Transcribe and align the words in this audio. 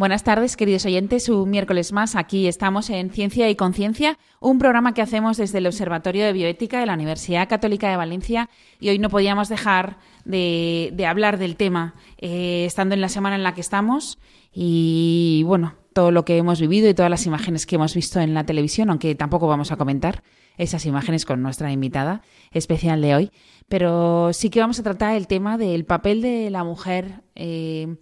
Buenas 0.00 0.24
tardes, 0.24 0.56
queridos 0.56 0.86
oyentes. 0.86 1.28
Un 1.28 1.50
miércoles 1.50 1.92
más 1.92 2.16
aquí 2.16 2.46
estamos 2.46 2.88
en 2.88 3.10
Ciencia 3.10 3.50
y 3.50 3.54
Conciencia, 3.54 4.18
un 4.40 4.58
programa 4.58 4.94
que 4.94 5.02
hacemos 5.02 5.36
desde 5.36 5.58
el 5.58 5.66
Observatorio 5.66 6.24
de 6.24 6.32
Bioética 6.32 6.80
de 6.80 6.86
la 6.86 6.94
Universidad 6.94 7.50
Católica 7.50 7.90
de 7.90 7.98
Valencia 7.98 8.48
y 8.80 8.88
hoy 8.88 8.98
no 8.98 9.10
podíamos 9.10 9.50
dejar 9.50 9.98
de, 10.24 11.04
hablar 11.06 11.36
del 11.36 11.56
tema, 11.56 11.96
eh, 12.16 12.64
estando 12.64 12.94
en 12.94 13.02
la 13.02 13.10
semana 13.10 13.36
en 13.36 13.42
la 13.42 13.52
que 13.52 13.60
estamos 13.60 14.18
y 14.54 15.42
bueno, 15.44 15.74
todo 15.92 16.12
lo 16.12 16.24
que 16.24 16.38
hemos 16.38 16.62
vivido 16.62 16.88
y 16.88 16.94
todas 16.94 17.10
las 17.10 17.26
imágenes 17.26 17.66
que 17.66 17.74
hemos 17.74 17.94
visto 17.94 18.20
en 18.20 18.32
la 18.32 18.46
televisión, 18.46 18.88
aunque 18.88 19.14
tampoco 19.14 19.48
vamos 19.48 19.70
a 19.70 19.76
comentar 19.76 20.22
esas 20.56 20.86
imágenes 20.86 21.26
con 21.26 21.42
nuestra 21.42 21.72
invitada 21.72 22.22
especial 22.52 23.02
de 23.02 23.16
hoy, 23.16 23.32
pero 23.68 24.32
sí 24.32 24.48
que 24.48 24.60
vamos 24.60 24.80
a 24.80 24.82
tratar 24.82 25.14
el 25.14 25.26
tema 25.26 25.58
del 25.58 25.84
papel 25.84 26.22
de 26.22 26.48
la 26.48 26.64
mujer. 26.64 27.20
Eh, 27.34 27.96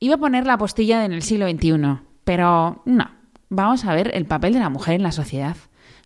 Iba 0.00 0.14
a 0.14 0.18
poner 0.18 0.46
la 0.46 0.54
apostilla 0.54 1.04
en 1.04 1.12
el 1.12 1.22
siglo 1.22 1.48
XXI, 1.48 1.98
pero 2.24 2.82
no. 2.84 3.10
Vamos 3.48 3.84
a 3.84 3.94
ver 3.94 4.10
el 4.14 4.26
papel 4.26 4.52
de 4.52 4.60
la 4.60 4.68
mujer 4.68 4.94
en 4.94 5.02
la 5.02 5.12
sociedad, 5.12 5.56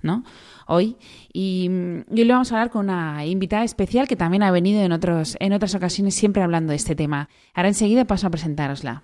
¿no? 0.01 0.25
Hoy. 0.67 0.97
Y, 1.33 1.69
hoy 1.69 2.25
le 2.25 2.33
vamos 2.33 2.53
a 2.53 2.57
hablar 2.57 2.71
con 2.71 2.87
una 2.89 3.27
invitada 3.27 3.65
especial 3.65 4.09
que 4.09 4.17
también 4.17 4.43
ha 4.43 4.51
venido 4.51 4.83
en, 4.83 4.93
otros, 4.93 5.37
en 5.41 5.53
otras 5.53 5.75
ocasiones 5.75 6.15
siempre 6.15 6.43
hablando 6.43 6.71
de 6.71 6.77
este 6.77 6.95
tema. 6.95 7.29
Ahora 7.55 7.69
enseguida 7.69 8.05
paso 8.07 8.27
a 8.27 8.31
presentárosla. 8.31 9.03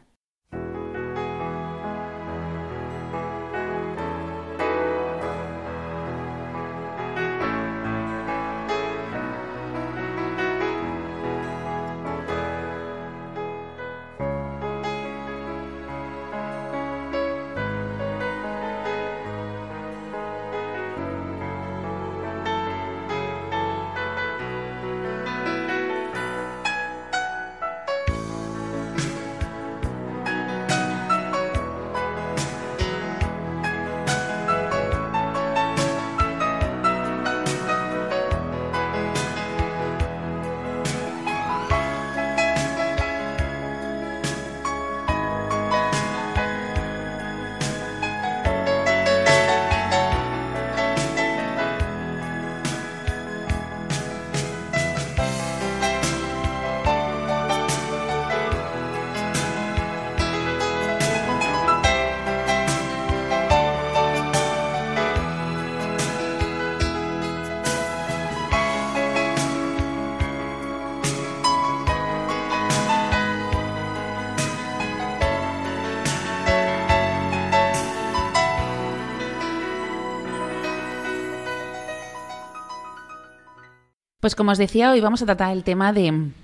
Pues 84.29 84.37
como 84.37 84.53
os 84.53 84.59
decía, 84.59 84.91
hoy 84.91 85.01
vamos 85.01 85.23
a 85.23 85.25
tratar 85.25 85.57
el 85.57 85.65
tema 85.65 85.95
de 85.95 86.09
en 86.09 86.35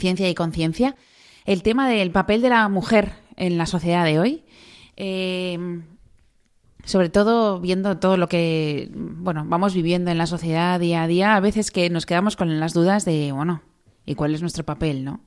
ciencia 0.00 0.26
y 0.30 0.34
conciencia, 0.34 0.96
el 1.44 1.62
tema 1.62 1.86
del 1.86 2.12
papel 2.12 2.40
de 2.40 2.48
la 2.48 2.66
mujer 2.70 3.12
en 3.36 3.58
la 3.58 3.66
sociedad 3.66 4.06
de 4.06 4.18
hoy. 4.18 4.44
Eh, 4.96 5.82
sobre 6.86 7.10
todo 7.10 7.60
viendo 7.60 7.98
todo 7.98 8.16
lo 8.16 8.26
que 8.26 8.88
bueno 8.94 9.44
vamos 9.46 9.74
viviendo 9.74 10.10
en 10.10 10.16
la 10.16 10.24
sociedad 10.24 10.80
día 10.80 11.02
a 11.02 11.06
día, 11.08 11.36
a 11.36 11.40
veces 11.40 11.70
que 11.70 11.90
nos 11.90 12.06
quedamos 12.06 12.36
con 12.36 12.58
las 12.58 12.72
dudas 12.72 13.04
de 13.04 13.32
bueno 13.32 13.60
y 14.06 14.14
cuál 14.14 14.34
es 14.34 14.40
nuestro 14.40 14.64
papel, 14.64 15.04
¿no? 15.04 15.20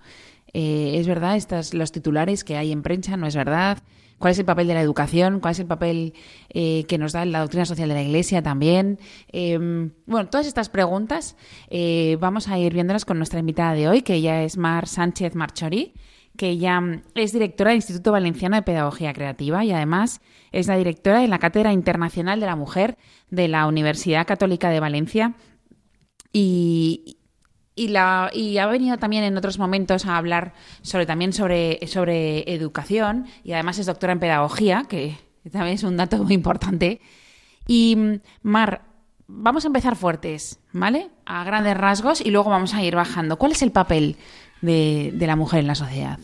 Eh, 0.53 0.95
es 0.99 1.07
verdad, 1.07 1.35
estas 1.35 1.73
los 1.73 1.91
titulares 1.91 2.43
que 2.43 2.57
hay 2.57 2.71
en 2.71 2.83
prensa 2.83 3.17
no 3.17 3.27
es 3.27 3.35
verdad 3.35 3.79
cuál 4.19 4.31
es 4.31 4.39
el 4.39 4.45
papel 4.45 4.67
de 4.67 4.73
la 4.73 4.81
educación, 4.81 5.39
cuál 5.39 5.51
es 5.51 5.59
el 5.59 5.65
papel 5.65 6.13
eh, 6.49 6.85
que 6.87 6.97
nos 6.97 7.11
da 7.11 7.25
la 7.25 7.39
doctrina 7.39 7.65
social 7.65 7.89
de 7.89 7.95
la 7.95 8.03
Iglesia 8.03 8.41
también. 8.41 8.99
Em, 9.29 9.91
bueno, 10.05 10.29
todas 10.29 10.47
estas 10.47 10.69
preguntas 10.69 11.35
eh, 11.69 12.17
vamos 12.19 12.47
a 12.47 12.57
ir 12.57 12.73
viéndolas 12.73 13.03
con 13.03 13.17
nuestra 13.17 13.39
invitada 13.39 13.73
de 13.73 13.89
hoy, 13.89 14.01
que 14.01 14.13
ella 14.13 14.43
es 14.43 14.57
Mar 14.57 14.87
Sánchez 14.87 15.35
Marchori 15.35 15.93
que 16.37 16.49
ella 16.49 16.81
es 17.15 17.31
directora 17.31 17.69
del 17.69 17.77
Instituto 17.77 18.11
Valenciano 18.11 18.55
de 18.55 18.63
Pedagogía 18.63 19.13
Creativa 19.13 19.63
y 19.63 19.71
además 19.71 20.21
es 20.51 20.67
la 20.67 20.77
directora 20.77 21.19
de 21.19 21.27
la 21.27 21.39
Cátedra 21.39 21.73
Internacional 21.73 22.39
de 22.39 22.45
la 22.45 22.55
Mujer 22.55 22.97
de 23.29 23.47
la 23.47 23.67
Universidad 23.67 24.25
Católica 24.25 24.69
de 24.69 24.79
Valencia. 24.79 25.35
Y, 26.31 27.17
y, 27.75 27.89
la, 27.89 28.29
y 28.33 28.57
ha 28.57 28.67
venido 28.67 28.97
también 28.97 29.23
en 29.23 29.37
otros 29.37 29.57
momentos 29.57 30.05
a 30.05 30.17
hablar 30.17 30.53
sobre 30.81 31.05
también 31.05 31.33
sobre, 31.33 31.79
sobre 31.87 32.53
educación 32.53 33.25
y 33.43 33.53
además 33.53 33.79
es 33.79 33.85
doctora 33.85 34.13
en 34.13 34.19
pedagogía, 34.19 34.85
que 34.87 35.17
también 35.51 35.75
es 35.75 35.83
un 35.83 35.97
dato 35.97 36.17
muy 36.23 36.33
importante. 36.33 37.01
Y 37.67 37.97
Mar, 38.41 38.83
vamos 39.27 39.63
a 39.63 39.67
empezar 39.67 39.95
fuertes, 39.95 40.59
¿vale? 40.71 41.09
A 41.25 41.43
grandes 41.43 41.77
rasgos 41.77 42.21
y 42.21 42.31
luego 42.31 42.49
vamos 42.49 42.73
a 42.73 42.83
ir 42.83 42.95
bajando. 42.95 43.37
¿Cuál 43.37 43.53
es 43.53 43.61
el 43.61 43.71
papel 43.71 44.17
de, 44.61 45.11
de 45.13 45.27
la 45.27 45.35
mujer 45.35 45.61
en 45.61 45.67
la 45.67 45.75
sociedad? 45.75 46.19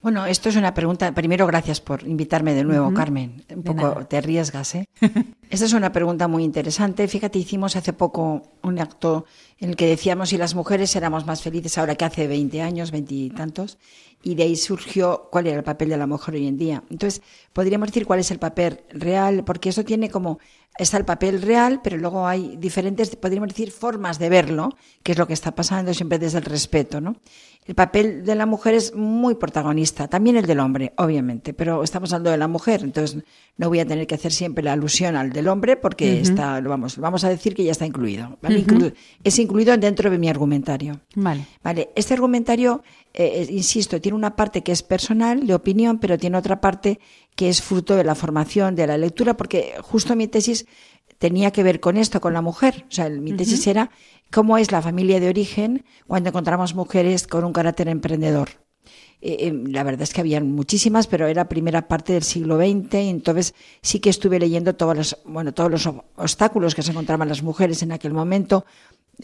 Bueno, 0.00 0.26
esto 0.26 0.48
es 0.48 0.54
una 0.54 0.74
pregunta. 0.74 1.12
Primero, 1.12 1.44
gracias 1.46 1.80
por 1.80 2.06
invitarme 2.06 2.54
de 2.54 2.62
nuevo, 2.62 2.94
Carmen. 2.94 3.44
Un 3.52 3.64
poco 3.64 4.06
te 4.06 4.16
arriesgas, 4.16 4.76
¿eh? 4.76 4.84
Esta 5.50 5.66
es 5.66 5.72
una 5.72 5.90
pregunta 5.90 6.28
muy 6.28 6.44
interesante. 6.44 7.08
Fíjate, 7.08 7.40
hicimos 7.40 7.74
hace 7.74 7.92
poco 7.92 8.42
un 8.62 8.78
acto 8.78 9.24
en 9.60 9.70
el 9.70 9.76
que 9.76 9.86
decíamos 9.86 10.28
si 10.28 10.36
las 10.36 10.54
mujeres 10.54 10.94
éramos 10.94 11.26
más 11.26 11.42
felices 11.42 11.78
ahora 11.78 11.96
que 11.96 12.04
hace 12.04 12.26
20 12.26 12.62
años, 12.62 12.90
veintitantos, 12.90 13.78
y, 14.22 14.32
y 14.32 14.34
de 14.34 14.44
ahí 14.44 14.56
surgió 14.56 15.28
cuál 15.30 15.46
era 15.46 15.56
el 15.56 15.64
papel 15.64 15.88
de 15.88 15.96
la 15.96 16.06
mujer 16.06 16.34
hoy 16.34 16.46
en 16.46 16.56
día. 16.56 16.82
Entonces, 16.90 17.22
podríamos 17.52 17.88
decir 17.88 18.06
cuál 18.06 18.20
es 18.20 18.30
el 18.30 18.38
papel 18.38 18.80
real, 18.90 19.44
porque 19.44 19.68
eso 19.70 19.84
tiene 19.84 20.10
como 20.10 20.38
está 20.78 20.96
el 20.96 21.04
papel 21.04 21.42
real, 21.42 21.80
pero 21.82 21.96
luego 21.96 22.26
hay 22.26 22.56
diferentes, 22.56 23.14
podríamos 23.16 23.48
decir, 23.48 23.70
formas 23.72 24.18
de 24.18 24.28
verlo, 24.28 24.76
que 25.02 25.12
es 25.12 25.18
lo 25.18 25.26
que 25.26 25.32
está 25.32 25.54
pasando 25.54 25.92
siempre 25.92 26.18
desde 26.18 26.38
el 26.38 26.44
respeto, 26.44 27.00
¿no? 27.00 27.16
El 27.66 27.74
papel 27.74 28.24
de 28.24 28.34
la 28.34 28.46
mujer 28.46 28.74
es 28.74 28.94
muy 28.94 29.34
protagonista, 29.34 30.08
también 30.08 30.36
el 30.36 30.46
del 30.46 30.60
hombre, 30.60 30.94
obviamente, 30.96 31.52
pero 31.52 31.82
estamos 31.82 32.12
hablando 32.12 32.30
de 32.30 32.38
la 32.38 32.48
mujer, 32.48 32.80
entonces 32.82 33.22
no 33.58 33.68
voy 33.68 33.80
a 33.80 33.86
tener 33.86 34.06
que 34.06 34.14
hacer 34.14 34.32
siempre 34.32 34.64
la 34.64 34.72
alusión 34.72 35.16
al 35.16 35.30
del 35.30 35.48
hombre 35.48 35.76
porque 35.76 36.20
está, 36.20 36.60
vamos, 36.62 36.96
vamos 36.96 37.24
a 37.24 37.28
decir 37.28 37.54
que 37.54 37.64
ya 37.64 37.72
está 37.72 37.84
incluido, 37.84 38.38
es 39.22 39.38
incluido 39.48 39.76
dentro 39.78 40.10
de 40.10 40.18
mi 40.18 40.28
argumentario. 40.28 41.00
Vale. 41.14 41.46
Vale, 41.62 41.90
este 41.96 42.12
argumentario, 42.14 42.82
eh, 43.14 43.46
insisto, 43.50 44.00
tiene 44.00 44.16
una 44.16 44.36
parte 44.36 44.62
que 44.62 44.72
es 44.72 44.82
personal, 44.82 45.46
de 45.46 45.54
opinión, 45.54 45.98
pero 45.98 46.18
tiene 46.18 46.36
otra 46.36 46.60
parte 46.60 47.00
que 47.34 47.48
es 47.48 47.62
fruto 47.62 47.96
de 47.96 48.04
la 48.04 48.14
formación, 48.14 48.74
de 48.74 48.86
la 48.86 48.98
lectura, 48.98 49.36
porque 49.36 49.74
justo 49.80 50.14
mi 50.14 50.28
tesis 50.28 50.66
tenía 51.18 51.50
que 51.50 51.62
ver 51.62 51.80
con 51.80 51.96
esto, 51.96 52.20
con 52.20 52.34
la 52.34 52.42
mujer. 52.42 52.84
O 52.88 52.92
sea, 52.92 53.08
mi 53.08 53.32
tesis 53.32 53.66
era 53.66 53.90
cómo 54.30 54.58
es 54.58 54.70
la 54.70 54.82
familia 54.82 55.18
de 55.18 55.28
origen 55.28 55.84
cuando 56.06 56.28
encontramos 56.28 56.74
mujeres 56.74 57.26
con 57.26 57.44
un 57.44 57.52
carácter 57.52 57.88
emprendedor. 57.88 58.50
Eh, 59.20 59.48
eh, 59.48 59.62
la 59.66 59.82
verdad 59.82 60.02
es 60.02 60.12
que 60.12 60.20
había 60.20 60.40
muchísimas, 60.40 61.08
pero 61.08 61.26
era 61.26 61.48
primera 61.48 61.88
parte 61.88 62.12
del 62.12 62.22
siglo 62.22 62.56
XX, 62.56 62.94
y 62.94 63.08
entonces 63.08 63.54
sí 63.82 63.98
que 63.98 64.10
estuve 64.10 64.38
leyendo 64.38 64.76
todos 64.76 64.96
los, 64.96 65.18
bueno, 65.24 65.52
todos 65.52 65.70
los 65.70 65.86
obstáculos 65.86 66.74
que 66.74 66.82
se 66.82 66.92
encontraban 66.92 67.28
las 67.28 67.42
mujeres 67.42 67.82
en 67.82 67.90
aquel 67.90 68.12
momento. 68.12 68.64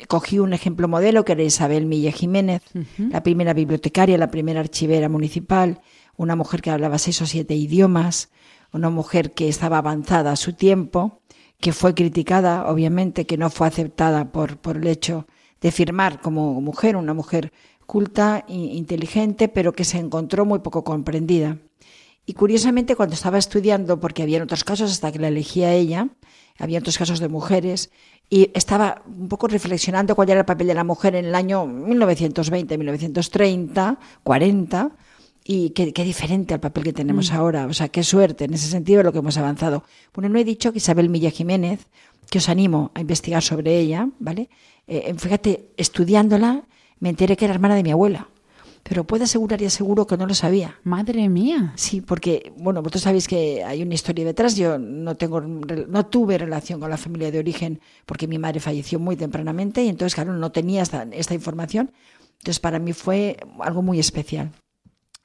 Cogí 0.08 0.38
un 0.38 0.52
ejemplo 0.52 0.88
modelo 0.88 1.25
que 1.25 1.32
era 1.32 1.43
Isabel 1.43 1.87
Mille 1.87 2.11
Jiménez, 2.11 2.62
la 2.96 3.23
primera 3.23 3.55
bibliotecaria, 3.55 4.19
la 4.19 4.31
primera 4.31 4.61
archivera 4.61 5.08
municipal, 5.08 5.81
una 6.17 6.35
mujer 6.35 6.62
que 6.62 6.70
hablaba 6.70 6.99
seis 6.99 7.23
o 7.23 7.26
siete 7.26 7.55
idiomas, 7.55 8.31
una 8.73 8.91
mujer 8.91 9.32
que 9.32 9.49
estaba 9.49 9.79
avanzada 9.79 10.32
a 10.32 10.37
su 10.37 10.55
tiempo, 10.55 11.20
que 11.61 11.73
fue 11.73 11.94
criticada, 11.94 12.69
obviamente, 12.69 13.25
que 13.25 13.38
no 13.38 13.50
fue 13.50 13.69
aceptada 13.69 14.32
por, 14.32 14.56
por 14.58 14.76
el 14.76 14.87
hecho 14.88 15.26
de 15.61 15.70
firmar 15.70 16.20
como 16.20 16.61
mujer, 16.61 16.97
una 16.97 17.14
mujer 17.14 17.52
culta, 17.87 18.44
e 18.49 18.55
inteligente, 18.55 19.49
pero 19.49 19.73
que 19.73 19.85
se 19.85 19.99
encontró 19.99 20.44
muy 20.44 20.58
poco 20.58 20.82
comprendida. 20.82 21.58
Y 22.26 22.32
curiosamente, 22.32 22.97
cuando 22.97 23.14
estaba 23.14 23.38
estudiando, 23.38 24.00
porque 24.00 24.23
había 24.23 24.43
otros 24.43 24.64
casos 24.64 24.90
hasta 24.90 25.12
que 25.12 25.19
la 25.19 25.29
elegía 25.29 25.73
ella, 25.73 26.08
había 26.58 26.79
otros 26.79 26.99
casos 26.99 27.20
de 27.20 27.29
mujeres, 27.29 27.90
y 28.31 28.50
estaba 28.55 29.03
un 29.06 29.29
poco 29.29 29.47
reflexionando 29.49 30.15
cuál 30.15 30.31
era 30.31 30.41
el 30.41 30.47
papel 30.47 30.67
de 30.67 30.75
la 30.75 30.85
mujer 30.85 31.15
en 31.15 31.26
el 31.26 31.35
año 31.35 31.67
1920, 31.67 32.79
1930, 32.79 33.99
40, 34.23 34.91
y 35.44 35.71
qué, 35.71 36.05
diferente 36.05 36.55
al 36.55 36.61
papel 36.61 36.85
que 36.85 36.93
tenemos 36.93 37.31
mm. 37.31 37.35
ahora. 37.35 37.67
O 37.67 37.75
sea, 37.75 37.88
qué 37.88 38.03
suerte 38.03 38.44
en 38.44 38.55
ese 38.55 38.69
sentido 38.69 39.03
lo 39.03 39.12
que 39.12 39.19
hemos 39.19 39.37
avanzado. 39.37 39.85
Bueno, 40.15 40.31
no 40.31 40.38
he 40.38 40.44
dicho 40.44 40.73
que 40.73 40.79
Isabel 40.79 41.11
Milla 41.11 41.31
Jiménez, 41.31 41.87
que 42.31 42.38
os 42.38 42.49
animo 42.49 42.91
a 42.94 43.00
investigar 43.00 43.43
sobre 43.43 43.79
ella, 43.79 44.09
¿vale? 44.19 44.49
Eh, 44.87 45.15
fíjate, 45.17 45.69
estudiándola, 45.76 46.65
me 47.00 47.11
enteré 47.11 47.37
que 47.37 47.44
era 47.44 47.55
hermana 47.55 47.75
de 47.75 47.82
mi 47.82 47.91
abuela 47.91 48.29
pero 48.84 49.04
puedo 49.04 49.25
asegurar 49.25 49.60
y 49.62 49.64
aseguro 49.64 50.06
que 50.06 50.19
no 50.19 50.26
lo 50.26 50.34
sabía. 50.34 50.78
Madre 50.84 51.28
mía. 51.31 51.72
Sí, 51.75 52.02
porque, 52.02 52.52
bueno, 52.58 52.82
vosotros 52.82 53.02
sabéis 53.02 53.26
que 53.26 53.64
hay 53.64 53.82
una 53.82 53.94
historia 53.94 54.26
detrás. 54.26 54.56
Yo 54.56 54.78
no, 54.78 55.16
tengo, 55.16 55.40
no 55.40 56.06
tuve 56.06 56.36
relación 56.36 56.81
con 56.81 56.90
la 56.90 56.98
familia 56.98 57.31
de 57.31 57.38
origen 57.38 57.81
porque 58.04 58.28
mi 58.28 58.38
madre 58.38 58.60
falleció 58.60 58.98
muy 58.98 59.16
tempranamente 59.16 59.82
y 59.82 59.88
entonces, 59.88 60.14
claro, 60.14 60.34
no 60.34 60.52
tenía 60.52 60.82
esta, 60.82 61.06
esta 61.12 61.32
información. 61.32 61.92
Entonces, 62.40 62.60
para 62.60 62.78
mí 62.78 62.92
fue 62.92 63.38
algo 63.60 63.81
muy 63.81 63.98
especial. 63.98 64.52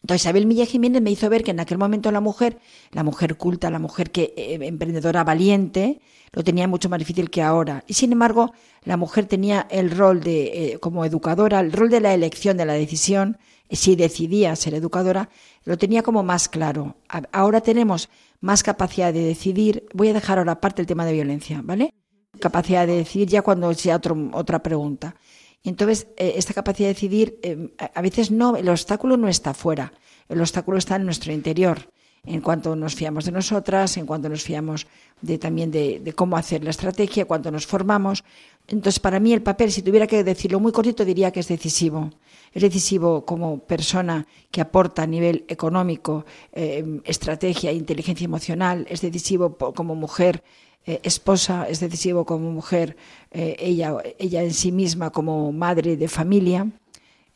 Entonces, 0.01 0.21
Isabel 0.21 0.45
Milla 0.45 0.65
Jiménez 0.65 1.01
me 1.01 1.12
hizo 1.12 1.29
ver 1.29 1.44
que 1.44 1.51
en 1.51 1.59
aquel 1.59 1.77
momento 1.77 2.09
la 2.13 2.21
mujer, 2.21 2.59
la 2.91 3.03
mujer 3.03 3.35
culta, 3.35 3.69
la 3.69 3.79
mujer 3.79 4.12
que 4.12 4.33
eh, 4.38 4.57
emprendedora 4.62 5.25
valiente, 5.25 6.00
lo 6.31 6.45
tenía 6.45 6.67
mucho 6.69 6.88
más 6.88 7.00
difícil 7.00 7.29
que 7.29 7.41
ahora. 7.41 7.83
Y 7.88 7.95
sin 7.95 8.13
embargo, 8.13 8.53
la 8.85 8.95
mujer 8.95 9.25
tenía 9.25 9.67
el 9.69 9.91
rol 9.91 10.21
de, 10.21 10.44
eh, 10.45 10.79
como 10.79 11.03
educadora, 11.03 11.59
el 11.59 11.73
rol 11.73 11.89
de 11.89 12.00
la 12.00 12.13
elección, 12.13 12.55
de 12.55 12.65
la 12.65 12.73
decisión, 12.73 13.38
si 13.69 13.95
decidía 13.95 14.56
ser 14.56 14.74
educadora, 14.74 15.30
lo 15.63 15.77
tenía 15.77 16.04
como 16.04 16.24
más 16.24 16.50
claro. 16.50 16.98
Ahora 17.31 17.62
tenemos 17.62 18.10
más 18.42 18.63
capacidad 18.63 19.13
de 19.13 19.24
decidir. 19.24 19.86
Voy 19.94 20.10
a 20.10 20.13
dejar 20.13 20.39
ahora 20.39 20.54
aparte 20.54 20.81
el 20.81 20.88
tema 20.88 21.06
de 21.06 21.13
violencia, 21.13 21.62
¿vale? 21.63 21.94
Capacidad 22.39 22.88
de 22.88 22.95
decidir 22.95 23.27
ya 23.27 23.42
cuando 23.42 23.74
sea 23.74 24.01
otra 24.33 24.63
pregunta. 24.63 25.16
Entonces, 25.63 26.07
eh, 26.18 26.33
esta 26.38 26.54
capacidad 26.54 26.88
de 26.88 26.94
decidir, 26.94 27.39
eh, 27.44 27.75
a 27.94 28.01
veces 28.01 28.31
no, 28.31 28.56
el 28.56 28.69
obstáculo 28.69 29.18
no 29.18 29.27
está 29.27 29.54
fuera, 29.54 29.92
el 30.30 30.39
obstáculo 30.39 30.77
está 30.77 30.95
en 30.95 31.06
nuestro 31.06 31.33
interior, 31.33 31.92
en 32.25 32.42
cuanto 32.42 32.75
nos 32.75 32.95
fiamos 32.95 33.25
de 33.25 33.31
nosotras, 33.31 33.98
en 33.98 34.06
cuanto 34.06 34.30
nos 34.30 34.44
fiamos 34.44 34.88
de, 35.22 35.38
también 35.38 35.72
de, 35.72 36.13
cómo 36.15 36.38
hacer 36.38 36.63
la 36.63 36.69
estrategia, 36.69 37.25
cuánto 37.25 37.51
nos 37.51 37.65
formamos. 37.65 38.24
Entonces, 38.69 39.00
para 39.00 39.19
mí 39.19 39.33
el 39.33 39.42
papel, 39.42 39.71
si 39.71 39.81
tuviera 39.81 40.07
que 40.07 40.24
decirlo 40.24 40.60
muy 40.60 40.71
cortito, 40.71 41.04
diría 41.04 41.31
que 41.31 41.39
es 41.39 41.48
decisivo. 41.48 42.12
Es 42.54 42.62
decisivo 42.62 43.25
como 43.25 43.60
persona 43.60 44.25
que 44.51 44.62
aporta 44.62 45.04
a 45.04 45.07
nivel 45.07 45.45
económico, 45.48 46.25
eh, 46.54 47.01
estrategia, 47.04 47.71
inteligencia 47.71 48.25
emocional, 48.25 48.86
es 48.89 49.01
decisivo 49.01 49.57
como 49.57 49.95
mujer 49.95 50.44
eh, 50.86 51.01
esposa, 51.04 51.68
es 51.69 51.81
decisivo 51.81 52.25
como 52.25 52.51
mujer, 52.51 52.95
eh, 53.31 53.56
ella, 53.60 53.98
ella 54.18 54.42
en 54.42 54.54
sí 54.54 54.72
misma 54.72 55.12
como 55.12 55.51
madre 55.51 55.98
de 55.98 56.07
familia, 56.07 56.68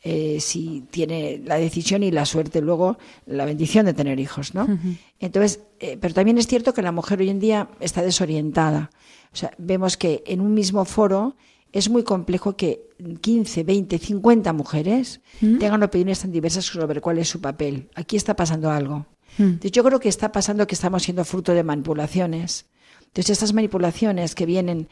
eh, 0.02 0.38
si 0.40 0.82
tiene 0.90 1.40
la 1.44 1.56
decisión 1.56 2.02
y 2.02 2.10
la 2.10 2.24
suerte, 2.24 2.60
luego 2.60 2.98
la 3.26 3.44
bendición 3.44 3.86
de 3.86 3.94
tener 3.94 4.18
hijos, 4.18 4.54
¿no? 4.54 4.66
Entonces, 5.20 5.60
pero 5.78 6.12
también 6.12 6.36
es 6.38 6.46
cierto 6.46 6.74
que 6.74 6.82
la 6.82 6.90
mujer 6.90 7.20
hoy 7.20 7.30
en 7.30 7.38
día 7.38 7.68
está 7.80 8.02
desorientada. 8.02 8.90
O 9.34 9.36
sea, 9.36 9.52
vemos 9.58 9.96
que 9.96 10.22
en 10.26 10.40
un 10.40 10.54
mismo 10.54 10.84
foro 10.86 11.36
es 11.72 11.90
muy 11.90 12.04
complejo 12.04 12.56
que 12.56 12.88
15, 13.20 13.64
20, 13.64 13.98
50 13.98 14.52
mujeres 14.52 15.20
tengan 15.40 15.82
opiniones 15.82 16.20
tan 16.20 16.32
diversas 16.32 16.64
sobre 16.64 17.00
cuál 17.00 17.18
es 17.18 17.28
su 17.28 17.40
papel. 17.40 17.90
Aquí 17.94 18.16
está 18.16 18.34
pasando 18.36 18.70
algo. 18.70 19.06
yo 19.60 19.84
creo 19.84 20.00
que 20.00 20.08
está 20.08 20.30
pasando 20.30 20.66
que 20.66 20.76
estamos 20.76 21.02
siendo 21.02 21.24
fruto 21.24 21.52
de 21.52 21.64
manipulaciones 21.64 22.66
entonces, 23.14 23.30
estas 23.30 23.52
manipulaciones 23.52 24.34
que 24.34 24.44
vienen, 24.44 24.88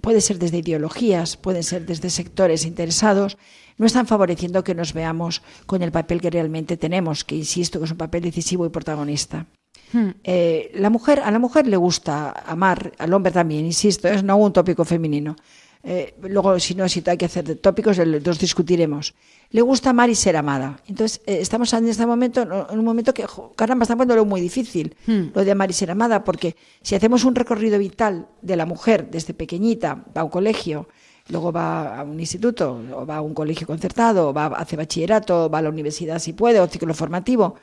puede 0.00 0.22
ser 0.22 0.38
desde 0.38 0.56
ideologías, 0.56 1.36
pueden 1.36 1.62
ser 1.62 1.84
desde 1.84 2.08
sectores 2.08 2.64
interesados, 2.64 3.36
no 3.76 3.84
están 3.84 4.06
favoreciendo 4.06 4.64
que 4.64 4.74
nos 4.74 4.94
veamos 4.94 5.42
con 5.66 5.82
el 5.82 5.92
papel 5.92 6.22
que 6.22 6.30
realmente 6.30 6.78
tenemos, 6.78 7.24
que 7.24 7.36
insisto 7.36 7.78
que 7.78 7.84
es 7.84 7.90
un 7.90 7.98
papel 7.98 8.22
decisivo 8.22 8.64
y 8.64 8.70
protagonista. 8.70 9.48
Hmm. 9.92 10.10
Eh, 10.24 10.72
la 10.74 10.90
mujer, 10.90 11.20
a 11.20 11.30
la 11.30 11.38
mujer 11.38 11.66
le 11.66 11.76
gusta 11.76 12.30
amar, 12.46 12.92
al 12.98 13.12
hombre 13.12 13.32
también, 13.32 13.64
insisto, 13.64 14.08
es 14.08 14.22
no 14.22 14.36
un 14.36 14.52
tópico 14.52 14.84
femenino. 14.84 15.36
Eh, 15.84 16.14
luego, 16.22 16.58
si 16.60 16.74
no, 16.74 16.88
si 16.88 17.02
hay 17.06 17.16
que 17.16 17.24
hacer 17.24 17.56
tópicos, 17.56 17.98
los 17.98 18.38
discutiremos. 18.38 19.14
Le 19.50 19.62
gusta 19.62 19.90
amar 19.90 20.10
y 20.10 20.14
ser 20.14 20.36
amada. 20.36 20.80
Entonces, 20.86 21.20
eh, 21.26 21.38
estamos 21.40 21.72
en 21.72 21.88
este 21.88 22.06
momento, 22.06 22.42
en 22.70 22.78
un 22.78 22.84
momento 22.84 23.12
que, 23.12 23.26
caramba, 23.56 23.82
está 23.82 23.96
lo 23.96 24.24
muy 24.24 24.40
difícil, 24.40 24.94
hmm. 25.06 25.32
lo 25.34 25.44
de 25.44 25.50
amar 25.50 25.70
y 25.70 25.72
ser 25.72 25.90
amada, 25.90 26.22
porque 26.24 26.56
si 26.82 26.94
hacemos 26.94 27.24
un 27.24 27.34
recorrido 27.34 27.78
vital 27.78 28.28
de 28.40 28.56
la 28.56 28.64
mujer 28.64 29.08
desde 29.10 29.34
pequeñita, 29.34 30.04
va 30.16 30.20
a 30.20 30.24
un 30.24 30.30
colegio, 30.30 30.88
luego 31.28 31.52
va 31.52 31.98
a 31.98 32.04
un 32.04 32.18
instituto, 32.20 32.80
o 32.94 33.04
va 33.04 33.16
a 33.16 33.20
un 33.20 33.34
colegio 33.34 33.66
concertado, 33.66 34.28
o 34.28 34.32
va 34.32 34.46
a 34.46 34.62
hacer 34.62 34.78
bachillerato, 34.78 35.46
o 35.46 35.50
va 35.50 35.58
a 35.58 35.62
la 35.62 35.68
universidad 35.68 36.20
si 36.20 36.32
puede, 36.32 36.60
o 36.60 36.66
ciclo 36.68 36.94
formativo, 36.94 37.56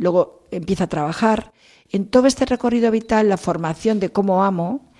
luego 0.00 0.46
empieza 0.50 0.84
a 0.84 0.88
trabajar. 0.88 1.52
En 1.90 2.06
todo 2.06 2.26
este 2.26 2.46
recorrido 2.46 2.90
vital, 2.90 3.28
la 3.28 3.36
formación 3.36 4.00
de 4.00 4.10
cómo 4.10 4.42
amo, 4.42 4.90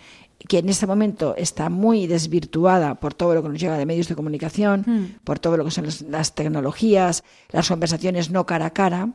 que 0.48 0.58
en 0.58 0.68
este 0.68 0.86
momento 0.86 1.34
está 1.36 1.68
muy 1.68 2.06
desvirtuada 2.06 2.94
por 2.96 3.14
todo 3.14 3.34
lo 3.34 3.42
que 3.42 3.48
nos 3.48 3.60
llega 3.60 3.78
de 3.78 3.86
medios 3.86 4.08
de 4.08 4.14
comunicación, 4.14 4.84
hmm. 4.86 5.24
por 5.24 5.38
todo 5.38 5.56
lo 5.56 5.64
que 5.64 5.70
son 5.70 5.86
las 6.08 6.34
tecnologías, 6.34 7.24
las 7.50 7.68
conversaciones 7.68 8.30
no 8.30 8.46
cara 8.46 8.66
a 8.66 8.70
cara, 8.70 9.10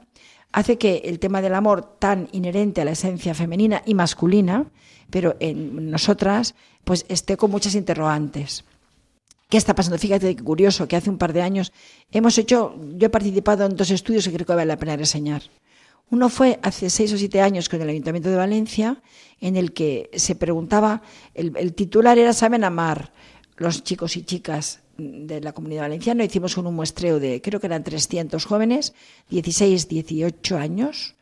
hace 0.52 0.78
que 0.78 1.04
el 1.06 1.20
tema 1.20 1.42
del 1.42 1.56
amor 1.56 1.98
tan 2.00 2.30
inherente 2.32 2.82
a 2.82 2.86
la 2.86 2.92
esencia 2.92 3.36
femenina 3.36 3.82
y 3.86 3.94
masculina, 3.94 4.66
pero 5.10 5.36
en 5.40 5.92
nosotras, 5.92 6.56
pues 6.84 7.06
esté 7.10 7.38
con 7.38 7.52
muchas 7.52 7.76
interrogantes. 7.76 8.66
¿Qué 9.50 9.58
está 9.58 9.76
pasando? 9.76 10.00
Fíjate 10.00 10.36
qué 10.36 10.44
curioso 10.44 10.88
que 10.88 10.96
hace 10.96 11.10
un 11.10 11.20
par 11.20 11.34
de 11.34 11.44
años 11.44 11.72
hemos 12.12 12.38
hecho, 12.38 12.76
yo 12.96 13.08
he 13.08 13.10
participado 13.10 13.66
en 13.66 13.76
dos 13.76 13.92
estudios 13.92 14.26
que 14.26 14.34
creo 14.34 14.46
que 14.46 14.56
vale 14.56 14.66
la 14.66 14.78
pena 14.78 14.96
reseñar. 14.96 15.44
Uno 16.10 16.30
fue 16.30 16.60
hace 16.62 16.90
seis 16.90 17.12
o 17.14 17.18
siete 17.18 17.42
años 17.42 17.68
con 17.68 17.82
el 17.82 17.90
Ayuntamiento 17.90 18.30
de 18.30 18.36
Valencia, 18.36 19.02
en 19.42 19.56
el 19.56 19.74
que 19.74 20.10
se 20.14 20.36
preguntaba, 20.36 21.02
el, 21.34 21.74
titular 21.74 22.18
era 22.18 22.34
¿Saben 22.34 22.64
amar 22.64 23.12
los 23.58 23.84
chicos 23.84 24.16
y 24.16 24.24
chicas 24.24 24.82
de 24.98 25.42
la 25.42 25.54
comunidad 25.54 25.82
valenciana? 25.82 26.24
Hicimos 26.24 26.58
un, 26.58 26.74
muestreo 26.74 27.20
de, 27.20 27.42
creo 27.42 27.60
que 27.60 27.68
eran 27.68 27.84
300 27.84 28.46
jóvenes, 28.46 28.94
16, 29.30 29.88
18 29.88 30.58
años, 30.58 31.16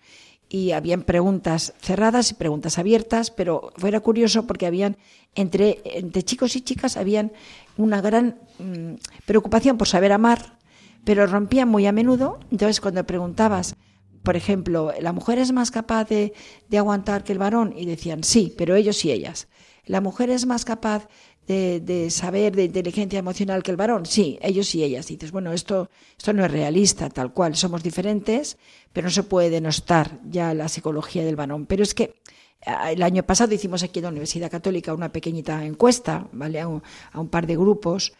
y 0.50 0.72
habían 0.72 1.02
preguntas 1.02 1.74
cerradas 1.82 2.30
y 2.32 2.36
preguntas 2.36 2.78
abiertas, 2.78 3.32
pero 3.32 3.72
fuera 3.78 4.02
curioso 4.02 4.46
porque 4.46 4.68
habían, 4.68 4.98
entre, 5.34 5.82
entre 5.86 6.24
chicos 6.24 6.56
y 6.56 6.62
chicas, 6.62 6.98
habían 6.98 7.32
una 7.78 8.02
gran 8.02 8.38
mm, 8.60 8.96
preocupación 9.26 9.78
por 9.78 9.88
saber 9.88 10.12
amar, 10.12 10.58
pero 11.06 11.26
rompían 11.26 11.70
muy 11.70 11.88
a 11.88 11.92
menudo. 11.92 12.40
Entonces, 12.52 12.82
cuando 12.82 13.04
preguntabas, 13.06 13.76
por 14.24 14.38
ejemplo, 14.38 14.94
¿la 15.00 15.12
mujer 15.12 15.38
es 15.38 15.52
más 15.52 15.70
capaz 15.70 16.06
de, 16.06 16.34
aguantar 16.76 17.24
que 17.24 17.34
el 17.34 17.40
varón? 17.40 17.74
Y 17.78 17.86
decían, 17.86 18.24
sí, 18.24 18.54
pero 18.58 18.76
ellos 18.76 19.04
y 19.06 19.12
ellas. 19.12 19.48
¿La 19.86 20.00
mujer 20.00 20.30
es 20.30 20.46
más 20.46 20.64
capaz 20.64 21.10
de, 21.46 22.08
saber 22.10 22.56
de 22.56 22.64
inteligencia 22.64 23.20
emocional 23.20 23.64
que 23.64 23.72
el 23.72 23.78
varón? 23.78 24.06
Sí, 24.06 24.40
ellos 24.42 24.74
y 24.76 24.84
ellas. 24.84 25.08
dices, 25.08 25.32
bueno, 25.32 25.52
esto, 25.52 25.90
esto 26.18 26.32
no 26.32 26.46
es 26.46 26.52
realista, 26.52 27.10
tal 27.10 27.34
cual. 27.34 27.56
Somos 27.56 27.84
diferentes, 27.84 28.58
pero 28.94 29.06
no 29.06 29.12
se 29.12 29.24
puede 29.24 29.50
denostar 29.50 30.20
ya 30.30 30.54
la 30.54 30.70
psicología 30.70 31.26
del 31.26 31.36
varón. 31.36 31.66
Pero 31.66 31.84
es 31.84 31.94
que 31.94 32.16
el 32.88 33.04
año 33.04 33.24
pasado 33.24 33.54
hicimos 33.54 33.84
aquí 33.84 34.00
en 34.00 34.04
la 34.04 34.10
Universidad 34.10 34.50
Católica 34.50 34.94
una 34.94 35.12
pequeñita 35.12 35.66
encuesta, 35.66 36.28
¿vale? 36.32 36.62
a 36.62 36.68
un 36.68 37.30
par 37.30 37.46
de 37.46 37.58
grupos 37.58 38.14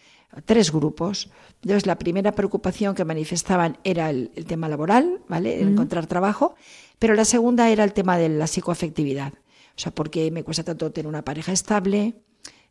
tres 0.46 0.72
grupos. 0.72 1.30
Entonces, 1.62 1.86
la 1.86 1.98
primera 1.98 2.34
preocupación 2.34 2.96
que 2.96 3.06
manifestaban 3.06 3.78
era 3.84 4.10
el, 4.10 4.30
tema 4.48 4.70
laboral, 4.70 5.22
¿vale? 5.28 5.62
encontrar 5.62 6.08
trabajo, 6.08 6.56
pero 7.00 7.14
la 7.14 7.26
segunda 7.26 7.70
era 7.70 7.84
el 7.84 7.94
tema 7.94 8.18
de 8.18 8.30
la 8.30 8.48
psicoafectividad. 8.48 9.34
O 9.76 9.80
sea, 9.80 9.94
¿por 9.94 10.10
qué 10.10 10.30
me 10.32 10.44
cuesta 10.44 10.64
tanto 10.64 10.92
tener 10.92 11.08
una 11.08 11.24
pareja 11.24 11.52
estable? 11.52 12.16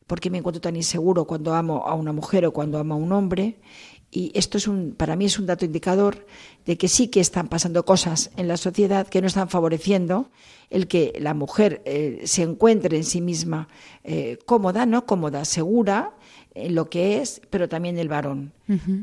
¿Por 0.07 0.21
qué 0.21 0.31
me 0.31 0.39
encuentro 0.39 0.61
tan 0.61 0.77
inseguro 0.77 1.25
cuando 1.25 1.55
amo 1.55 1.85
a 1.87 1.95
una 1.95 2.13
mujer 2.13 2.47
o 2.47 2.53
cuando 2.53 2.79
amo 2.79 2.95
a 2.95 2.97
un 2.97 3.13
hombre? 3.13 3.59
Y 4.11 4.31
esto 4.35 4.59
es 4.59 4.69
un, 4.69 4.95
para 4.95 5.17
mí 5.17 5.25
es 5.25 5.39
un 5.39 5.47
dato 5.47 5.65
indicador 5.65 6.27
de 6.67 6.77
que 6.77 6.89
sí 6.89 7.09
que 7.09 7.21
están 7.21 7.49
pasando 7.49 7.85
cosas 7.87 8.31
en 8.37 8.47
la 8.47 8.59
sociedad 8.59 9.09
que 9.09 9.23
no 9.23 9.27
están 9.27 9.49
favoreciendo 9.49 10.31
el 10.69 10.87
que 10.87 11.15
la 11.19 11.33
mujer 11.33 11.83
eh, 11.87 12.21
se 12.25 12.43
encuentre 12.43 12.97
en 12.99 13.05
sí 13.05 13.23
misma 13.23 13.69
eh, 14.05 14.39
cómoda, 14.45 14.85
no 14.85 15.07
cómoda, 15.07 15.47
segura, 15.47 16.15
lo 16.55 16.91
que 16.91 17.21
es, 17.21 17.41
pero 17.51 17.69
también 17.69 17.99
el 17.99 18.09
varón. 18.09 18.53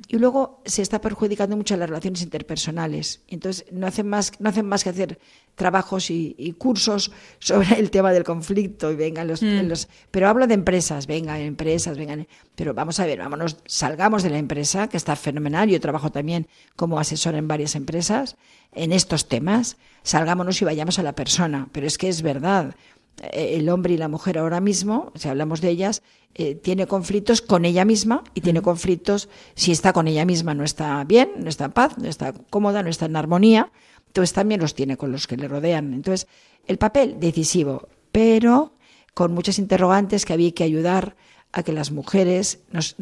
Y 0.08 0.18
luego 0.18 0.62
se 0.66 0.82
está 0.82 1.00
perjudicando 1.00 1.56
mucho 1.56 1.78
las 1.78 1.90
relaciones 1.90 2.24
interpersonales. 2.24 3.22
Entonces 3.28 3.66
no 3.72 3.86
hacen 3.86 4.08
más, 4.08 4.32
no 4.40 4.50
hacen 4.50 4.66
más 4.66 4.84
que 4.84 4.90
hacer 4.90 5.20
trabajos 5.54 6.10
y, 6.10 6.56
cursos 6.58 7.12
sobre 7.40 7.80
el 7.80 7.92
tema 7.92 8.12
del 8.12 8.24
conflicto 8.24 8.92
y 8.92 8.96
vengan 8.96 9.28
los, 9.28 9.44
mm. 9.44 9.68
los, 9.68 9.88
pero 10.10 10.28
hablo 10.28 10.48
de 10.48 10.56
empresas, 10.56 11.06
vengan 11.06 11.40
empresas, 11.42 11.98
vengan, 11.98 12.28
pero 12.56 12.74
vamos 12.74 13.00
a 13.00 13.06
ver, 13.06 13.20
vámonos, 13.20 13.58
salgamos 13.66 14.24
de 14.24 14.32
la 14.32 14.38
empresa, 14.38 14.88
que 14.88 14.98
está 14.98 15.16
fenomenal, 15.16 15.70
yo 15.70 15.80
trabajo 15.80 16.12
también 16.12 16.48
como 16.76 17.00
asesor 17.00 17.36
en 17.36 17.48
varias 17.48 17.76
empresas 17.76 18.38
en 18.72 18.92
estos 18.92 19.28
temas, 19.28 19.78
salgámonos 20.04 20.62
y 20.62 20.66
vayamos 20.66 20.98
a 20.98 21.04
la 21.04 21.14
persona, 21.14 21.68
pero 21.72 21.86
es 21.86 21.98
que 21.98 22.08
es 22.08 22.22
verdad, 22.22 22.76
eh, 22.99 22.99
el 23.32 23.70
hombre 23.70 23.94
y 23.94 23.98
la 23.98 24.08
mujer 24.08 24.38
ahora 24.38 24.60
mismo, 24.60 25.12
si 25.16 25.28
hablamos 25.28 25.62
de 25.62 25.70
ellas, 25.70 26.02
eh, 26.36 26.56
tiene 26.56 26.88
conflictos 26.88 27.42
con 27.42 27.66
ella 27.66 27.86
misma 27.86 28.24
y 28.34 28.42
tiene 28.42 28.62
conflictos 28.62 29.30
si 29.56 29.72
está 29.72 29.94
con 29.94 30.08
ella 30.08 30.26
misma 30.26 30.54
no 30.54 30.64
está 30.64 31.04
bien, 31.04 31.32
no 31.38 31.50
está 31.50 31.66
en 31.66 31.72
paz, 31.72 31.98
no 31.98 32.08
está 32.08 32.34
cómoda, 32.50 32.84
no 32.84 32.90
está 32.90 33.06
en 33.08 33.16
armonía, 33.16 33.72
entonces 34.08 34.34
también 34.34 34.62
los 34.62 34.76
tiene 34.76 34.96
con 34.96 35.12
los 35.12 35.28
que 35.28 35.38
le 35.38 35.48
rodean. 35.48 35.94
Entonces, 35.94 36.28
el 36.68 36.78
papel 36.78 37.20
decisivo, 37.20 37.90
pero 38.12 38.74
con 39.14 39.34
muchas 39.34 39.60
interrogantes 39.60 40.26
que 40.26 40.34
había 40.34 40.52
que 40.52 40.64
ayudar 40.64 41.16
a 41.52 41.64
que 41.64 41.74
las 41.74 41.92
mujeres 41.92 42.60
nos, 42.72 42.96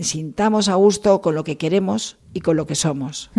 sintamos 0.00 0.68
a 0.68 0.74
gusto 0.74 1.20
con 1.20 1.34
lo 1.34 1.44
que 1.44 1.58
queremos 1.58 2.16
y 2.32 2.40
con 2.40 2.56
lo 2.56 2.66
que 2.66 2.74
somos. 2.74 3.30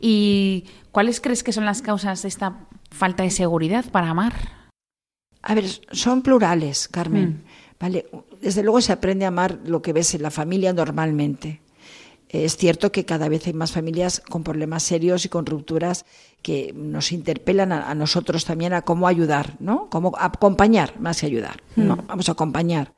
¿Y 0.00 0.64
cuáles 0.90 1.20
crees 1.20 1.42
que 1.42 1.52
son 1.52 1.66
las 1.66 1.82
causas 1.82 2.22
de 2.22 2.28
esta 2.28 2.66
falta 2.90 3.24
de 3.24 3.30
seguridad 3.30 3.84
para 3.90 4.08
amar? 4.10 4.57
A 5.42 5.54
ver, 5.54 5.66
son 5.92 6.22
plurales, 6.22 6.88
Carmen. 6.88 7.28
Mm. 7.28 7.78
¿vale? 7.80 8.06
Desde 8.40 8.62
luego 8.62 8.80
se 8.80 8.92
aprende 8.92 9.24
a 9.24 9.28
amar 9.28 9.58
lo 9.64 9.82
que 9.82 9.92
ves 9.92 10.14
en 10.14 10.22
la 10.22 10.30
familia 10.30 10.72
normalmente. 10.72 11.60
Es 12.28 12.56
cierto 12.58 12.92
que 12.92 13.06
cada 13.06 13.28
vez 13.28 13.46
hay 13.46 13.54
más 13.54 13.72
familias 13.72 14.20
con 14.28 14.44
problemas 14.44 14.82
serios 14.82 15.24
y 15.24 15.30
con 15.30 15.46
rupturas 15.46 16.04
que 16.42 16.74
nos 16.74 17.10
interpelan 17.10 17.72
a, 17.72 17.94
nosotros 17.94 18.44
también 18.44 18.74
a 18.74 18.82
cómo 18.82 19.08
ayudar, 19.08 19.56
¿no? 19.60 19.88
Cómo 19.88 20.12
acompañar 20.18 21.00
más 21.00 21.20
que 21.20 21.26
ayudar. 21.26 21.62
No, 21.74 21.96
mm. 21.96 22.06
vamos 22.06 22.28
a 22.28 22.32
acompañar. 22.32 22.92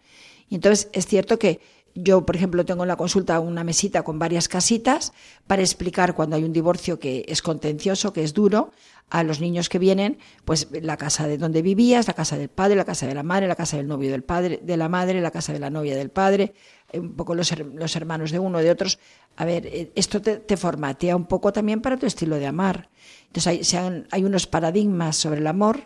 Y 0.49 0.57
entonces 0.57 0.89
es 0.93 1.07
cierto 1.07 1.39
que 1.39 1.61
yo, 1.95 2.27
por 2.27 2.37
ejemplo, 2.37 2.65
tengo 2.65 2.83
en 2.83 2.89
la 2.89 2.97
consulta 2.97 3.39
una 3.41 3.65
mesita 3.65 4.03
con 4.03 4.19
varias 4.19 4.49
casitas 4.49 5.13
para 5.47 5.63
explicar 5.63 6.15
cuando 6.15 6.37
hay 6.37 6.45
un 6.45 6.53
divorcio 6.53 6.99
que 6.99 7.25
es 7.29 7.43
contencioso, 7.43 8.13
que 8.13 8.25
es 8.25 8.33
duro, 8.33 8.73
a 9.11 9.25
los 9.25 9.40
niños 9.40 9.69
que 9.69 9.79
vienen, 9.79 10.19
pues 10.45 10.69
la 10.71 10.97
casa 10.97 11.26
de 11.26 11.37
donde 11.37 11.62
vivías, 11.62 12.07
la 12.07 12.14
casa 12.14 12.38
del 12.38 12.49
padre, 12.49 12.76
la 12.76 12.85
casa 12.85 13.07
de 13.07 13.14
la 13.14 13.23
madre, 13.23 13.49
la 13.49 13.57
casa 13.57 13.76
del 13.76 13.88
novio 13.88 14.11
del 14.11 14.23
padre, 14.23 14.61
de 14.62 14.76
la 14.76 14.88
madre, 14.88 15.21
la 15.21 15.33
casa 15.33 15.52
de 15.52 15.59
la 15.59 15.69
novia 15.69 15.97
del 15.97 16.11
padre, 16.11 16.55
eh, 16.93 17.00
un 17.00 17.14
poco 17.14 17.35
los, 17.35 17.52
los 17.59 17.97
hermanos 17.97 18.31
de 18.31 18.38
uno, 18.38 18.59
de 18.59 18.71
otros. 18.71 18.99
A 19.37 19.45
ver, 19.45 19.67
eh, 19.67 19.93
esto 19.97 20.23
te, 20.23 20.37
te, 20.37 20.57
formatea 20.57 21.17
un 21.17 21.26
poco 21.26 21.52
también 21.52 21.81
para 21.81 21.97
tu 21.97 22.07
estilo 22.07 22.37
de 22.37 22.47
amar. 22.47 22.88
Entonces 23.26 23.75
hay, 23.75 24.05
hay 24.11 24.25
unos 24.25 24.47
paradigmas 24.47 25.17
sobre 25.17 25.40
el 25.40 25.47
amor 25.47 25.83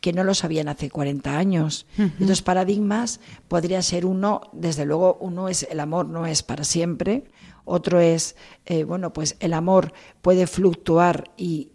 que 0.00 0.12
no 0.12 0.24
lo 0.24 0.34
sabían 0.34 0.68
hace 0.68 0.90
40 0.90 1.36
años. 1.36 1.86
Estos 2.18 2.42
paradigmas 2.42 3.20
podría 3.46 3.82
ser 3.82 4.04
uno, 4.06 4.40
desde 4.52 4.84
luego, 4.84 5.16
uno 5.20 5.48
es 5.48 5.66
el 5.70 5.80
amor 5.80 6.08
no 6.08 6.26
es 6.26 6.42
para 6.42 6.64
siempre, 6.64 7.24
otro 7.64 8.00
es, 8.00 8.34
eh, 8.66 8.84
bueno, 8.84 9.12
pues 9.12 9.36
el 9.40 9.52
amor 9.52 9.92
puede 10.22 10.46
fluctuar 10.46 11.30
y 11.36 11.70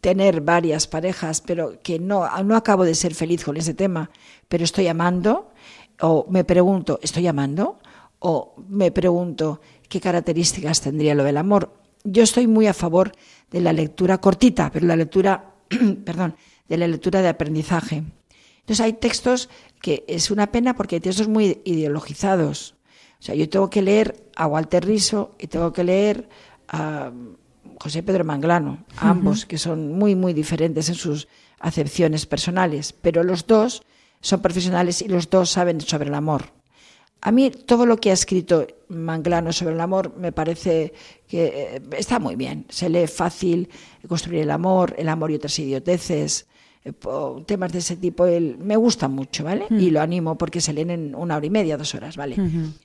tener 0.00 0.40
varias 0.40 0.86
parejas, 0.86 1.40
pero 1.40 1.80
que 1.82 1.98
no, 1.98 2.28
no 2.42 2.56
acabo 2.56 2.84
de 2.84 2.94
ser 2.94 3.14
feliz 3.14 3.44
con 3.44 3.56
ese 3.56 3.74
tema, 3.74 4.10
pero 4.48 4.64
estoy 4.64 4.88
amando, 4.88 5.52
o 6.00 6.26
me 6.28 6.44
pregunto, 6.44 6.98
¿estoy 7.02 7.26
amando? 7.26 7.78
O 8.18 8.54
me 8.68 8.90
pregunto, 8.90 9.60
¿qué 9.88 10.00
características 10.00 10.80
tendría 10.80 11.14
lo 11.14 11.24
del 11.24 11.36
amor? 11.36 11.72
Yo 12.02 12.22
estoy 12.22 12.46
muy 12.46 12.66
a 12.66 12.74
favor 12.74 13.12
de 13.50 13.60
la 13.60 13.72
lectura 13.72 14.18
cortita, 14.18 14.70
pero 14.72 14.86
la 14.86 14.96
lectura, 14.96 15.54
perdón, 16.04 16.36
de 16.68 16.76
la 16.76 16.88
lectura 16.88 17.22
de 17.22 17.28
aprendizaje. 17.28 18.02
Entonces 18.60 18.80
hay 18.80 18.94
textos 18.94 19.48
que 19.80 20.04
es 20.08 20.30
una 20.30 20.50
pena 20.50 20.74
porque 20.74 20.96
hay 20.96 21.00
textos 21.00 21.28
muy 21.28 21.60
ideologizados. 21.64 22.74
O 23.20 23.22
sea, 23.22 23.34
yo 23.34 23.48
tengo 23.48 23.70
que 23.70 23.82
leer 23.82 24.30
a 24.36 24.46
Walter 24.46 24.84
Riso 24.84 25.34
y 25.38 25.46
tengo 25.46 25.72
que 25.72 25.84
leer 25.84 26.28
a 26.68 27.12
José 27.78 28.02
Pedro 28.02 28.24
Manglano, 28.24 28.84
ambos 28.96 29.46
que 29.46 29.58
son 29.58 29.92
muy, 29.92 30.14
muy 30.14 30.32
diferentes 30.32 30.88
en 30.88 30.94
sus 30.94 31.28
acepciones 31.60 32.26
personales, 32.26 32.92
pero 32.92 33.22
los 33.22 33.46
dos 33.46 33.82
son 34.20 34.40
profesionales 34.40 35.02
y 35.02 35.08
los 35.08 35.30
dos 35.30 35.50
saben 35.50 35.80
sobre 35.80 36.08
el 36.08 36.14
amor. 36.14 36.52
A 37.20 37.30
mí 37.30 37.50
todo 37.50 37.86
lo 37.86 37.96
que 37.96 38.10
ha 38.10 38.12
escrito 38.12 38.66
Manglano 38.88 39.52
sobre 39.52 39.74
el 39.74 39.80
amor 39.80 40.14
me 40.16 40.30
parece 40.30 40.92
que 41.26 41.76
eh, 41.76 41.82
está 41.96 42.18
muy 42.18 42.36
bien. 42.36 42.66
Se 42.68 42.90
lee 42.90 43.06
fácil, 43.06 43.70
construir 44.06 44.42
el 44.42 44.50
amor, 44.50 44.94
el 44.98 45.08
amor 45.08 45.30
y 45.30 45.36
otras 45.36 45.58
idioteces, 45.58 46.46
temas 47.46 47.72
de 47.72 47.78
ese 47.78 47.96
tipo. 47.96 48.26
Él, 48.26 48.56
me 48.58 48.76
gusta 48.76 49.08
mucho, 49.08 49.44
¿vale? 49.44 49.66
Mm. 49.70 49.80
Y 49.80 49.90
lo 49.90 50.00
animo 50.00 50.36
porque 50.36 50.60
se 50.60 50.72
leen 50.72 50.90
en 50.90 51.14
una 51.14 51.36
hora 51.36 51.46
y 51.46 51.50
media, 51.50 51.76
dos 51.76 51.94
horas, 51.94 52.16
¿vale? 52.16 52.36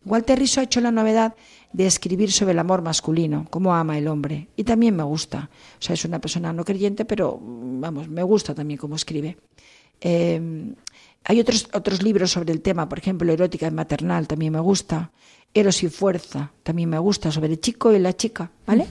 Walter 0.06 0.40
Riso 0.40 0.62
ha 0.62 0.64
hecho 0.64 0.82
la 0.82 0.92
novedad 0.92 1.36
de 1.74 1.86
escribir 1.86 2.32
sobre 2.32 2.54
el 2.54 2.60
amor 2.60 2.82
masculino, 2.82 3.46
cómo 3.50 3.76
ama 3.76 3.98
el 3.98 4.08
hombre. 4.08 4.48
Y 4.56 4.64
también 4.64 4.96
me 4.96 5.04
gusta. 5.04 5.50
O 5.80 5.82
sea, 5.82 5.94
es 5.94 6.06
una 6.06 6.20
persona 6.20 6.54
no 6.54 6.64
creyente, 6.64 7.06
pero 7.06 7.40
vamos, 7.42 8.08
me 8.08 8.24
gusta 8.24 8.56
también 8.56 8.78
cómo 8.78 8.96
escribe. 8.96 9.38
Eh, 10.02 10.74
hay 11.26 11.40
otros, 11.40 11.70
otros 11.74 12.02
libros 12.02 12.32
sobre 12.32 12.54
el 12.54 12.62
tema, 12.62 12.88
por 12.88 13.00
ejemplo, 13.00 13.32
Erótica 13.32 13.68
y 13.68 13.72
Maternal, 13.72 14.28
también 14.28 14.54
me 14.54 14.60
gusta. 14.60 15.12
Eros 15.54 15.84
y 15.84 15.90
Fuerza, 15.90 16.52
también 16.64 16.90
me 16.90 17.00
gusta, 17.00 17.32
sobre 17.32 17.50
el 17.50 17.60
chico 17.60 17.94
y 17.94 18.00
la 18.00 18.16
chica, 18.16 18.52
¿vale? 18.66 18.88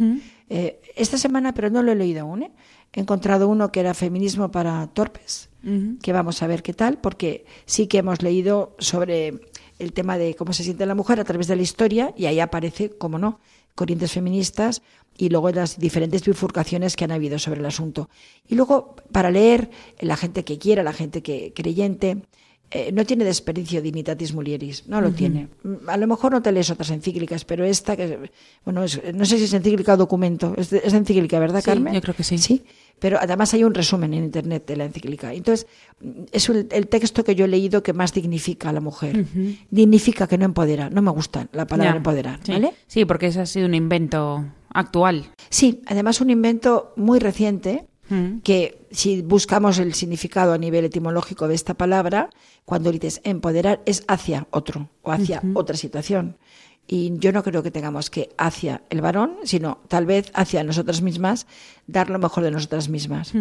Eh, 0.49 0.81
esta 0.97 1.17
semana, 1.17 1.55
pero 1.55 1.71
no 1.71 1.83
lo 1.83 1.93
he 1.93 1.95
leído 1.95 2.23
aún, 2.23 2.43
¿eh? 2.43 2.51
He 2.99 3.03
encontrado 3.03 3.49
uno 3.49 3.71
que 3.71 3.81
era 3.81 3.95
Feminismo 3.95 4.51
para 4.51 4.87
Torpes, 4.89 5.49
que 6.03 6.13
vamos 6.13 6.43
a 6.43 6.47
ver 6.47 6.63
qué 6.63 6.73
tal, 6.73 6.99
porque 6.99 7.45
sí 7.67 7.87
que 7.87 7.99
hemos 7.99 8.23
leído 8.23 8.75
sobre 8.79 9.41
el 9.79 9.93
tema 9.93 10.19
de 10.19 10.35
cómo 10.35 10.53
se 10.53 10.65
siente 10.65 10.87
la 10.87 10.95
mujer 10.95 11.21
a 11.21 11.25
través 11.25 11.47
de 11.47 11.57
la 11.57 11.63
historia 11.63 12.13
y 12.17 12.27
ahí 12.27 12.41
aparece, 12.41 12.91
como 12.91 13.19
no, 13.19 13.39
corrientes 13.75 14.13
feministas 14.13 14.83
y 15.17 15.29
luego 15.29 15.51
las 15.51 15.79
diferentes 15.79 16.25
bifurcaciones 16.25 16.97
que 16.97 17.05
han 17.05 17.13
habido 17.13 17.39
sobre 17.39 17.61
el 17.61 17.67
asunto. 17.67 18.09
Y 18.49 18.55
luego, 18.57 18.97
para 19.13 19.31
leer, 19.31 19.71
la 20.01 20.17
gente 20.17 20.45
que 20.45 20.59
quiera, 20.59 20.83
la 20.83 20.93
gente 20.93 21.23
que 21.23 21.53
creyente, 21.55 22.23
eh, 22.71 22.93
no 22.93 23.05
tiene 23.07 23.25
desperdicio 23.25 23.81
dignitatis 23.81 24.35
mulieris, 24.35 24.87
no 24.89 25.01
lo 25.01 25.11
tiene. 25.11 25.49
A 25.87 25.97
lo 25.97 26.07
mejor 26.07 26.33
no 26.33 26.43
te 26.43 26.53
lees 26.53 26.69
otras 26.71 26.91
encíclicas, 26.91 27.45
pero 27.45 27.65
esta, 27.65 27.97
que 27.97 28.31
bueno, 28.65 28.83
no 29.15 29.25
sé 29.25 29.39
si 29.39 29.45
es 29.45 29.55
encíclica 29.55 29.95
o 29.95 29.97
documento, 29.97 30.55
es, 30.57 30.73
encíclica, 30.73 31.39
¿verdad, 31.39 31.63
Carmen? 31.65 31.95
Yo 31.95 32.03
creo 32.03 32.15
que 32.15 32.25
sí. 32.25 32.37
Sí, 32.37 32.65
pero 32.99 33.19
además 33.19 33.55
hay 33.55 33.65
un 33.65 33.73
resumen 33.73 34.13
en 34.13 34.25
Internet 34.25 34.67
de 34.67 34.77
la 34.77 34.85
encíclica. 34.85 35.33
Entonces, 35.33 35.67
es 36.31 36.49
el, 36.51 36.89
texto 36.89 37.25
que 37.25 37.35
yo 37.35 37.47
he 37.47 37.49
leído 37.49 37.83
que 37.83 37.95
más 37.95 38.13
dignifica 38.13 38.69
a 38.69 38.73
la 38.75 38.81
mujer. 38.81 39.25
Dignifica 39.71 40.27
que 40.27 40.37
no 40.37 40.45
empodera. 40.45 40.91
No 40.91 41.01
me 41.01 41.11
gusta 41.11 41.49
la 41.53 41.67
palabra 41.67 41.97
empoderar, 41.97 42.41
¿vale? 42.47 42.75
Sí, 42.87 43.07
porque 43.07 43.29
ese 43.29 43.41
ha 43.41 43.47
sido 43.47 43.67
un 43.67 43.75
invento 43.75 44.45
actual. 44.75 45.33
Sí, 45.49 45.81
además 45.87 46.21
un 46.21 46.31
invento 46.31 46.93
muy 46.97 47.19
reciente 47.19 47.87
que 48.43 48.87
si 48.91 49.23
buscamos 49.23 49.79
el 49.79 49.95
significado 49.95 50.53
a 50.53 50.59
nivel 50.59 50.85
etimológico 50.85 51.49
de 51.49 51.55
esta 51.55 51.75
palabra, 51.75 52.31
cuando 52.65 52.91
dices 52.91 53.21
empoderar 53.25 53.83
es 53.87 54.05
hacia 54.09 54.47
otro 54.51 54.89
o 55.03 55.13
hacia 55.13 55.43
otra 55.55 55.77
situación. 55.77 56.37
Y 56.91 57.19
yo 57.19 57.33
no 57.33 57.43
creo 57.43 57.63
que 57.63 57.71
tengamos 57.71 58.09
que 58.09 58.31
hacia 58.39 58.83
el 58.89 59.03
varón, 59.03 59.37
sino 59.45 59.81
tal 59.89 60.07
vez 60.07 60.31
hacia 60.33 60.65
nosotras 60.65 61.03
mismas, 61.03 61.47
dar 61.87 62.09
lo 62.09 62.19
mejor 62.19 62.45
de 62.45 62.51
nosotras 62.51 62.89
mismas. 62.89 63.35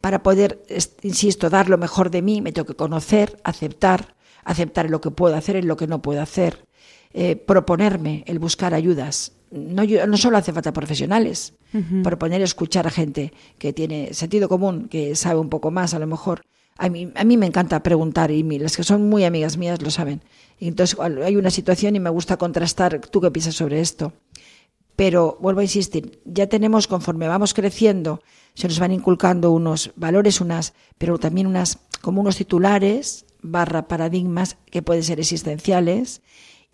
Para 0.00 0.22
poder, 0.22 0.62
insisto, 1.02 1.50
dar 1.50 1.68
lo 1.68 1.76
mejor 1.76 2.10
de 2.10 2.22
mí, 2.22 2.40
me 2.40 2.50
tengo 2.52 2.66
que 2.66 2.74
conocer, 2.74 3.38
aceptar, 3.44 4.16
aceptar 4.42 4.88
lo 4.88 5.02
que 5.02 5.10
puedo 5.10 5.36
hacer 5.36 5.56
y 5.56 5.62
lo 5.62 5.76
que 5.76 5.86
no 5.86 6.00
puedo 6.00 6.22
hacer, 6.22 6.64
eh, 7.12 7.36
proponerme, 7.36 8.24
el 8.26 8.38
buscar 8.38 8.72
ayudas. 8.72 9.32
No, 9.54 9.84
no 9.84 10.16
solo 10.16 10.36
hace 10.36 10.52
falta 10.52 10.72
profesionales, 10.72 11.54
proponer 12.02 12.42
escuchar 12.42 12.86
a 12.86 12.90
gente 12.90 13.32
que 13.58 13.72
tiene 13.72 14.12
sentido 14.12 14.48
común, 14.48 14.88
que 14.88 15.14
sabe 15.14 15.38
un 15.38 15.48
poco 15.48 15.70
más 15.70 15.94
a 15.94 15.98
lo 15.98 16.06
mejor. 16.06 16.42
A 16.76 16.88
mí, 16.88 17.12
a 17.14 17.22
mí 17.22 17.36
me 17.36 17.46
encanta 17.46 17.82
preguntar 17.84 18.32
y 18.32 18.42
las 18.58 18.76
que 18.76 18.82
son 18.82 19.08
muy 19.08 19.24
amigas 19.24 19.56
mías 19.56 19.80
lo 19.80 19.90
saben 19.90 20.22
entonces 20.68 20.98
hay 20.98 21.36
una 21.36 21.50
situación 21.50 21.96
y 21.96 22.00
me 22.00 22.10
gusta 22.10 22.36
contrastar 22.36 23.00
tú 23.00 23.20
qué 23.20 23.30
piensas 23.30 23.54
sobre 23.54 23.80
esto. 23.80 24.12
Pero 24.96 25.38
vuelvo 25.40 25.60
a 25.60 25.64
insistir, 25.64 26.20
ya 26.24 26.46
tenemos 26.46 26.86
conforme 26.86 27.26
vamos 27.26 27.52
creciendo, 27.52 28.20
se 28.54 28.68
nos 28.68 28.78
van 28.78 28.92
inculcando 28.92 29.50
unos 29.50 29.90
valores, 29.96 30.40
unas, 30.40 30.74
pero 30.98 31.18
también 31.18 31.48
unas 31.48 31.78
como 32.00 32.20
unos 32.20 32.36
titulares 32.36 33.26
barra 33.42 33.88
paradigmas 33.88 34.56
que 34.70 34.82
pueden 34.82 35.02
ser 35.02 35.18
existenciales 35.18 36.22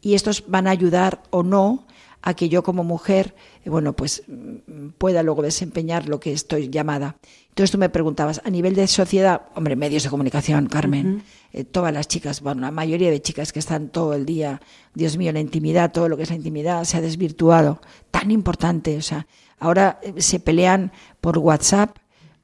y 0.03 0.15
estos 0.15 0.45
van 0.49 0.67
a 0.67 0.71
ayudar 0.71 1.23
o 1.31 1.43
no 1.43 1.87
a 2.23 2.35
que 2.35 2.49
yo 2.49 2.63
como 2.63 2.85
mujer, 2.85 3.35
eh, 3.65 3.71
bueno, 3.71 3.95
pues 3.95 4.23
mm, 4.27 4.91
pueda 4.99 5.23
luego 5.23 5.43
desempeñar 5.43 6.09
lo 6.09 6.21
que 6.21 6.33
estoy 6.33 6.69
llamada. 6.69 7.17
Entonces 7.49 7.73
tú 7.73 7.79
me 7.79 7.89
preguntabas, 7.89 8.41
a 8.45 8.51
nivel 8.51 8.75
de 8.75 8.87
sociedad, 8.87 9.43
hombre, 9.55 9.77
medios 9.77 10.05
de 10.05 10.11
comunicación, 10.11 10.67
Carmen, 10.67 11.23
eh, 11.53 11.65
todas 11.65 11.93
las 11.93 12.07
chicas, 12.09 12.41
bueno, 12.41 12.61
la 12.63 12.71
mayoría 12.71 13.11
de 13.11 13.21
chicas 13.21 13.53
que 13.53 13.59
están 13.59 13.89
todo 13.89 14.15
el 14.15 14.25
día, 14.25 14.61
Dios 14.95 15.17
mío, 15.17 15.33
la 15.33 15.41
intimidad, 15.41 15.93
todo 15.93 16.09
lo 16.09 16.17
que 16.17 16.23
es 16.23 16.31
la 16.31 16.37
intimidad 16.37 16.85
se 16.85 16.97
ha 16.97 17.01
desvirtuado, 17.01 17.81
tan 18.11 18.31
importante, 18.31 18.97
o 18.97 19.03
sea, 19.03 19.27
ahora 19.59 19.99
eh, 20.03 20.21
se 20.23 20.41
pelean 20.41 20.93
por 21.21 21.39
WhatsApp 21.39 21.97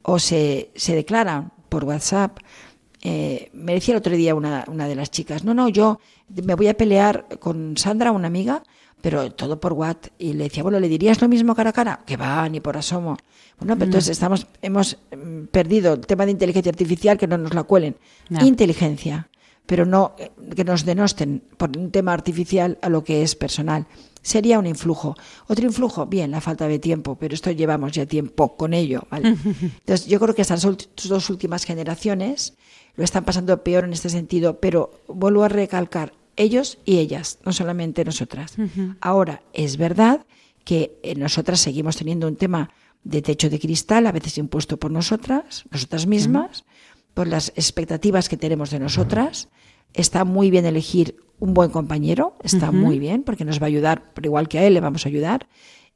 o 0.02 0.18
se, 0.18 0.71
se 0.75 0.95
declaran 0.95 1.52
por 1.68 1.85
WhatsApp. 1.85 2.38
Eh, 3.02 3.50
me 3.52 3.75
decía 3.75 3.95
el 3.95 3.99
otro 3.99 4.16
día 4.16 4.35
una, 4.35 4.64
una 4.66 4.88
de 4.88 4.97
las 4.97 5.11
chicas, 5.11 5.45
no, 5.45 5.54
no, 5.54 5.68
yo 5.68 6.00
me 6.28 6.54
voy 6.54 6.68
a 6.68 6.75
pelear 6.75 7.26
con 7.38 7.76
Sandra, 7.76 8.11
una 8.11 8.26
amiga, 8.26 8.64
pero 9.00 9.31
todo 9.33 9.61
por 9.61 9.73
WhatsApp. 9.73 10.12
Y 10.19 10.33
le 10.33 10.45
decía, 10.45 10.62
bueno, 10.62 10.81
¿le 10.81 10.88
dirías 10.88 11.21
lo 11.21 11.29
mismo 11.29 11.55
cara 11.55 11.71
a 11.71 11.73
cara? 11.73 12.00
Que 12.07 12.17
va, 12.17 12.49
ni 12.49 12.61
por 12.61 12.76
asomo. 12.76 13.17
Bueno, 13.59 13.75
pero 13.75 13.87
entonces 13.87 14.11
estamos, 14.11 14.47
hemos 14.62 14.99
mm, 15.17 15.45
perdido 15.47 15.95
el 15.95 16.00
tema 16.00 16.25
de 16.26 16.33
inteligencia 16.33 16.71
artificial, 16.71 17.17
que 17.17 17.26
no 17.26 17.38
nos 17.38 17.55
la 17.55 17.62
cuelen. 17.62 17.97
Inteligencia, 18.43 19.29
pero 19.65 19.87
no 19.87 20.15
eh, 20.19 20.31
que 20.55 20.65
nos 20.65 20.85
denosten 20.85 21.43
por 21.57 21.76
un 21.76 21.91
tema 21.91 22.12
artificial 22.12 22.79
a 22.83 22.88
lo 22.88 23.05
que 23.05 23.23
es 23.23 23.35
personal. 23.35 23.87
Sería 24.23 24.59
un 24.59 24.67
influjo. 24.67 25.15
Otro 25.47 25.65
influjo, 25.65 26.07
bien, 26.07 26.33
la 26.33 26.41
falta 26.41 26.67
de 26.67 26.79
tiempo, 26.81 27.17
pero 27.17 27.35
esto 27.35 27.53
llevamos 27.53 27.93
ya 27.93 28.07
tiempo 28.07 28.57
con 28.57 28.75
ello. 28.75 29.05
¿vale? 29.11 29.29
Entonces, 29.61 30.07
yo 30.07 30.19
creo 30.19 30.35
que 30.35 30.43
estas 30.43 30.62
dos 30.62 31.31
últimas 31.31 31.65
generaciones 31.65 32.55
lo 32.97 33.05
están 33.05 33.25
pasando 33.25 33.62
peor 33.62 33.85
en 33.85 33.93
este 33.93 34.09
sentido, 34.09 34.59
pero 34.59 34.91
vuelvo 35.07 35.45
a 35.45 35.49
recalcar, 35.49 36.12
ellos 36.37 36.78
y 36.85 36.99
ellas, 36.99 37.38
no 37.45 37.52
solamente 37.52 38.05
nosotras. 38.05 38.57
Ahora, 39.00 39.43
es 39.52 39.76
verdad 39.76 40.26
que 40.64 40.99
eh, 41.02 41.14
nosotras 41.14 41.61
seguimos 41.61 41.97
teniendo 41.97 42.26
un 42.26 42.37
tema 42.37 42.71
de 43.05 43.23
techo 43.23 43.49
de 43.49 43.59
cristal, 43.61 44.07
a 44.07 44.12
veces 44.12 44.37
impuesto 44.37 44.78
por 44.78 44.90
nosotras, 44.90 45.64
nosotras 45.71 46.07
mismas, 46.07 46.64
por 47.14 47.28
las 47.28 47.50
expectativas 47.50 48.28
que 48.28 48.37
tenemos 48.37 48.71
de 48.71 48.81
nosotras. 48.81 49.49
Está 49.95 50.25
muy 50.25 50.50
bien 50.50 50.66
elegir 50.66 51.16
un 51.38 51.55
buen 51.55 51.71
compañero, 51.71 52.35
está 52.43 52.73
muy 52.73 52.99
bien, 52.99 53.23
porque 53.23 53.45
nos 53.45 53.61
va 53.61 53.64
a 53.64 53.69
ayudar, 53.69 54.12
pero 54.14 54.26
igual 54.26 54.49
que 54.49 54.59
a 54.59 54.66
él 54.66 54.75
le 54.75 54.81
vamos 54.81 55.07
a 55.07 55.09
ayudar. 55.09 55.47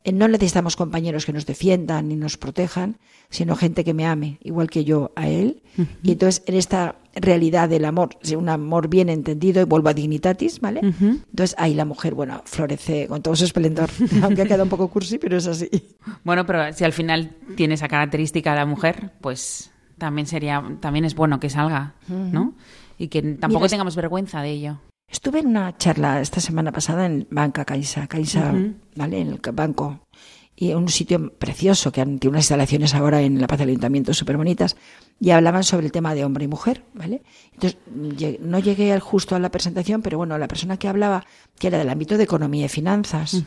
Eh, 0.02 0.12
no 0.12 0.28
necesitamos 0.28 0.76
compañeros 0.76 1.26
que 1.26 1.32
nos 1.32 1.44
defiendan 1.44 2.08
ni 2.08 2.16
nos 2.16 2.38
protejan, 2.38 2.96
sino 3.28 3.54
gente 3.54 3.84
que 3.84 3.94
me 3.94 4.06
ame, 4.06 4.38
igual 4.42 4.70
que 4.70 4.84
yo 4.84 5.12
a 5.14 5.28
él. 5.28 5.62
Y 6.02 6.12
entonces, 6.12 6.42
en 6.46 6.56
esta 6.56 6.96
realidad 7.14 7.68
del 7.68 7.84
amor, 7.84 8.10
un 8.36 8.48
amor 8.48 8.88
bien 8.88 9.08
entendido, 9.08 9.60
y 9.60 9.64
vuelvo 9.64 9.88
a 9.90 9.94
dignitatis, 9.94 10.60
¿vale? 10.60 10.80
Entonces, 10.82 11.54
ahí 11.58 11.74
la 11.74 11.84
mujer, 11.84 12.14
bueno, 12.14 12.42
florece 12.44 13.08
con 13.08 13.22
todo 13.22 13.36
su 13.36 13.44
esplendor, 13.44 13.90
aunque 14.22 14.42
ha 14.42 14.46
quedado 14.46 14.64
un 14.64 14.68
poco 14.68 14.88
cursi, 14.88 15.18
pero 15.18 15.36
es 15.36 15.46
así. 15.46 15.68
Bueno, 16.24 16.46
pero 16.46 16.72
si 16.72 16.84
al 16.84 16.92
final 16.92 17.36
tiene 17.56 17.74
esa 17.74 17.88
característica 17.88 18.54
la 18.54 18.66
mujer, 18.66 19.12
pues 19.20 19.70
también 19.98 20.26
sería, 20.26 20.64
también 20.80 21.04
es 21.04 21.14
bueno 21.14 21.38
que 21.38 21.50
salga, 21.50 21.94
¿no? 22.08 22.54
Y 22.98 23.08
que 23.08 23.22
tampoco 23.22 23.68
tengamos 23.68 23.96
vergüenza 23.96 24.42
de 24.42 24.50
ello. 24.50 24.78
Estuve 25.10 25.40
en 25.40 25.48
una 25.48 25.76
charla 25.76 26.20
esta 26.20 26.40
semana 26.40 26.70
pasada 26.70 27.04
en 27.04 27.26
Banca 27.30 27.64
Caixa, 27.64 28.06
Caixa, 28.06 28.54
¿vale? 28.94 29.20
En 29.20 29.28
el 29.28 29.40
banco. 29.52 30.06
Y 30.54 30.72
un 30.74 30.88
sitio 30.88 31.32
precioso, 31.38 31.90
que 31.90 32.04
tiene 32.04 32.28
unas 32.28 32.42
instalaciones 32.42 32.94
ahora 32.94 33.22
en 33.22 33.40
la 33.40 33.46
Paz 33.46 33.58
del 33.58 33.70
Ayuntamiento 33.70 34.14
súper 34.14 34.36
bonitas, 34.36 34.76
y 35.18 35.30
hablaban 35.30 35.64
sobre 35.64 35.86
el 35.86 35.92
tema 35.92 36.14
de 36.14 36.24
hombre 36.24 36.44
y 36.44 36.48
mujer, 36.48 36.84
¿vale? 36.94 37.22
Entonces, 37.52 37.78
no 38.40 38.58
llegué 38.58 38.98
justo 39.00 39.34
a 39.34 39.38
la 39.38 39.50
presentación, 39.50 40.02
pero 40.02 40.18
bueno, 40.18 40.38
la 40.38 40.48
persona 40.48 40.76
que 40.76 40.86
hablaba, 40.86 41.24
que 41.58 41.68
era 41.68 41.78
del 41.78 41.88
ámbito 41.88 42.16
de 42.16 42.24
economía 42.24 42.66
y 42.66 42.68
finanzas, 42.68 43.42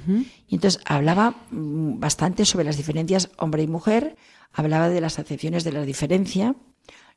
y 0.48 0.56
entonces 0.56 0.82
hablaba 0.86 1.36
mm, 1.52 2.00
bastante 2.00 2.46
sobre 2.46 2.66
las 2.66 2.78
diferencias 2.78 3.30
hombre 3.38 3.64
y 3.64 3.68
mujer, 3.68 4.18
hablaba 4.52 4.90
de 4.90 5.00
las 5.00 5.18
acepciones 5.20 5.64
de 5.64 5.72
la 5.72 5.86
diferencia, 5.86 6.56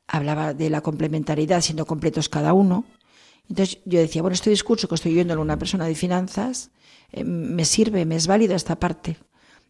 hablaba 0.07 0.53
de 0.53 0.69
la 0.69 0.81
complementariedad 0.81 1.61
siendo 1.61 1.85
completos 1.85 2.29
cada 2.29 2.53
uno, 2.53 2.85
entonces 3.49 3.79
yo 3.85 3.99
decía, 3.99 4.21
bueno, 4.21 4.33
este 4.33 4.49
discurso 4.49 4.87
que 4.87 4.95
estoy 4.95 5.13
oyendo 5.13 5.33
en 5.33 5.39
una 5.39 5.57
persona 5.57 5.85
de 5.85 5.95
finanzas 5.95 6.69
eh, 7.11 7.23
me 7.23 7.65
sirve, 7.65 8.05
me 8.05 8.15
es 8.15 8.27
válido 8.27 8.55
esta 8.55 8.77
parte. 8.79 9.17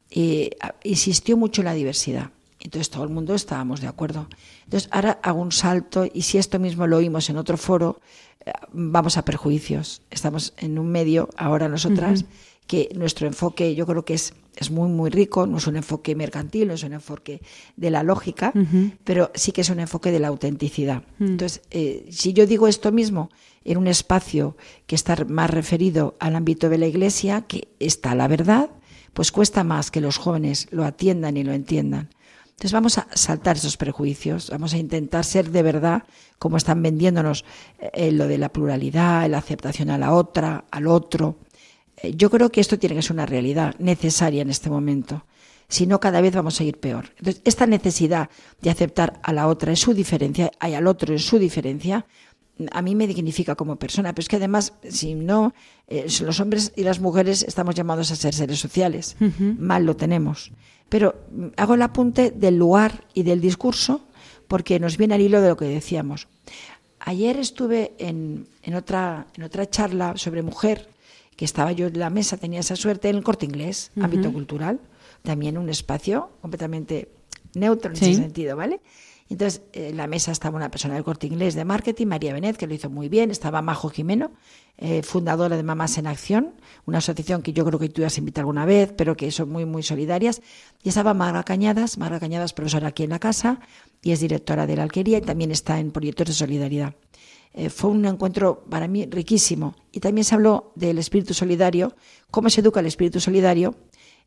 Y 0.10 0.52
insistió 0.84 1.38
mucho 1.38 1.62
en 1.62 1.66
la 1.66 1.74
diversidad. 1.74 2.32
Entonces 2.60 2.90
todo 2.90 3.04
el 3.04 3.10
mundo 3.10 3.36
estábamos 3.36 3.82
de 3.82 3.88
acuerdo. 3.88 4.28
Entonces 4.64 4.90
ahora 4.92 5.20
hago 5.22 5.42
un 5.42 5.52
salto 5.52 6.08
y 6.12 6.24
si 6.24 6.38
esto 6.38 6.60
mismo 6.60 6.88
lo 6.88 6.98
oímos 6.98 7.30
en 7.30 7.38
otro 7.38 7.58
foro, 7.58 8.00
eh, 8.46 8.52
vamos 8.72 9.18
a 9.18 9.26
perjuicios. 9.26 10.02
Estamos 10.10 10.54
en 10.58 10.80
un 10.80 10.90
medio 10.90 11.30
ahora 11.38 11.68
nosotras 11.68 12.26
que 12.68 12.90
nuestro 12.96 13.28
enfoque 13.28 13.74
yo 13.74 13.86
creo 13.88 14.06
que 14.06 14.14
es, 14.14 14.34
es 14.56 14.70
muy, 14.70 14.90
muy 14.90 15.10
rico, 15.10 15.48
no 15.48 15.58
es 15.58 15.68
un 15.68 15.78
enfoque 15.78 16.16
mercantil, 16.16 16.68
no 16.68 16.74
es 16.74 16.84
un 16.84 16.94
enfoque 16.94 17.42
de 17.78 17.90
la 17.90 18.04
lógica, 18.04 18.54
pero 19.04 19.32
sí 19.34 19.54
que 19.54 19.62
es 19.62 19.70
un 19.70 19.80
enfoque 19.80 20.12
de 20.12 20.20
la 20.20 20.28
autenticidad. 20.28 21.04
Entonces, 21.20 21.62
eh, 21.72 22.08
si 22.12 22.34
yo 22.34 22.46
digo 22.46 22.68
esto 22.68 22.92
mismo 22.92 23.30
en 23.64 23.78
un 23.78 23.88
espacio 23.88 24.58
que 24.86 24.96
está 24.96 25.16
más 25.28 25.50
referido 25.50 26.16
al 26.20 26.36
ámbito 26.36 26.70
de 26.70 26.78
la 26.78 26.88
Iglesia, 26.88 27.46
que 27.48 27.70
está 27.80 28.14
la 28.16 28.28
verdad, 28.28 28.70
pues 29.14 29.32
cuesta 29.32 29.64
más 29.64 29.90
que 29.90 30.02
los 30.02 30.18
jóvenes 30.18 30.68
lo 30.72 30.84
atiendan 30.84 31.38
y 31.38 31.44
lo 31.44 31.54
entiendan. 31.54 32.10
Entonces 32.58 32.74
vamos 32.74 32.98
a 32.98 33.08
saltar 33.14 33.56
esos 33.56 33.78
prejuicios, 33.78 34.50
vamos 34.50 34.74
a 34.74 34.78
intentar 34.78 35.24
ser 35.26 35.52
de 35.52 35.62
verdad 35.62 36.04
como 36.40 36.58
están 36.58 36.82
vendiéndonos 36.82 37.46
eh, 37.94 38.12
lo 38.12 38.28
de 38.28 38.40
la 38.40 38.50
pluralidad, 38.50 39.30
la 39.30 39.38
aceptación 39.38 39.92
a 39.92 39.98
la 40.00 40.12
otra, 40.12 40.66
al 40.72 40.88
otro, 40.88 41.38
yo 42.04 42.30
creo 42.30 42.52
que 42.52 42.62
esto 42.62 42.78
tiene 42.78 42.96
que 42.96 43.02
ser 43.02 43.14
una 43.14 43.26
realidad 43.26 43.76
necesaria 43.80 44.42
en 44.42 44.50
este 44.50 44.70
momento. 44.70 45.26
Si 45.70 45.86
no, 45.86 46.00
cada 46.00 46.22
vez 46.22 46.34
vamos 46.34 46.60
a 46.60 46.64
ir 46.64 46.80
peor. 46.80 47.12
Entonces, 47.18 47.42
esta 47.44 47.66
necesidad 47.66 48.30
de 48.62 48.70
aceptar 48.70 49.20
a 49.24 49.34
la 49.34 49.48
otra 49.48 49.72
en 49.72 49.76
su 49.76 49.94
diferencia 49.94 50.52
y 50.62 50.74
al 50.74 50.88
otro 50.88 51.14
en 51.14 51.20
su 51.20 51.40
diferencia, 51.40 52.06
a 52.72 52.82
mí 52.82 52.96
me 52.96 53.08
dignifica 53.08 53.56
como 53.56 53.76
persona. 53.76 54.14
Pero 54.14 54.24
es 54.24 54.30
que 54.30 54.38
además, 54.38 54.74
si 54.90 55.16
no, 55.16 55.54
eh, 55.88 56.08
los 56.22 56.40
hombres 56.40 56.72
y 56.76 56.84
las 56.84 57.02
mujeres 57.02 57.44
estamos 57.44 57.76
llamados 57.76 58.12
a 58.12 58.16
ser 58.16 58.34
seres 58.34 58.60
sociales. 58.60 59.18
Mal 59.40 59.86
lo 59.86 59.96
tenemos. 59.96 60.52
Pero 60.88 61.16
mm, 61.32 61.48
hago 61.58 61.74
el 61.74 61.82
apunte 61.82 62.32
del 62.32 62.58
lugar 62.58 63.04
y 63.14 63.24
del 63.24 63.42
discurso 63.42 64.02
porque 64.48 64.80
nos 64.80 64.96
viene 64.98 65.16
al 65.16 65.22
hilo 65.22 65.42
de 65.42 65.50
lo 65.50 65.58
que 65.58 65.66
decíamos. 65.66 66.30
Ayer 67.02 67.38
estuve 67.38 67.94
en, 67.98 68.48
en, 68.64 68.76
otra, 68.76 69.28
en 69.36 69.44
otra 69.44 69.70
charla 69.70 70.16
sobre 70.16 70.42
mujer 70.42 70.88
que 71.38 71.46
estaba 71.46 71.72
yo 71.72 71.88
en 71.88 72.00
la 72.00 72.10
mesa, 72.10 72.36
tenía 72.36 72.60
esa 72.60 72.76
suerte, 72.76 73.10
en 73.10 73.16
el 73.16 73.24
corte 73.24 73.46
inglés, 73.46 73.92
ámbito 74.02 74.34
cultural, 74.34 74.82
también 75.22 75.58
un 75.58 75.70
espacio 75.70 76.32
completamente 76.42 77.10
neutro 77.54 77.92
en 77.92 77.98
ese 77.98 78.16
sentido, 78.16 78.58
¿vale? 78.58 78.82
Entonces, 79.30 79.62
en 79.74 79.98
la 79.98 80.08
mesa 80.08 80.32
estaba 80.32 80.56
una 80.56 80.72
persona 80.72 80.96
del 80.96 81.04
corte 81.04 81.28
inglés 81.28 81.54
de 81.54 81.66
marketing, 81.66 82.08
María 82.08 82.34
Benet, 82.34 82.56
que 82.56 82.66
lo 82.66 82.74
hizo 82.74 82.90
muy 82.90 83.10
bien, 83.10 83.30
estaba 83.30 83.62
Majo 83.62 83.90
Jimeno, 83.90 84.32
eh, 84.78 85.04
fundadora 85.04 85.58
de 85.58 85.64
Mamás 85.64 85.98
en 85.98 86.08
Acción, 86.08 86.54
una 86.86 87.00
asociación 87.00 87.42
que 87.42 87.52
yo 87.52 87.66
creo 87.66 87.78
que 87.78 87.90
tú 87.90 88.06
has 88.06 88.18
invitado 88.18 88.44
alguna 88.44 88.66
vez, 88.66 88.94
pero 88.98 89.16
que 89.16 89.30
son 89.32 89.50
muy, 89.50 89.66
muy 89.66 89.84
solidarias. 89.84 90.42
Y 90.82 90.90
estaba 90.90 91.14
Marga 91.14 91.44
Cañadas, 91.44 91.98
Marga 91.98 92.20
Cañadas, 92.20 92.54
profesora 92.54 92.88
aquí 92.88 93.04
en 93.04 93.10
la 93.10 93.20
casa, 93.20 93.60
y 94.02 94.12
es 94.12 94.22
directora 94.22 94.66
de 94.66 94.78
la 94.78 94.84
alquería 94.84 95.18
y 95.18 95.22
también 95.22 95.52
está 95.52 95.80
en 95.80 95.92
proyectos 95.92 96.28
de 96.28 96.34
solidaridad. 96.34 96.96
Eh, 97.54 97.70
fue 97.70 97.90
un 97.90 98.06
encuentro 98.06 98.66
para 98.70 98.88
mí 98.88 99.06
riquísimo. 99.06 99.76
Y 99.92 100.00
también 100.00 100.26
se 100.26 100.36
habló 100.36 100.72
del 100.76 101.00
espíritu 101.00 101.34
solidario, 101.34 101.96
cómo 102.32 102.50
se 102.50 102.62
educa 102.62 102.80
el 102.80 102.86
espíritu 102.86 103.20
solidario 103.20 103.76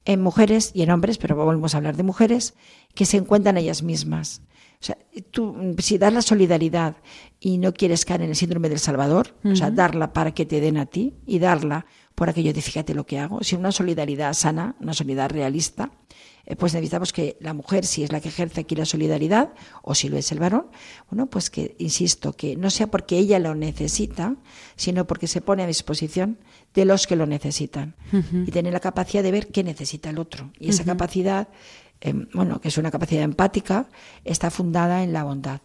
en 0.04 0.22
mujeres 0.22 0.70
y 0.74 0.82
en 0.82 0.90
hombres, 0.90 1.18
pero 1.18 1.36
volvemos 1.36 1.74
a 1.74 1.78
hablar 1.78 1.96
de 1.96 2.02
mujeres, 2.02 2.54
que 2.94 3.06
se 3.06 3.18
encuentran 3.18 3.56
ellas 3.56 3.82
mismas. 3.82 4.42
O 4.80 4.84
sea, 4.84 4.96
tú, 5.30 5.74
si 5.78 5.98
das 5.98 6.12
la 6.12 6.22
solidaridad 6.22 6.96
y 7.38 7.58
no 7.58 7.74
quieres 7.74 8.06
caer 8.06 8.22
en 8.22 8.30
el 8.30 8.36
síndrome 8.36 8.70
del 8.70 8.78
Salvador, 8.78 9.34
o 9.44 9.54
sea, 9.54 9.70
darla 9.70 10.14
para 10.14 10.32
que 10.32 10.46
te 10.46 10.60
den 10.60 10.78
a 10.78 10.86
ti 10.86 11.16
y 11.26 11.38
darla 11.38 11.84
por 12.20 12.28
aquello 12.28 12.52
de 12.52 12.60
fíjate 12.60 12.92
lo 12.92 13.06
que 13.06 13.18
hago, 13.18 13.42
si 13.42 13.56
una 13.56 13.72
solidaridad 13.72 14.34
sana, 14.34 14.76
una 14.78 14.92
solidaridad 14.92 15.30
realista, 15.30 15.90
eh, 16.44 16.54
pues 16.54 16.74
necesitamos 16.74 17.14
que 17.14 17.38
la 17.40 17.54
mujer, 17.54 17.86
si 17.86 18.04
es 18.04 18.12
la 18.12 18.20
que 18.20 18.28
ejerce 18.28 18.60
aquí 18.60 18.76
la 18.76 18.84
solidaridad, 18.84 19.54
o 19.80 19.94
si 19.94 20.10
lo 20.10 20.18
es 20.18 20.30
el 20.30 20.38
varón, 20.38 20.66
bueno, 21.10 21.30
pues 21.30 21.48
que, 21.48 21.76
insisto, 21.78 22.34
que 22.34 22.56
no 22.56 22.68
sea 22.68 22.88
porque 22.88 23.16
ella 23.16 23.38
lo 23.38 23.54
necesita, 23.54 24.36
sino 24.76 25.06
porque 25.06 25.28
se 25.28 25.40
pone 25.40 25.62
a 25.62 25.66
disposición 25.66 26.36
de 26.74 26.84
los 26.84 27.06
que 27.06 27.16
lo 27.16 27.24
necesitan 27.24 27.94
y 28.12 28.50
tener 28.50 28.74
la 28.74 28.80
capacidad 28.80 29.22
de 29.22 29.32
ver 29.32 29.46
qué 29.46 29.64
necesita 29.64 30.10
el 30.10 30.18
otro. 30.18 30.52
Y 30.58 30.68
esa 30.68 30.84
capacidad, 30.84 31.48
em, 32.02 32.28
bueno, 32.34 32.60
que 32.60 32.68
es 32.68 32.76
una 32.76 32.90
capacidad 32.90 33.22
empática, 33.22 33.88
está 34.26 34.50
fundada 34.50 35.02
en 35.04 35.14
la 35.14 35.24
bondad. 35.24 35.62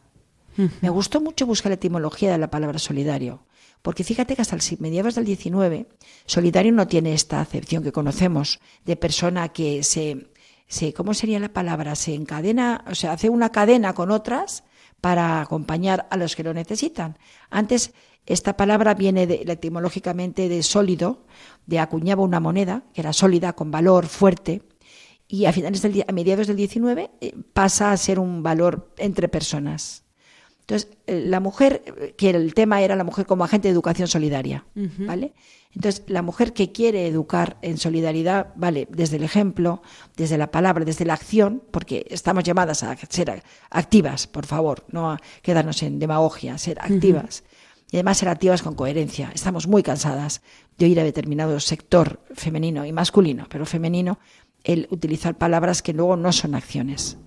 Me 0.82 0.90
gustó 0.90 1.22
mucho 1.22 1.46
buscar 1.46 1.70
la 1.70 1.76
etimología 1.76 2.32
de 2.32 2.38
la 2.38 2.50
palabra 2.50 2.80
solidario. 2.80 3.46
Porque 3.82 4.04
fíjate 4.04 4.36
que 4.36 4.42
hasta 4.42 4.58
mediados 4.80 5.16
del 5.16 5.26
19, 5.26 5.88
solidario 6.26 6.72
no 6.72 6.88
tiene 6.88 7.14
esta 7.14 7.40
acepción 7.40 7.84
que 7.84 7.92
conocemos 7.92 8.60
de 8.84 8.96
persona 8.96 9.50
que 9.50 9.84
se, 9.84 10.32
se, 10.68 10.94
¿cómo 10.94 11.14
sería 11.14 11.40
la 11.40 11.54
palabra? 11.54 11.96
Se 11.96 12.16
encadena, 12.16 12.84
o 12.90 12.96
sea, 12.96 13.12
hace 13.12 13.30
una 13.30 13.52
cadena 13.52 13.94
con 13.94 14.10
otras 14.10 14.64
para 15.02 15.42
acompañar 15.42 16.08
a 16.10 16.18
los 16.18 16.36
que 16.36 16.44
lo 16.44 16.54
necesitan. 16.54 17.18
Antes 17.50 17.94
Esta 18.26 18.58
palabra 18.58 18.96
viene 18.96 19.28
de, 19.28 19.44
etimológicamente 19.46 20.50
de 20.50 20.64
sólido, 20.64 21.28
de 21.68 21.78
acuñaba 21.78 22.24
una 22.24 22.40
moneda, 22.40 22.86
que 22.92 23.02
era 23.02 23.14
sólida, 23.14 23.54
con 23.54 23.70
valor, 23.70 24.08
fuerte, 24.08 24.64
y 25.28 25.46
a, 25.46 25.54
finales 25.54 25.84
del, 25.84 26.04
a 26.08 26.12
mediados 26.12 26.48
del 26.48 26.58
19 26.58 27.12
eh, 27.22 27.36
pasa 27.54 27.92
a 27.92 27.98
ser 27.98 28.18
un 28.18 28.42
valor 28.42 28.92
entre 28.98 29.28
personas. 29.28 30.05
Entonces, 30.68 30.90
eh, 31.06 31.24
la 31.28 31.40
mujer, 31.40 32.14
que 32.18 32.32
el 32.32 32.56
tema 32.56 32.82
era 32.82 32.96
la 32.96 33.04
mujer 33.04 33.28
como 33.28 33.44
agente 33.44 33.68
de 33.68 33.74
educación 33.74 34.08
solidaria, 34.08 34.66
¿vale? 34.74 35.36
Entonces, 35.76 36.04
la 36.08 36.24
mujer 36.24 36.54
que 36.54 36.72
quiere 36.72 37.06
educar 37.06 37.58
en 37.62 37.78
solidaridad, 37.78 38.48
vale, 38.56 38.88
desde 38.90 39.18
el 39.18 39.24
ejemplo, 39.24 39.84
desde 40.16 40.40
la 40.40 40.50
palabra, 40.50 40.84
desde 40.84 41.06
la 41.06 41.14
acción, 41.14 41.62
porque 41.70 42.08
estamos 42.10 42.44
llamadas 42.44 42.82
a 42.82 42.96
ser 43.10 43.44
activas, 43.70 44.26
por 44.26 44.48
favor, 44.48 44.86
no 44.90 45.12
a 45.12 45.22
quedarnos 45.44 45.84
en 45.84 46.00
demagogia, 46.00 46.58
ser 46.58 46.80
activas. 46.80 47.44
Y 47.92 47.98
además 47.98 48.18
ser 48.18 48.30
activas 48.30 48.64
con 48.64 48.74
coherencia. 48.74 49.32
Estamos 49.36 49.68
muy 49.68 49.84
cansadas 49.84 50.42
de 50.80 50.86
oír 50.86 51.00
a 51.00 51.04
determinado 51.04 51.60
sector 51.60 52.22
femenino 52.34 52.86
y 52.86 52.92
masculino, 52.92 53.46
pero 53.50 53.68
femenino, 53.68 54.18
el 54.64 54.88
utilizar 54.90 55.38
palabras 55.38 55.84
que 55.84 55.94
luego 55.94 56.18
no 56.18 56.32
son 56.32 56.56
acciones. 56.56 57.18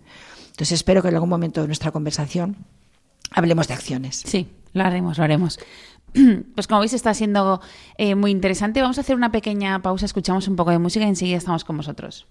Entonces 0.48 0.72
espero 0.72 1.02
que 1.02 1.08
en 1.08 1.14
algún 1.14 1.30
momento 1.30 1.60
de 1.60 1.68
nuestra 1.68 1.92
conversación 1.92 2.66
hablemos 3.30 3.68
de 3.68 3.74
acciones. 3.74 4.22
Sí, 4.26 4.48
lo 4.72 4.84
haremos, 4.84 5.18
lo 5.18 5.24
haremos. 5.24 5.58
Pues 6.54 6.66
como 6.66 6.80
veis 6.80 6.94
está 6.94 7.12
siendo 7.12 7.60
eh, 7.98 8.14
muy 8.14 8.30
interesante. 8.30 8.80
Vamos 8.80 8.96
a 8.96 9.02
hacer 9.02 9.14
una 9.14 9.30
pequeña 9.30 9.80
pausa, 9.82 10.06
escuchamos 10.06 10.48
un 10.48 10.56
poco 10.56 10.70
de 10.70 10.78
música 10.78 11.04
y 11.04 11.08
enseguida 11.08 11.36
estamos 11.36 11.64
con 11.64 11.76
vosotros. 11.76 12.26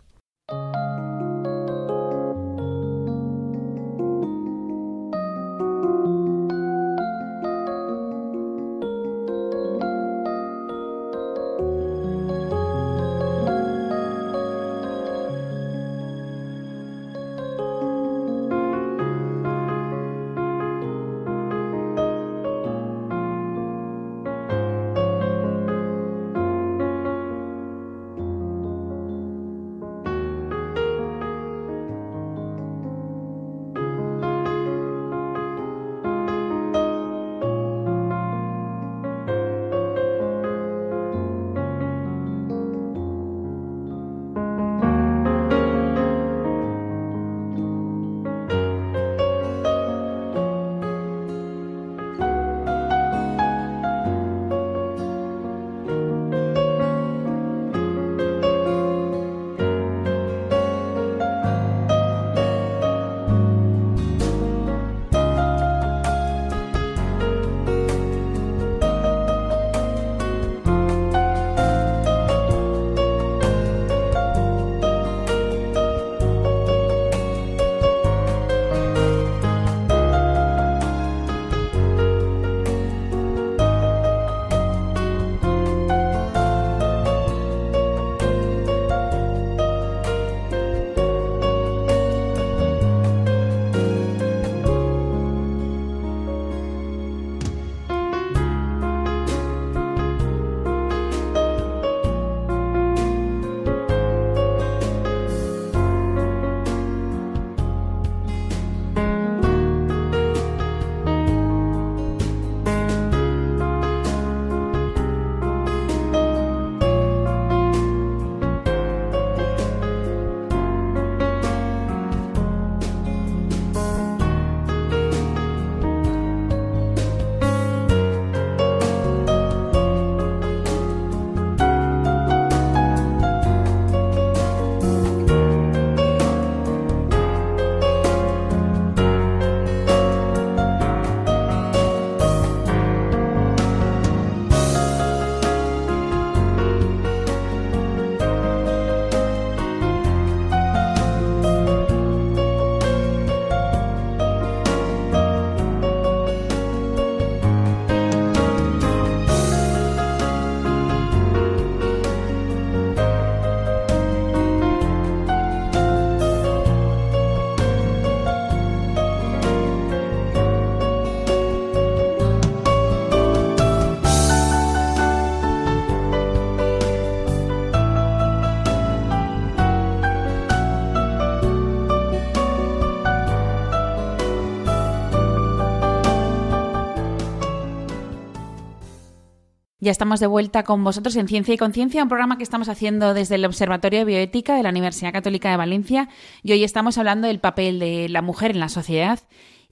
Ya 189.88 189.92
estamos 189.92 190.20
de 190.20 190.28
vuelta 190.28 190.64
con 190.64 190.84
vosotros 190.84 191.16
en 191.16 191.30
Ciencia 191.30 191.54
y 191.54 191.58
Conciencia, 191.58 192.04
un 192.04 192.10
programa 192.10 192.38
que 192.38 192.44
estamos 192.44 192.68
haciendo 192.68 193.14
desde 193.14 193.36
el 193.36 193.46
Observatorio 193.46 194.00
de 194.00 194.04
Bioética 194.04 194.54
de 194.54 194.62
la 194.62 194.72
Universidad 194.72 195.14
Católica 195.14 195.50
de 195.50 195.56
Valencia 195.56 196.10
y 196.44 196.52
hoy 196.52 196.66
estamos 196.66 196.98
hablando 196.98 197.30
del 197.30 197.40
papel 197.40 197.80
de 197.80 198.10
la 198.10 198.22
mujer 198.22 198.52
en 198.52 198.60
la 198.60 198.68
sociedad 198.68 199.22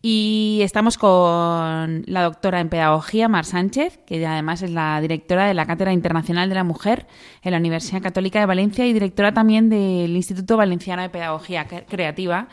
y 0.02 0.60
estamos 0.64 0.98
con 0.98 2.04
la 2.08 2.24
doctora 2.24 2.62
en 2.62 2.70
Pedagogía, 2.70 3.28
Mar 3.28 3.44
Sánchez, 3.44 4.00
que 4.08 4.26
además 4.26 4.62
es 4.62 4.72
la 4.72 5.02
directora 5.02 5.48
de 5.48 5.54
la 5.54 5.66
Cátedra 5.66 5.92
Internacional 5.92 6.48
de 6.48 6.56
la 6.56 6.64
Mujer 6.64 7.08
en 7.42 7.52
la 7.52 7.58
Universidad 7.58 8.02
Católica 8.02 8.40
de 8.40 8.46
Valencia 8.46 8.86
y 8.86 8.94
directora 8.94 9.34
también 9.34 9.68
del 9.68 10.16
Instituto 10.16 10.56
Valenciano 10.56 11.02
de 11.02 11.10
Pedagogía 11.10 11.68
Creativa. 11.68 12.48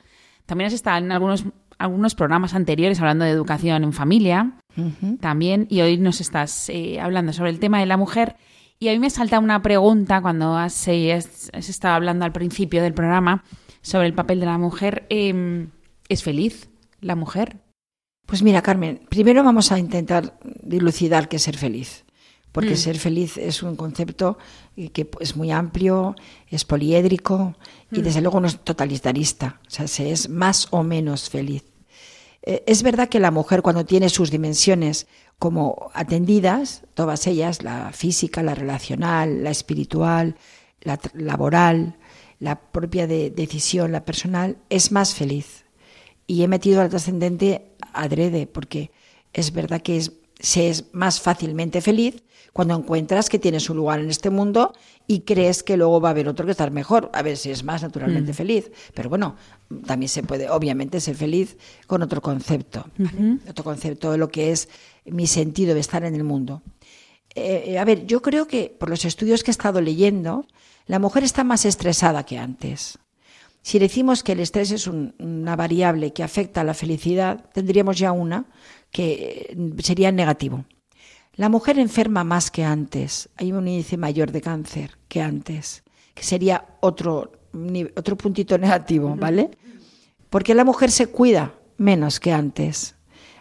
También 0.46 0.66
has 0.66 0.74
estado 0.74 0.98
en 0.98 1.12
algunos 1.12 1.44
algunos 1.82 2.14
programas 2.14 2.54
anteriores 2.54 3.00
hablando 3.00 3.24
de 3.24 3.32
educación 3.32 3.82
en 3.82 3.92
familia 3.92 4.52
también 5.20 5.66
y 5.68 5.80
hoy 5.80 5.98
nos 5.98 6.20
estás 6.20 6.68
eh, 6.70 7.00
hablando 7.00 7.32
sobre 7.32 7.50
el 7.50 7.58
tema 7.58 7.80
de 7.80 7.86
la 7.86 7.96
mujer 7.96 8.36
y 8.78 8.88
a 8.88 8.92
mí 8.92 8.98
me 8.98 9.10
salta 9.10 9.38
una 9.38 9.60
pregunta 9.62 10.22
cuando 10.22 10.56
has, 10.56 10.88
eh, 10.88 11.12
estado 11.52 11.94
hablando 11.94 12.24
al 12.24 12.32
principio 12.32 12.82
del 12.82 12.94
programa 12.94 13.44
sobre 13.82 14.06
el 14.06 14.14
papel 14.14 14.40
de 14.40 14.46
la 14.46 14.58
mujer. 14.58 15.06
Em, 15.10 15.70
¿Es 16.08 16.22
feliz 16.22 16.70
la 17.00 17.16
mujer? 17.16 17.58
Pues 18.26 18.42
mira, 18.42 18.62
Carmen, 18.62 19.00
primero 19.08 19.42
vamos 19.42 19.72
a 19.72 19.78
intentar 19.78 20.38
dilucidar 20.62 21.28
qué 21.28 21.36
es 21.36 21.42
ser 21.42 21.56
feliz 21.56 22.04
porque 22.52 22.74
mm. 22.74 22.76
ser 22.76 22.98
feliz 22.98 23.38
es 23.38 23.62
un 23.62 23.76
concepto 23.76 24.38
que 24.92 25.10
es 25.20 25.36
muy 25.36 25.50
amplio, 25.50 26.14
es 26.48 26.64
poliédrico 26.64 27.56
y 27.90 28.00
mm. 28.00 28.02
desde 28.02 28.20
luego 28.20 28.40
no 28.40 28.46
es 28.46 28.58
totalitarista, 28.62 29.60
o 29.66 29.70
sea, 29.70 29.88
se 29.88 30.12
es 30.12 30.28
más 30.28 30.68
o 30.70 30.82
menos 30.82 31.30
feliz. 31.30 31.71
Eh, 32.42 32.64
es 32.66 32.82
verdad 32.82 33.08
que 33.08 33.20
la 33.20 33.30
mujer 33.30 33.62
cuando 33.62 33.84
tiene 33.84 34.08
sus 34.08 34.30
dimensiones 34.30 35.06
como 35.38 35.90
atendidas, 35.94 36.82
todas 36.94 37.26
ellas, 37.26 37.62
la 37.62 37.92
física, 37.92 38.42
la 38.42 38.54
relacional, 38.54 39.44
la 39.44 39.50
espiritual, 39.50 40.36
la 40.80 40.98
laboral, 41.14 41.96
la 42.38 42.60
propia 42.60 43.06
de 43.06 43.30
decisión, 43.30 43.92
la 43.92 44.04
personal, 44.04 44.56
es 44.68 44.92
más 44.92 45.14
feliz. 45.14 45.64
Y 46.26 46.42
he 46.42 46.48
metido 46.48 46.80
al 46.80 46.90
trascendente 46.90 47.72
adrede, 47.92 48.46
porque 48.46 48.90
es 49.32 49.52
verdad 49.52 49.82
que 49.82 49.96
es, 49.96 50.12
se 50.38 50.68
es 50.68 50.86
más 50.92 51.20
fácilmente 51.20 51.80
feliz 51.80 52.22
cuando 52.52 52.76
encuentras 52.76 53.28
que 53.28 53.38
tienes 53.38 53.70
un 53.70 53.78
lugar 53.78 54.00
en 54.00 54.10
este 54.10 54.30
mundo 54.30 54.74
y 55.06 55.20
crees 55.20 55.62
que 55.62 55.76
luego 55.76 56.00
va 56.00 56.08
a 56.08 56.12
haber 56.12 56.28
otro 56.28 56.44
que 56.44 56.52
estar 56.52 56.70
mejor, 56.70 57.10
a 57.14 57.22
ver 57.22 57.36
si 57.36 57.50
es 57.50 57.64
más 57.64 57.82
naturalmente 57.82 58.32
mm. 58.32 58.34
feliz. 58.34 58.70
Pero 58.94 59.08
bueno, 59.08 59.36
también 59.86 60.08
se 60.08 60.22
puede, 60.22 60.50
obviamente, 60.50 61.00
ser 61.00 61.16
feliz 61.16 61.56
con 61.86 62.02
otro 62.02 62.20
concepto, 62.20 62.86
otro 63.48 63.64
concepto 63.64 64.12
de 64.12 64.18
lo 64.18 64.28
que 64.28 64.52
es 64.52 64.68
mi 65.04 65.26
sentido 65.26 65.74
de 65.74 65.80
estar 65.80 66.04
en 66.04 66.14
el 66.14 66.24
mundo. 66.24 66.62
Eh, 67.34 67.78
a 67.78 67.84
ver, 67.84 68.06
yo 68.06 68.20
creo 68.20 68.46
que 68.46 68.74
por 68.78 68.90
los 68.90 69.04
estudios 69.04 69.42
que 69.42 69.50
he 69.50 69.52
estado 69.52 69.80
leyendo, 69.80 70.46
la 70.86 70.98
mujer 70.98 71.24
está 71.24 71.44
más 71.44 71.64
estresada 71.64 72.26
que 72.26 72.38
antes. 72.38 72.98
Si 73.62 73.78
decimos 73.78 74.22
que 74.22 74.32
el 74.32 74.40
estrés 74.40 74.72
es 74.72 74.86
una 74.88 75.56
variable 75.56 76.12
que 76.12 76.24
afecta 76.24 76.60
a 76.60 76.64
la 76.64 76.74
felicidad, 76.74 77.48
tendríamos 77.54 77.96
ya 77.96 78.12
una 78.12 78.46
que 78.90 79.56
sería 79.78 80.10
negativo. 80.10 80.64
La 81.34 81.48
mujer 81.48 81.78
enferma 81.78 82.24
más 82.24 82.50
que 82.50 82.64
antes. 82.64 83.30
Hay 83.36 83.52
un 83.52 83.66
índice 83.66 83.96
mayor 83.96 84.32
de 84.32 84.42
cáncer 84.42 84.98
que 85.08 85.22
antes, 85.22 85.82
que 86.14 86.22
sería 86.22 86.66
otro, 86.80 87.32
otro 87.96 88.16
puntito 88.16 88.58
negativo, 88.58 89.16
¿vale? 89.16 89.50
Porque 90.28 90.54
la 90.54 90.64
mujer 90.64 90.90
se 90.90 91.06
cuida 91.06 91.54
menos 91.78 92.20
que 92.20 92.32
antes. 92.32 92.96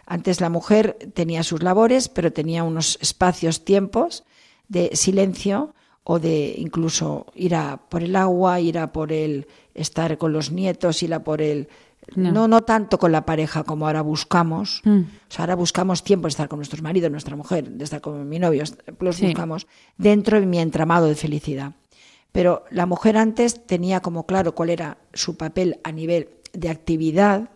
Antes 0.06 0.40
la 0.40 0.48
mujer 0.48 0.98
tenía 1.14 1.42
sus 1.42 1.62
labores, 1.62 2.08
pero 2.08 2.32
tenía 2.32 2.64
unos 2.64 2.98
espacios, 3.00 3.64
tiempos 3.64 4.24
de 4.68 4.90
silencio 4.94 5.74
o 6.04 6.18
de 6.18 6.54
incluso 6.58 7.26
ir 7.34 7.54
a 7.54 7.88
por 7.88 8.02
el 8.02 8.16
agua, 8.16 8.60
ir 8.60 8.78
a 8.78 8.92
por 8.92 9.12
el 9.12 9.46
estar 9.74 10.18
con 10.18 10.32
los 10.32 10.50
nietos, 10.50 11.02
ir 11.02 11.14
a 11.14 11.22
por 11.22 11.40
el 11.40 11.68
no. 12.14 12.48
no, 12.48 12.62
tanto 12.62 12.98
con 12.98 13.12
la 13.12 13.24
pareja 13.24 13.64
como 13.64 13.86
ahora 13.86 14.02
buscamos. 14.02 14.80
Mm. 14.84 15.00
O 15.00 15.30
sea, 15.32 15.44
ahora 15.44 15.54
buscamos 15.54 16.02
tiempo 16.02 16.26
de 16.26 16.30
estar 16.30 16.48
con 16.48 16.58
nuestros 16.58 16.82
maridos, 16.82 17.10
nuestra 17.10 17.36
mujer, 17.36 17.70
de 17.70 17.84
estar 17.84 18.00
con 18.00 18.28
mi 18.28 18.38
novio, 18.38 18.64
los 19.00 19.20
buscamos 19.20 19.66
dentro 19.96 20.40
de 20.40 20.46
mi 20.46 20.58
entramado 20.58 21.06
de 21.06 21.14
felicidad. 21.14 21.72
Pero 22.32 22.64
la 22.70 22.86
mujer 22.86 23.16
antes 23.16 23.66
tenía 23.66 24.00
como 24.00 24.26
claro 24.26 24.54
cuál 24.54 24.70
era 24.70 24.98
su 25.12 25.36
papel 25.36 25.80
a 25.84 25.92
nivel 25.92 26.30
de 26.52 26.70
actividad, 26.70 27.50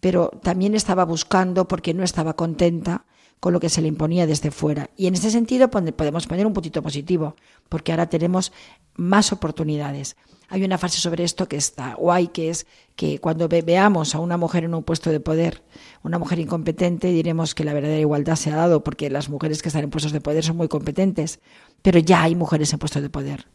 pero 0.00 0.30
también 0.42 0.74
estaba 0.74 1.04
buscando 1.04 1.66
porque 1.66 1.94
no 1.94 2.04
estaba 2.04 2.36
contenta 2.36 3.06
con 3.44 3.52
lo 3.52 3.60
que 3.60 3.68
se 3.68 3.82
le 3.82 3.88
imponía 3.88 4.26
desde 4.26 4.50
fuera. 4.50 4.88
Y 4.96 5.06
en 5.06 5.12
ese 5.12 5.30
sentido 5.30 5.68
podemos 5.68 6.26
poner 6.26 6.46
un 6.46 6.54
poquito 6.54 6.80
positivo, 6.80 7.36
porque 7.68 7.92
ahora 7.92 8.08
tenemos 8.08 8.52
más 8.94 9.34
oportunidades. 9.34 10.16
Hay 10.48 10.64
una 10.64 10.78
frase 10.78 10.98
sobre 10.98 11.24
esto 11.24 11.46
que 11.46 11.56
está 11.56 11.92
guay, 11.92 12.28
que 12.28 12.48
es 12.48 12.66
que 12.96 13.18
cuando 13.18 13.46
veamos 13.46 14.14
a 14.14 14.20
una 14.20 14.38
mujer 14.38 14.64
en 14.64 14.74
un 14.74 14.82
puesto 14.82 15.10
de 15.10 15.20
poder, 15.20 15.62
una 16.02 16.18
mujer 16.18 16.38
incompetente, 16.38 17.08
diremos 17.08 17.54
que 17.54 17.64
la 17.64 17.74
verdadera 17.74 18.00
igualdad 18.00 18.36
se 18.36 18.50
ha 18.50 18.56
dado, 18.56 18.82
porque 18.82 19.10
las 19.10 19.28
mujeres 19.28 19.60
que 19.60 19.68
están 19.68 19.84
en 19.84 19.90
puestos 19.90 20.12
de 20.12 20.22
poder 20.22 20.42
son 20.42 20.56
muy 20.56 20.68
competentes, 20.68 21.40
pero 21.82 21.98
ya 21.98 22.22
hay 22.22 22.34
mujeres 22.36 22.72
en 22.72 22.78
puestos 22.78 23.02
de 23.02 23.10
poder. 23.10 23.46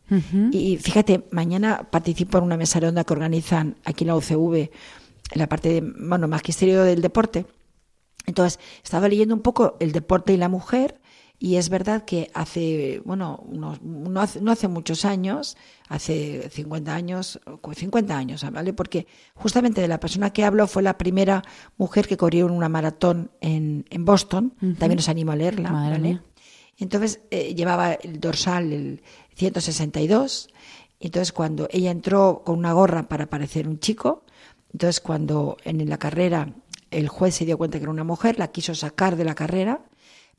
Y 0.51 0.77
fíjate, 0.77 1.25
mañana 1.31 1.89
participo 1.89 2.37
en 2.37 2.43
una 2.43 2.57
mesa 2.57 2.79
redonda 2.79 3.05
que 3.05 3.13
organizan 3.13 3.77
aquí 3.85 4.03
en 4.03 4.09
la 4.09 4.17
UCV, 4.17 4.55
en 4.55 5.39
la 5.39 5.49
parte 5.49 5.69
de, 5.69 5.81
bueno, 5.81 6.27
magisterio 6.27 6.83
del 6.83 7.01
deporte. 7.01 7.47
Entonces, 8.25 8.59
estaba 8.83 9.07
leyendo 9.07 9.35
un 9.35 9.41
poco 9.41 9.77
el 9.79 9.91
deporte 9.91 10.33
y 10.33 10.37
la 10.37 10.49
mujer, 10.49 10.99
y 11.41 11.55
es 11.55 11.69
verdad 11.69 12.03
que 12.03 12.29
hace, 12.33 13.01
bueno, 13.05 13.45
no, 13.49 14.19
hace, 14.19 14.67
muchos 14.67 15.05
años, 15.05 15.55
hace 15.87 16.49
50 16.51 16.93
años, 16.93 17.39
50 17.73 18.17
años, 18.17 18.45
¿vale? 18.51 18.73
Porque 18.73 19.07
justamente 19.35 19.79
de 19.79 19.87
la 19.87 20.01
persona 20.01 20.33
que 20.33 20.43
hablo 20.43 20.67
fue 20.67 20.83
la 20.83 20.97
primera 20.97 21.41
mujer 21.77 22.09
que 22.09 22.17
corrió 22.17 22.45
en 22.45 22.51
una 22.51 22.67
maratón 22.67 23.31
en, 23.39 23.85
en 23.89 24.03
Boston. 24.03 24.53
También 24.77 24.99
os 24.99 25.07
animo 25.07 25.31
a 25.31 25.37
leerla, 25.37 25.71
¿vale? 25.71 26.19
Entonces 26.77 27.21
eh, 27.31 27.55
llevaba 27.55 27.93
el 27.93 28.19
dorsal 28.19 28.73
el 28.73 29.01
162. 29.35 30.49
Entonces 30.99 31.31
cuando 31.31 31.69
ella 31.71 31.91
entró 31.91 32.41
con 32.45 32.57
una 32.57 32.73
gorra 32.73 33.07
para 33.07 33.29
parecer 33.29 33.67
un 33.67 33.79
chico, 33.79 34.23
entonces 34.73 34.99
cuando 34.99 35.55
en 35.63 35.87
la 35.87 35.97
carrera 35.97 36.53
el 36.91 37.07
juez 37.07 37.35
se 37.35 37.45
dio 37.45 37.57
cuenta 37.57 37.77
que 37.77 37.83
era 37.83 37.91
una 37.91 38.03
mujer, 38.03 38.39
la 38.39 38.49
quiso 38.49 38.75
sacar 38.75 39.15
de 39.15 39.25
la 39.25 39.35
carrera 39.35 39.81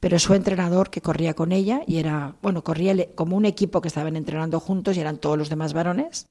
pero 0.00 0.18
su 0.18 0.34
entrenador 0.34 0.90
que 0.90 1.02
corría 1.02 1.34
con 1.34 1.52
ella 1.52 1.82
y 1.86 1.98
era, 1.98 2.34
bueno, 2.42 2.64
corría 2.64 2.94
como 3.14 3.36
un 3.36 3.44
equipo 3.44 3.82
que 3.82 3.88
estaban 3.88 4.16
entrenando 4.16 4.58
juntos 4.58 4.96
y 4.96 5.00
eran 5.00 5.18
todos 5.18 5.36
los 5.36 5.50
demás 5.50 5.74
varones, 5.74 6.26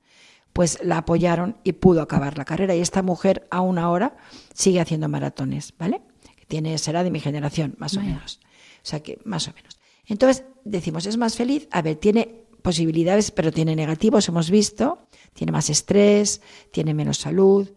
pues 0.54 0.80
la 0.84 0.98
apoyaron 0.98 1.58
y 1.64 1.74
pudo 1.74 2.02
acabar 2.02 2.38
la 2.40 2.46
carrera. 2.46 2.76
Y 2.76 2.82
esta 2.82 3.04
mujer 3.04 3.48
aún 3.52 3.78
ahora 3.78 4.18
sigue 4.56 4.80
haciendo 4.82 5.08
maratones, 5.08 5.76
¿vale? 5.78 6.02
Que 6.36 6.46
tiene, 6.48 6.76
será 6.80 7.04
de 7.04 7.12
mi 7.12 7.20
generación, 7.20 7.76
más 7.78 7.96
o 7.96 8.02
menos. 8.02 8.40
O 8.84 8.88
sea 8.90 9.02
que, 9.02 9.20
más 9.24 9.48
o 9.48 9.54
menos. 9.54 9.80
Entonces, 10.08 10.46
decimos, 10.66 11.06
es 11.06 11.18
más 11.18 11.36
feliz. 11.36 11.68
A 11.70 11.84
ver, 11.84 11.98
tiene 11.98 12.48
posibilidades, 12.64 13.30
pero 13.30 13.52
tiene 13.52 13.76
negativos, 13.76 14.28
hemos 14.28 14.50
visto. 14.50 15.08
Tiene 15.34 15.52
más 15.52 15.70
estrés, 15.70 16.42
tiene 16.72 16.96
menos 16.96 17.20
salud, 17.20 17.70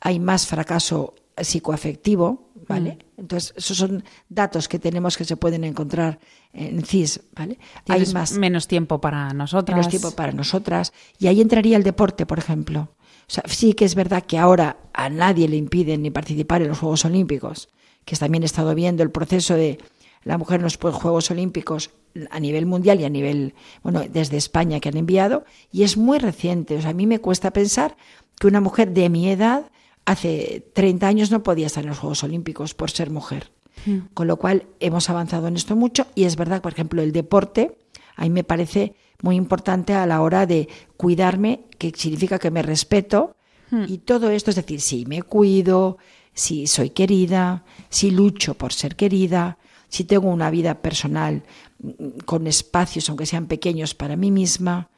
hay 0.00 0.20
más 0.20 0.46
fracaso 0.46 1.14
psicoafectivo, 1.36 2.50
¿vale? 2.68 2.98
Mm. 3.16 3.20
Entonces, 3.20 3.54
esos 3.56 3.76
son 3.76 4.04
datos 4.28 4.68
que 4.68 4.78
tenemos 4.78 5.16
que 5.16 5.24
se 5.24 5.36
pueden 5.36 5.64
encontrar 5.64 6.18
en 6.52 6.84
CIS, 6.84 7.20
¿vale? 7.34 7.58
Hay 7.88 8.04
más 8.12 8.32
menos 8.32 8.66
tiempo 8.68 9.00
para 9.00 9.32
nosotras. 9.32 9.76
Menos 9.76 9.90
tiempo 9.90 10.10
para 10.12 10.32
nosotras. 10.32 10.92
Y 11.18 11.26
ahí 11.26 11.40
entraría 11.40 11.76
el 11.76 11.82
deporte, 11.82 12.26
por 12.26 12.38
ejemplo. 12.38 12.90
O 13.28 13.34
sea, 13.34 13.44
sí 13.46 13.74
que 13.74 13.84
es 13.84 13.94
verdad 13.94 14.24
que 14.24 14.38
ahora 14.38 14.76
a 14.92 15.08
nadie 15.08 15.48
le 15.48 15.56
impiden 15.56 16.02
ni 16.02 16.10
participar 16.10 16.62
en 16.62 16.68
los 16.68 16.78
Juegos 16.78 17.04
Olímpicos, 17.04 17.68
que 18.04 18.16
también 18.16 18.42
he 18.42 18.46
estado 18.46 18.74
viendo 18.74 19.02
el 19.02 19.10
proceso 19.10 19.54
de 19.54 19.78
la 20.24 20.38
mujer 20.38 20.56
en 20.56 20.64
los 20.64 20.76
Juegos 20.76 21.30
Olímpicos 21.30 21.90
a 22.30 22.40
nivel 22.40 22.66
mundial 22.66 23.00
y 23.00 23.04
a 23.04 23.08
nivel, 23.08 23.54
bueno, 23.82 24.02
desde 24.08 24.36
España 24.36 24.80
que 24.80 24.88
han 24.88 24.96
enviado, 24.96 25.44
y 25.70 25.82
es 25.84 25.96
muy 25.96 26.18
reciente. 26.18 26.76
O 26.76 26.80
sea, 26.80 26.90
a 26.90 26.94
mí 26.94 27.06
me 27.06 27.20
cuesta 27.20 27.52
pensar 27.52 27.96
que 28.38 28.46
una 28.46 28.60
mujer 28.60 28.92
de 28.92 29.08
mi 29.08 29.28
edad 29.30 29.70
hace 30.04 30.66
30 30.74 31.06
años 31.06 31.30
no 31.30 31.42
podía 31.42 31.66
estar 31.66 31.84
en 31.84 31.90
los 31.90 31.98
Juegos 31.98 32.24
Olímpicos 32.24 32.74
por 32.74 32.90
ser 32.90 33.10
mujer. 33.10 33.50
Hmm. 33.86 34.00
Con 34.14 34.26
lo 34.26 34.36
cual 34.36 34.66
hemos 34.80 35.08
avanzado 35.10 35.48
en 35.48 35.56
esto 35.56 35.76
mucho 35.76 36.06
y 36.14 36.24
es 36.24 36.36
verdad, 36.36 36.62
por 36.62 36.72
ejemplo, 36.72 37.02
el 37.02 37.12
deporte, 37.12 37.78
a 38.16 38.22
mí 38.22 38.30
me 38.30 38.44
parece 38.44 38.94
muy 39.22 39.36
importante 39.36 39.94
a 39.94 40.06
la 40.06 40.20
hora 40.20 40.46
de 40.46 40.68
cuidarme, 40.96 41.60
que 41.78 41.92
significa 41.96 42.38
que 42.38 42.50
me 42.50 42.62
respeto 42.62 43.36
hmm. 43.70 43.84
y 43.88 43.98
todo 43.98 44.30
esto, 44.30 44.50
es 44.50 44.56
decir, 44.56 44.80
si 44.80 45.06
me 45.06 45.22
cuido, 45.22 45.98
si 46.34 46.66
soy 46.66 46.90
querida, 46.90 47.64
si 47.88 48.10
lucho 48.10 48.54
por 48.54 48.72
ser 48.72 48.96
querida, 48.96 49.58
si 49.88 50.04
tengo 50.04 50.28
una 50.28 50.50
vida 50.50 50.80
personal 50.80 51.42
mm, 51.78 52.20
con 52.24 52.46
espacios, 52.46 53.08
aunque 53.08 53.26
sean 53.26 53.46
pequeños, 53.46 53.94
para 53.94 54.16
mí 54.16 54.30
misma, 54.30 54.88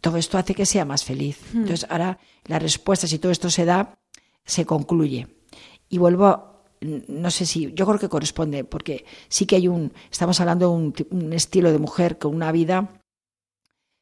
todo 0.00 0.16
esto 0.16 0.38
hace 0.38 0.54
que 0.54 0.66
sea 0.66 0.84
más 0.84 1.04
feliz. 1.04 1.38
Hmm. 1.52 1.62
Entonces, 1.62 1.86
ahora 1.90 2.18
la 2.44 2.58
respuesta, 2.58 3.06
si 3.06 3.18
todo 3.18 3.32
esto 3.32 3.50
se 3.50 3.64
da, 3.64 3.98
se 4.48 4.64
concluye. 4.64 5.28
Y 5.88 5.98
vuelvo, 5.98 6.64
no 6.80 7.30
sé 7.30 7.46
si, 7.46 7.72
yo 7.74 7.86
creo 7.86 7.98
que 7.98 8.08
corresponde, 8.08 8.64
porque 8.64 9.04
sí 9.28 9.46
que 9.46 9.56
hay 9.56 9.68
un, 9.68 9.92
estamos 10.10 10.40
hablando 10.40 10.68
de 10.70 11.04
un, 11.12 11.32
estilo 11.32 11.70
de 11.70 11.78
mujer 11.78 12.18
con 12.18 12.34
una 12.34 12.50
vida 12.50 13.00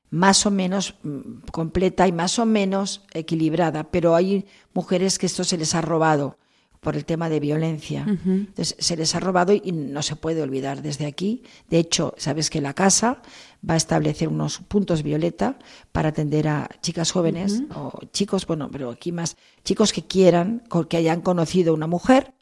más 0.08 0.46
o 0.46 0.52
menos 0.52 0.94
mm, 1.02 1.48
completa 1.52 2.06
y 2.06 2.12
más 2.12 2.38
o 2.38 2.46
menos 2.46 3.02
equilibrada, 3.12 3.90
pero 3.90 4.14
hay 4.14 4.46
mujeres 4.72 5.18
que 5.18 5.26
esto 5.26 5.42
se 5.42 5.58
les 5.58 5.74
ha 5.74 5.80
robado 5.80 6.38
por 6.86 6.94
el 6.94 7.04
tema 7.04 7.28
de 7.28 7.40
violencia. 7.40 8.06
Entonces, 8.06 8.76
se 8.78 8.96
les 8.96 9.12
ha 9.16 9.18
robado 9.18 9.52
y 9.52 9.72
no 9.72 10.02
se 10.02 10.14
puede 10.14 10.40
olvidar 10.40 10.82
desde 10.82 11.06
aquí. 11.06 11.42
De 11.68 11.80
hecho, 11.80 12.14
sabes 12.16 12.48
que 12.48 12.60
la 12.60 12.74
casa 12.74 13.22
va 13.68 13.74
a 13.74 13.76
establecer 13.76 14.28
unos 14.28 14.58
puntos 14.58 15.02
violeta 15.02 15.58
para 15.90 16.10
atender 16.10 16.46
a 16.46 16.70
chicas 16.82 17.10
jóvenes 17.10 17.64
o 17.74 17.90
chicos, 18.12 18.46
bueno, 18.46 18.70
pero 18.70 18.90
aquí 18.90 19.10
más 19.10 19.36
chicos 19.64 19.92
que 19.92 20.02
quieran, 20.02 20.62
que 20.88 20.96
hayan 20.96 21.22
conocido 21.22 21.74
una 21.74 21.88
mujer 21.88 22.34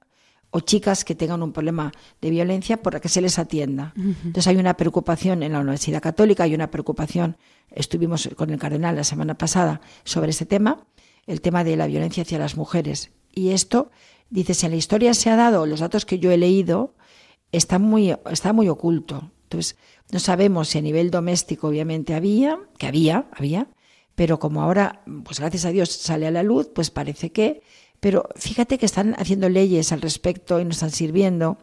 o 0.50 0.61
chicas 0.61 1.07
que 1.07 1.14
tengan 1.14 1.42
un 1.42 1.54
problema 1.54 1.90
de 2.20 2.28
violencia 2.28 2.83
por 2.83 2.92
la 2.92 3.00
que 3.00 3.09
se 3.09 3.22
les 3.22 3.38
atienda. 3.38 3.94
Entonces 3.96 4.46
hay 4.46 4.57
una 4.57 4.76
preocupación 4.76 5.42
en 5.42 5.52
la 5.52 5.61
Universidad 5.61 6.02
Católica, 6.02 6.44
hay 6.44 6.54
una 6.54 6.70
preocupación, 6.70 7.38
estuvimos 7.70 8.28
con 8.37 8.50
el 8.50 8.59
cardenal 8.59 8.94
la 8.94 9.04
semana 9.04 9.38
pasada 9.38 9.80
sobre 10.04 10.33
este 10.33 10.44
tema, 10.44 10.85
el 11.26 11.40
tema 11.40 11.64
de 11.64 11.76
la 11.76 11.87
violencia 11.87 12.22
hacia 12.22 12.38
las 12.38 12.56
mujeres. 12.56 13.10
Y 13.32 13.50
esto 13.50 13.90
Dice, 14.34 14.54
si 14.54 14.66
en 14.66 14.72
la 14.72 14.78
historia 14.78 15.14
se 15.14 15.30
ha 15.30 15.37
dado, 15.37 15.64
los 15.64 15.78
datos 15.78 16.04
que 16.04 16.18
yo 16.18 16.32
he 16.32 16.37
leído, 16.37 16.94
está 17.52 17.78
muy, 17.78 18.16
está 18.30 18.52
muy 18.52 18.68
oculto. 18.68 19.30
Entonces, 19.44 19.76
no 20.10 20.18
sabemos 20.18 20.68
si 20.68 20.78
a 20.78 20.82
nivel 20.82 21.12
doméstico 21.12 21.68
obviamente 21.68 22.14
había, 22.14 22.58
que 22.76 22.88
había, 22.88 23.28
había, 23.30 23.68
pero 24.16 24.40
como 24.40 24.62
ahora, 24.62 25.02
pues 25.24 25.38
gracias 25.38 25.64
a 25.64 25.70
Dios 25.70 25.90
sale 25.90 26.26
a 26.26 26.32
la 26.32 26.42
luz, 26.42 26.68
pues 26.74 26.90
parece 26.90 27.30
que, 27.30 27.62
Pero 28.00 28.28
fíjate 28.34 28.76
que 28.76 28.87
están 28.87 29.14
haciendo 29.18 29.48
leyes 29.48 29.92
al 29.92 30.02
respecto 30.02 30.58
y 30.58 30.64
nos 30.64 30.76
están 30.76 30.90
sirviendo. 30.90 31.58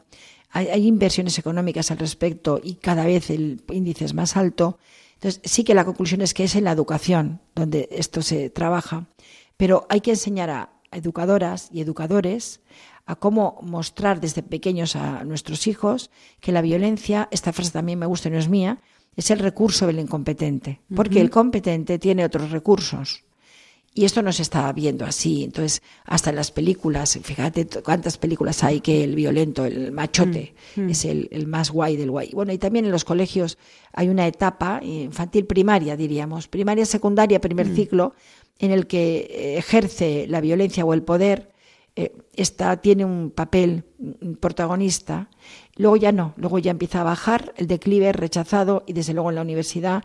Hay, 0.49 0.69
hay 0.69 0.87
inversiones 0.87 1.37
económicas 1.39 1.91
al 1.91 1.97
respecto 1.97 2.61
y 2.63 2.75
cada 2.75 3.05
vez 3.05 3.29
el 3.29 3.61
índice 3.69 4.05
es 4.05 4.13
más 4.13 4.37
alto. 4.37 4.79
Entonces, 5.15 5.41
sí 5.43 5.63
que 5.63 5.75
la 5.75 5.83
conclusión 5.85 6.21
es 6.21 6.33
que 6.33 6.45
es 6.45 6.55
en 6.55 6.63
la 6.63 6.71
educación 6.71 7.41
donde 7.53 7.89
esto 7.91 8.21
se 8.21 8.49
trabaja, 8.49 9.07
pero 9.61 9.85
hay 9.89 10.01
que 10.01 10.09
enseñar 10.09 10.49
a 10.49 10.69
educadoras 10.91 11.69
y 11.71 11.81
educadores 11.81 12.61
a 13.05 13.15
cómo 13.15 13.59
mostrar 13.61 14.19
desde 14.19 14.41
pequeños 14.41 14.95
a 14.95 15.23
nuestros 15.23 15.67
hijos 15.67 16.09
que 16.39 16.51
la 16.51 16.63
violencia, 16.63 17.27
esta 17.29 17.53
frase 17.53 17.69
también 17.69 17.99
me 17.99 18.07
gusta 18.07 18.29
y 18.29 18.31
no 18.31 18.39
es 18.39 18.49
mía, 18.49 18.79
es 19.15 19.29
el 19.29 19.37
recurso 19.37 19.85
del 19.85 19.99
incompetente, 19.99 20.81
porque 20.95 21.21
el 21.21 21.29
competente 21.29 21.99
tiene 21.99 22.25
otros 22.25 22.49
recursos. 22.49 23.23
Y 23.93 24.05
esto 24.05 24.21
no 24.21 24.31
se 24.31 24.41
está 24.41 24.71
viendo 24.71 25.03
así. 25.03 25.43
Entonces, 25.43 25.81
hasta 26.05 26.29
en 26.29 26.37
las 26.37 26.49
películas, 26.49 27.19
fíjate 27.21 27.67
cuántas 27.83 28.17
películas 28.17 28.63
hay 28.63 28.79
que 28.79 29.03
el 29.03 29.15
violento, 29.15 29.65
el 29.65 29.91
machote, 29.91 30.53
mm, 30.77 30.81
mm. 30.81 30.89
es 30.89 31.05
el, 31.05 31.27
el, 31.29 31.45
más 31.45 31.71
guay 31.71 31.97
del 31.97 32.09
guay. 32.09 32.31
Bueno, 32.33 32.53
y 32.53 32.57
también 32.57 32.85
en 32.85 32.91
los 32.91 33.03
colegios 33.03 33.57
hay 33.91 34.07
una 34.07 34.25
etapa 34.27 34.79
infantil 34.81 35.45
primaria, 35.45 35.97
diríamos, 35.97 36.47
primaria, 36.47 36.85
secundaria, 36.85 37.41
primer 37.41 37.67
mm. 37.67 37.75
ciclo, 37.75 38.15
en 38.59 38.71
el 38.71 38.87
que 38.87 39.27
eh, 39.29 39.57
ejerce 39.57 40.25
la 40.27 40.41
violencia 40.41 40.85
o 40.85 40.93
el 40.93 41.03
poder, 41.03 41.51
eh, 41.95 42.13
tiene 42.81 43.03
un 43.05 43.31
papel 43.31 43.83
protagonista. 44.39 45.29
Luego 45.75 45.97
ya 45.97 46.11
no, 46.11 46.33
luego 46.37 46.59
ya 46.59 46.71
empieza 46.71 47.01
a 47.01 47.03
bajar, 47.03 47.53
el 47.57 47.67
declive 47.67 48.13
rechazado 48.13 48.83
y 48.87 48.93
desde 48.93 49.13
luego 49.13 49.29
en 49.29 49.35
la 49.35 49.41
universidad 49.41 50.03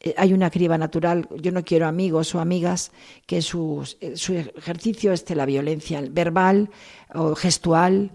eh, 0.00 0.14
hay 0.16 0.32
una 0.32 0.50
criba 0.50 0.78
natural. 0.78 1.28
Yo 1.36 1.52
no 1.52 1.64
quiero 1.64 1.86
amigos 1.86 2.34
o 2.34 2.40
amigas 2.40 2.92
que 3.26 3.42
su, 3.42 3.86
su 4.14 4.34
ejercicio 4.34 5.12
esté 5.12 5.34
la 5.34 5.46
violencia 5.46 6.02
verbal 6.10 6.70
o 7.14 7.34
gestual, 7.34 8.10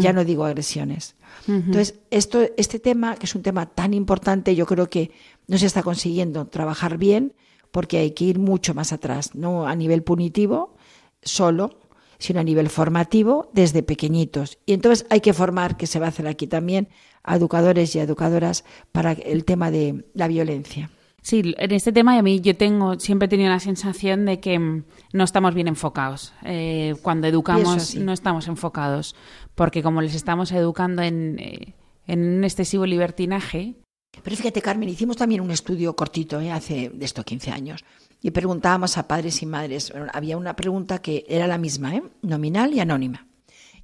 ya 0.00 0.12
no 0.12 0.24
digo 0.24 0.44
agresiones. 0.44 1.16
Entonces, 1.48 1.96
esto, 2.10 2.42
este 2.56 2.78
tema, 2.78 3.16
que 3.16 3.26
es 3.26 3.34
un 3.34 3.42
tema 3.42 3.66
tan 3.66 3.94
importante, 3.94 4.54
yo 4.54 4.64
creo 4.64 4.88
que 4.88 5.10
no 5.48 5.58
se 5.58 5.66
está 5.66 5.82
consiguiendo 5.82 6.46
trabajar 6.46 6.98
bien 6.98 7.34
porque 7.72 7.98
hay 7.98 8.12
que 8.12 8.26
ir 8.26 8.38
mucho 8.38 8.74
más 8.74 8.92
atrás, 8.92 9.34
no 9.34 9.66
a 9.66 9.74
nivel 9.74 10.04
punitivo 10.04 10.76
solo, 11.22 11.80
sino 12.18 12.38
a 12.38 12.44
nivel 12.44 12.68
formativo 12.68 13.50
desde 13.52 13.82
pequeñitos. 13.82 14.58
Y 14.64 14.74
entonces 14.74 15.06
hay 15.10 15.20
que 15.20 15.32
formar, 15.32 15.76
que 15.76 15.88
se 15.88 15.98
va 15.98 16.06
a 16.06 16.10
hacer 16.10 16.28
aquí 16.28 16.46
también, 16.46 16.88
a 17.24 17.36
educadores 17.36 17.96
y 17.96 17.98
educadoras 17.98 18.64
para 18.92 19.12
el 19.12 19.44
tema 19.44 19.72
de 19.72 20.04
la 20.14 20.28
violencia. 20.28 20.90
Sí, 21.22 21.54
en 21.56 21.70
este 21.70 21.92
tema 21.92 22.18
a 22.18 22.22
mí 22.22 22.40
yo 22.40 22.56
tengo 22.56 22.98
siempre 22.98 23.26
he 23.26 23.28
tenido 23.28 23.48
la 23.48 23.60
sensación 23.60 24.24
de 24.24 24.40
que 24.40 24.58
mm, 24.58 24.84
no 25.12 25.24
estamos 25.24 25.54
bien 25.54 25.68
enfocados. 25.68 26.32
Eh, 26.44 26.94
cuando 27.02 27.28
educamos 27.28 27.94
no 27.94 28.12
estamos 28.12 28.48
enfocados, 28.48 29.14
porque 29.54 29.82
como 29.82 30.02
les 30.02 30.16
estamos 30.16 30.50
educando 30.50 31.02
en, 31.02 31.38
eh, 31.38 31.74
en 32.06 32.38
un 32.38 32.44
excesivo 32.44 32.86
libertinaje, 32.86 33.76
pero 34.22 34.36
fíjate, 34.36 34.60
Carmen, 34.60 34.88
hicimos 34.88 35.16
también 35.16 35.40
un 35.40 35.50
estudio 35.50 35.96
cortito 35.96 36.40
¿eh? 36.40 36.52
hace 36.52 36.90
de 36.90 37.04
estos 37.04 37.24
15 37.24 37.50
años 37.50 37.84
y 38.20 38.30
preguntábamos 38.30 38.98
a 38.98 39.08
padres 39.08 39.42
y 39.42 39.46
madres. 39.46 39.92
Había 40.12 40.36
una 40.36 40.54
pregunta 40.54 41.00
que 41.00 41.24
era 41.28 41.46
la 41.46 41.58
misma, 41.58 41.96
¿eh? 41.96 42.02
nominal 42.22 42.72
y 42.74 42.80
anónima. 42.80 43.26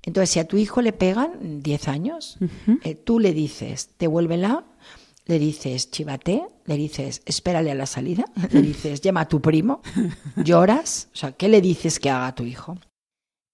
Entonces, 0.02 0.30
si 0.30 0.38
a 0.38 0.46
tu 0.46 0.56
hijo 0.56 0.80
le 0.80 0.92
pegan 0.92 1.60
10 1.62 1.88
años, 1.88 2.38
eh, 2.84 2.94
tú 2.94 3.18
le 3.18 3.32
dices, 3.32 3.90
devuélvela, 3.98 4.64
le 5.26 5.38
dices, 5.38 5.90
chivate, 5.90 6.42
le 6.64 6.76
dices, 6.76 7.20
espérale 7.26 7.70
a 7.70 7.74
la 7.74 7.86
salida, 7.86 8.24
le 8.50 8.62
dices, 8.62 9.00
llama 9.00 9.22
a 9.22 9.28
tu 9.28 9.40
primo, 9.40 9.82
lloras, 10.36 11.08
o 11.12 11.16
sea, 11.16 11.32
¿qué 11.32 11.48
le 11.48 11.60
dices 11.60 11.98
que 11.98 12.10
haga 12.10 12.28
a 12.28 12.34
tu 12.34 12.44
hijo? 12.44 12.78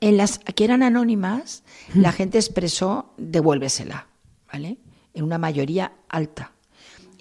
En 0.00 0.18
las 0.18 0.38
que 0.38 0.64
eran 0.64 0.82
anónimas, 0.82 1.64
la 1.94 2.12
gente 2.12 2.36
expresó, 2.36 3.14
devuélvesela, 3.16 4.08
¿vale? 4.52 4.76
En 5.14 5.24
una 5.24 5.38
mayoría 5.38 5.92
alta. 6.08 6.53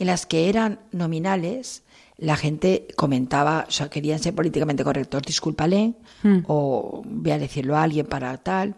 En 0.03 0.07
las 0.07 0.25
que 0.25 0.49
eran 0.49 0.79
nominales, 0.91 1.83
la 2.17 2.35
gente 2.35 2.89
comentaba, 2.97 3.63
o 3.69 3.71
sea, 3.71 3.89
querían 3.89 4.19
ser 4.19 4.35
políticamente 4.35 4.83
correctos, 4.83 5.21
discúlpale, 5.21 5.93
hmm. 6.23 6.39
o 6.45 7.03
voy 7.05 7.31
a 7.31 7.39
decirlo 7.39 7.77
a 7.77 7.83
alguien 7.83 8.05
para 8.05 8.35
tal. 8.35 8.75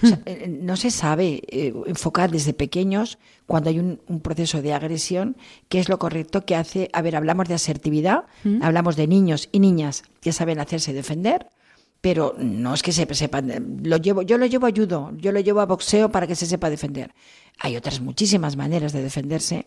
Hmm. 0.00 0.06
Eh, 0.06 0.20
eh, 0.26 0.48
no 0.48 0.76
se 0.76 0.92
sabe 0.92 1.42
eh, 1.48 1.74
enfocar 1.86 2.30
desde 2.30 2.52
pequeños, 2.52 3.18
cuando 3.44 3.70
hay 3.70 3.80
un, 3.80 3.98
proceso 4.20 4.62
de 4.62 4.72
agresión, 4.72 5.36
qué 5.68 5.80
es 5.80 5.88
lo 5.88 5.98
correcto 5.98 6.44
que 6.46 6.54
hace. 6.54 6.90
A 6.92 7.02
ver, 7.02 7.16
hablamos 7.16 7.48
de 7.48 7.54
asertividad, 7.54 8.26
hmm. 8.44 8.62
hablamos 8.62 8.94
de 8.94 9.08
niños 9.08 9.48
y 9.50 9.58
niñas 9.58 10.04
que 10.20 10.30
saben 10.30 10.60
hacerse 10.60 10.92
defender, 10.92 11.48
pero 12.00 12.36
no 12.38 12.72
es 12.72 12.84
que 12.84 12.92
se 12.92 13.12
sepan. 13.16 13.80
Lo 13.82 13.96
llevo, 13.96 14.22
yo 14.22 14.38
lo 14.38 14.46
llevo 14.46 14.68
a 14.68 14.70
judo, 14.70 15.10
yo 15.16 15.32
lo 15.32 15.40
llevo 15.40 15.58
a 15.58 15.66
boxeo 15.66 16.12
para 16.12 16.28
que 16.28 16.36
se 16.36 16.46
sepa 16.46 16.70
defender. 16.70 17.12
Hay 17.58 17.76
otras 17.76 18.00
muchísimas 18.00 18.56
maneras 18.56 18.92
de 18.92 19.02
defenderse 19.02 19.66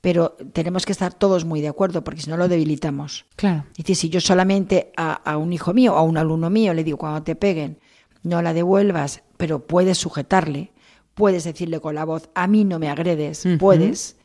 pero 0.00 0.36
tenemos 0.52 0.86
que 0.86 0.92
estar 0.92 1.14
todos 1.14 1.44
muy 1.44 1.60
de 1.60 1.68
acuerdo 1.68 2.04
porque 2.04 2.20
si 2.20 2.30
no 2.30 2.36
lo 2.36 2.48
debilitamos. 2.48 3.26
Claro. 3.36 3.64
Es 3.72 3.78
decir, 3.78 3.96
si 3.96 4.08
yo 4.08 4.20
solamente 4.20 4.92
a, 4.96 5.36
un 5.36 5.52
hijo 5.52 5.74
mío 5.74 5.94
o 5.94 5.96
a 5.96 6.02
un 6.02 6.16
alumno 6.16 6.50
mío 6.50 6.74
le 6.74 6.84
digo 6.84 6.98
cuando 6.98 7.22
te 7.22 7.34
peguen, 7.34 7.78
no 8.22 8.42
la 8.42 8.52
devuelvas, 8.52 9.22
pero 9.36 9.66
puedes 9.66 9.98
sujetarle, 9.98 10.72
puedes 11.14 11.44
decirle 11.44 11.80
con 11.80 11.94
la 11.94 12.04
voz, 12.04 12.28
a 12.34 12.46
mí 12.46 12.64
no 12.64 12.78
me 12.78 12.88
agredes, 12.88 13.46
puedes. 13.58 14.16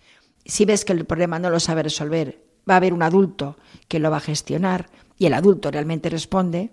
Si 0.46 0.66
ves 0.66 0.86
que 0.86 0.94
el 0.94 1.06
problema 1.06 1.40
no 1.40 1.50
lo 1.50 1.60
sabe 1.60 1.84
resolver, 1.84 2.44
va 2.70 2.76
a 2.76 2.78
haber 2.78 2.94
un 2.94 3.04
adulto 3.04 3.58
que 3.88 4.00
lo 4.00 4.12
va 4.12 4.18
a 4.18 4.22
gestionar 4.22 4.90
y 5.18 5.26
el 5.26 5.34
adulto 5.34 5.72
realmente 5.72 6.10
responde. 6.10 6.72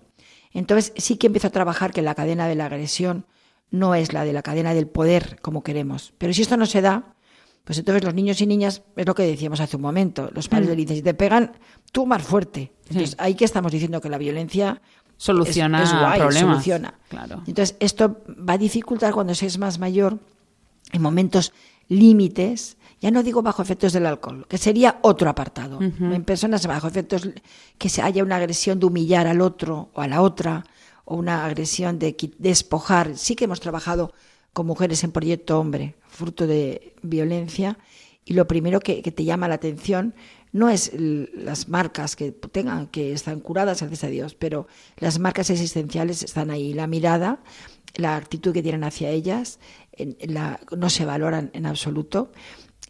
Entonces 0.51 0.93
sí 0.97 1.17
que 1.17 1.27
empiezo 1.27 1.47
a 1.47 1.51
trabajar 1.51 1.91
que 1.91 2.01
la 2.01 2.15
cadena 2.15 2.47
de 2.47 2.55
la 2.55 2.65
agresión 2.65 3.25
no 3.71 3.95
es 3.95 4.13
la 4.13 4.25
de 4.25 4.33
la 4.33 4.41
cadena 4.41 4.73
del 4.73 4.87
poder 4.87 5.39
como 5.41 5.63
queremos. 5.63 6.13
Pero 6.17 6.33
si 6.33 6.41
esto 6.41 6.57
no 6.57 6.65
se 6.65 6.81
da, 6.81 7.13
pues 7.63 7.77
entonces 7.77 8.03
los 8.03 8.13
niños 8.13 8.41
y 8.41 8.47
niñas, 8.47 8.81
es 8.95 9.05
lo 9.05 9.13
que 9.13 9.23
decíamos 9.23 9.59
hace 9.59 9.75
un 9.75 9.83
momento, 9.83 10.29
los 10.33 10.47
padres 10.47 10.67
mm. 10.67 10.71
le 10.71 10.75
dicen, 10.75 10.95
si 10.97 11.01
te 11.01 11.13
pegan, 11.13 11.53
tú 11.91 12.05
más 12.05 12.23
fuerte. 12.23 12.73
Entonces 12.89 13.15
ahí 13.19 13.35
que 13.35 13.45
estamos 13.45 13.71
diciendo 13.71 14.01
que 14.01 14.09
la 14.09 14.17
violencia 14.17 14.81
soluciona 15.17 15.83
es, 15.83 15.91
guay, 15.91 16.19
problemas. 16.19 16.51
soluciona. 16.51 16.93
Claro. 17.09 17.43
Entonces 17.45 17.75
esto 17.79 18.21
va 18.27 18.53
a 18.53 18.57
dificultar 18.57 19.13
cuando 19.13 19.35
se 19.35 19.45
es 19.45 19.57
más 19.57 19.77
mayor, 19.77 20.19
en 20.91 21.01
momentos 21.01 21.53
límites, 21.89 22.77
ya 23.01 23.11
no 23.11 23.23
digo 23.23 23.41
bajo 23.41 23.61
efectos 23.61 23.93
del 23.93 24.05
alcohol, 24.05 24.45
que 24.47 24.57
sería 24.57 24.99
otro 25.01 25.29
apartado. 25.29 25.79
En 25.81 26.23
personas 26.23 26.65
bajo 26.67 26.87
efectos 26.87 27.29
que 27.77 27.89
se 27.89 28.01
haya 28.01 28.23
una 28.23 28.37
agresión 28.37 28.79
de 28.79 28.87
humillar 28.87 29.27
al 29.27 29.41
otro 29.41 29.89
o 29.93 30.01
a 30.01 30.07
la 30.07 30.21
otra, 30.21 30.65
o 31.05 31.15
una 31.15 31.45
agresión 31.45 31.97
de 31.97 32.15
despojar. 32.37 33.17
Sí 33.17 33.35
que 33.35 33.45
hemos 33.45 33.59
trabajado 33.59 34.13
con 34.53 34.67
mujeres 34.67 35.03
en 35.03 35.11
Proyecto 35.11 35.59
Hombre, 35.59 35.95
fruto 36.07 36.47
de 36.47 36.93
violencia, 37.01 37.77
y 38.29 38.33
lo 38.33 38.47
primero 38.47 38.79
que, 38.79 39.01
te 39.01 39.23
llama 39.23 39.47
la 39.47 39.55
atención 39.55 40.13
no 40.51 40.69
es 40.69 40.91
las 40.93 41.67
marcas 41.67 42.15
que 42.15 42.31
tengan, 42.31 42.85
que 42.85 43.11
están 43.11 43.39
curadas, 43.39 43.81
gracias 43.81 44.03
a 44.03 44.07
Dios, 44.07 44.35
pero 44.35 44.67
las 44.97 45.17
marcas 45.17 45.49
existenciales 45.49 46.21
están 46.21 46.51
ahí. 46.51 46.73
La 46.73 46.85
mirada, 46.85 47.39
la 47.95 48.15
actitud 48.15 48.53
que 48.53 48.61
tienen 48.61 48.83
hacia 48.83 49.09
ellas, 49.09 49.59
la, 50.21 50.59
no 50.75 50.91
se 50.91 51.05
valoran 51.05 51.49
en 51.53 51.65
absoluto. 51.65 52.31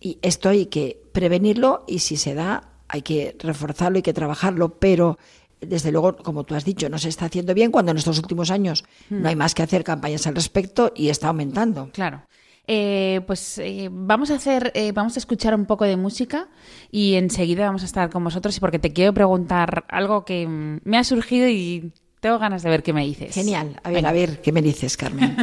Y 0.01 0.19
esto 0.21 0.49
hay 0.49 0.65
que 0.65 1.01
prevenirlo 1.13 1.85
y 1.87 1.99
si 1.99 2.17
se 2.17 2.33
da, 2.33 2.73
hay 2.89 3.01
que 3.01 3.37
reforzarlo, 3.39 3.97
hay 3.97 4.03
que 4.03 4.13
trabajarlo, 4.13 4.77
pero 4.77 5.17
desde 5.61 5.91
luego, 5.91 6.17
como 6.17 6.43
tú 6.43 6.55
has 6.55 6.65
dicho, 6.65 6.89
no 6.89 6.97
se 6.97 7.09
está 7.09 7.25
haciendo 7.25 7.53
bien 7.53 7.71
cuando 7.71 7.91
en 7.91 7.97
estos 7.97 8.17
últimos 8.19 8.51
años 8.51 8.83
no 9.09 9.27
hay 9.27 9.35
más 9.35 9.53
que 9.53 9.63
hacer 9.63 9.83
campañas 9.83 10.25
al 10.27 10.35
respecto 10.35 10.91
y 10.95 11.09
está 11.09 11.27
aumentando. 11.29 11.89
Claro. 11.93 12.23
Eh, 12.71 13.21
pues 13.25 13.57
eh, 13.57 13.89
vamos 13.91 14.29
a 14.29 14.35
hacer, 14.35 14.71
eh, 14.75 14.91
vamos 14.91 15.15
a 15.17 15.19
escuchar 15.19 15.55
un 15.55 15.65
poco 15.65 15.85
de 15.85 15.97
música 15.97 16.49
y 16.91 17.15
enseguida 17.15 17.65
vamos 17.65 17.81
a 17.81 17.85
estar 17.85 18.11
con 18.11 18.23
vosotros 18.23 18.55
y 18.55 18.59
porque 18.59 18.77
te 18.77 18.93
quiero 18.93 19.11
preguntar 19.11 19.85
algo 19.89 20.23
que 20.23 20.45
mm, 20.47 20.81
me 20.83 20.99
ha 20.99 21.03
surgido 21.03 21.47
y 21.47 21.91
tengo 22.19 22.37
ganas 22.37 22.61
de 22.61 22.69
ver 22.69 22.83
qué 22.83 22.93
me 22.93 23.03
dices. 23.05 23.33
Genial. 23.33 23.79
A 23.83 23.89
ver, 23.89 24.05
a 24.05 24.11
ver, 24.11 24.39
¿qué 24.41 24.51
me 24.51 24.61
dices, 24.61 24.97
Carmen? 24.97 25.35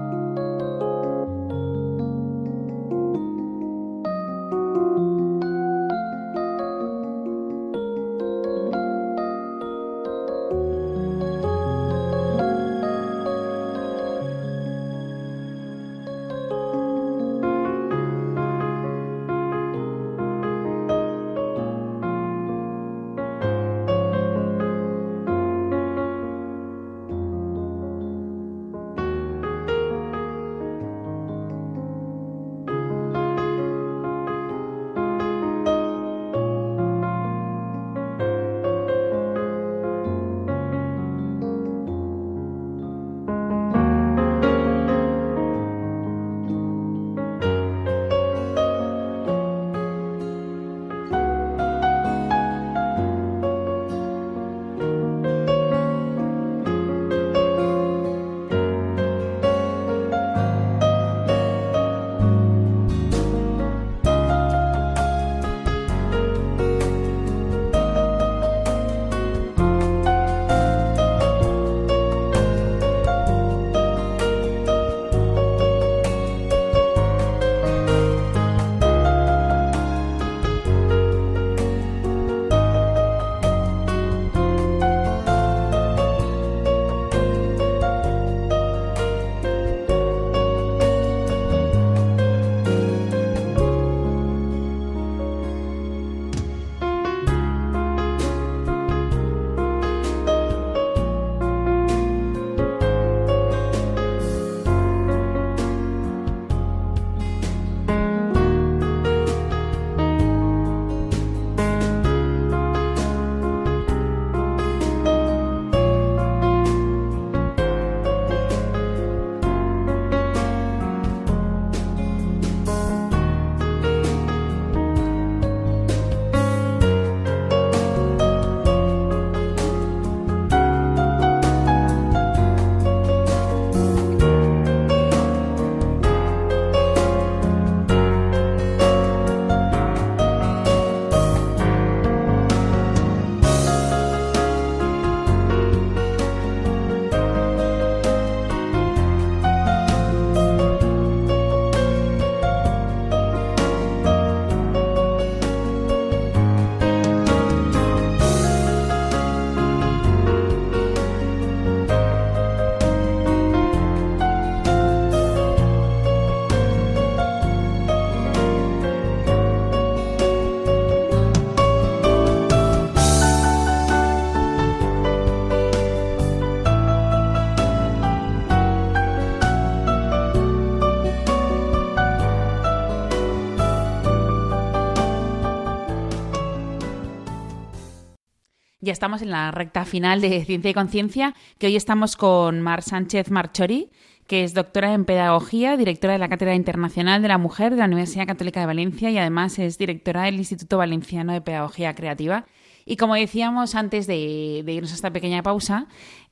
Ya 188.89 188.93
estamos 188.93 189.21
en 189.21 189.29
la 189.29 189.51
recta 189.51 189.85
final 189.85 190.19
de 190.19 190.43
Ciencia 190.45 190.71
y 190.71 190.73
Conciencia, 190.73 191.35
que 191.59 191.67
hoy 191.67 191.75
estamos 191.75 192.15
con 192.15 192.59
Mar 192.61 192.81
Sánchez 192.81 193.29
Marchori, 193.29 193.91
que 194.25 194.43
es 194.43 194.55
doctora 194.55 194.95
en 194.95 195.05
Pedagogía, 195.05 195.77
directora 195.77 196.13
de 196.13 196.17
la 196.17 196.27
Cátedra 196.27 196.55
Internacional 196.55 197.21
de 197.21 197.27
la 197.27 197.37
Mujer 197.37 197.73
de 197.73 197.77
la 197.77 197.85
Universidad 197.85 198.25
Católica 198.25 198.61
de 198.61 198.65
Valencia 198.65 199.11
y 199.11 199.19
además 199.19 199.59
es 199.59 199.77
directora 199.77 200.23
del 200.23 200.37
Instituto 200.37 200.79
Valenciano 200.79 201.33
de 201.33 201.41
Pedagogía 201.41 201.93
Creativa. 201.93 202.47
Y 202.83 202.97
como 202.97 203.13
decíamos 203.13 203.75
antes 203.75 204.07
de, 204.07 204.63
irnos 204.65 204.91
a 204.91 204.95
esta 204.95 205.13
pequeña 205.13 205.43
pausa, 205.43 205.85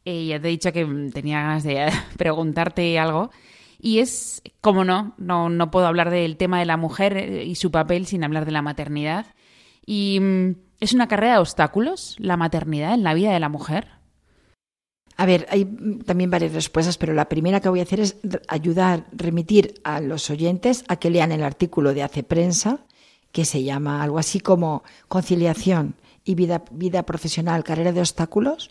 eh, 0.03 0.26
ya 0.26 0.41
te 0.41 0.47
he 0.47 0.49
dicho 0.49 0.74
que 0.74 0.84
tenía 1.14 1.41
ganas 1.41 1.64
de 1.64 1.91
preguntarte 2.18 2.97
algo. 2.97 3.30
Y 3.80 3.99
es, 3.99 4.41
como 4.62 4.84
no, 4.84 5.14
no, 5.20 5.49
no 5.49 5.70
puedo 5.70 5.86
hablar 5.86 6.10
del 6.10 6.38
tema 6.38 6.58
de 6.58 6.66
la 6.66 6.78
mujer 6.78 7.18
eh, 7.18 7.45
y 7.45 7.53
su 7.53 7.70
papel 7.70 8.08
sin 8.08 8.24
hablar 8.24 8.45
de 8.45 8.51
la 8.51 8.64
maternidad. 8.64 9.28
Y 9.86 10.20
mm, 10.20 10.66
es 10.80 10.93
una 10.93 11.07
carrera 11.07 11.34
de 11.34 11.39
obstáculos, 11.39 12.15
la 12.19 12.38
maternidad 12.38 12.93
en 12.93 13.03
la 13.03 13.13
vida 13.13 13.32
de 13.32 13.39
la 13.39 13.49
mujer. 13.49 13.88
A 15.15 15.25
ver, 15.25 15.47
hay 15.49 15.65
también 16.05 16.30
varias 16.30 16.53
respuestas, 16.53 16.97
pero 16.97 17.13
la 17.13 17.28
primera 17.28 17.59
que 17.59 17.69
voy 17.69 17.80
a 17.80 17.84
hacer 17.84 17.99
es 17.99 18.17
ayudar, 18.47 19.07
remitir 19.11 19.82
a 19.84 19.99
los 19.99 20.30
oyentes 20.30 20.84
a 20.88 20.97
que 20.97 21.09
lean 21.09 21.32
el 21.32 21.43
artículo 21.43 21.93
de 21.95 22.03
Hace 22.03 22.21
Prensa, 22.21 22.86
que 23.32 23.43
se 23.43 23.63
llama 23.63 24.03
algo 24.03 24.19
así 24.19 24.39
como 24.39 24.84
Conciliación 25.07 25.95
y 26.23 26.36
vida, 26.36 26.63
vida 26.71 27.03
profesional, 27.03 27.63
carrera 27.63 27.93
de 27.93 28.01
obstáculos, 28.01 28.69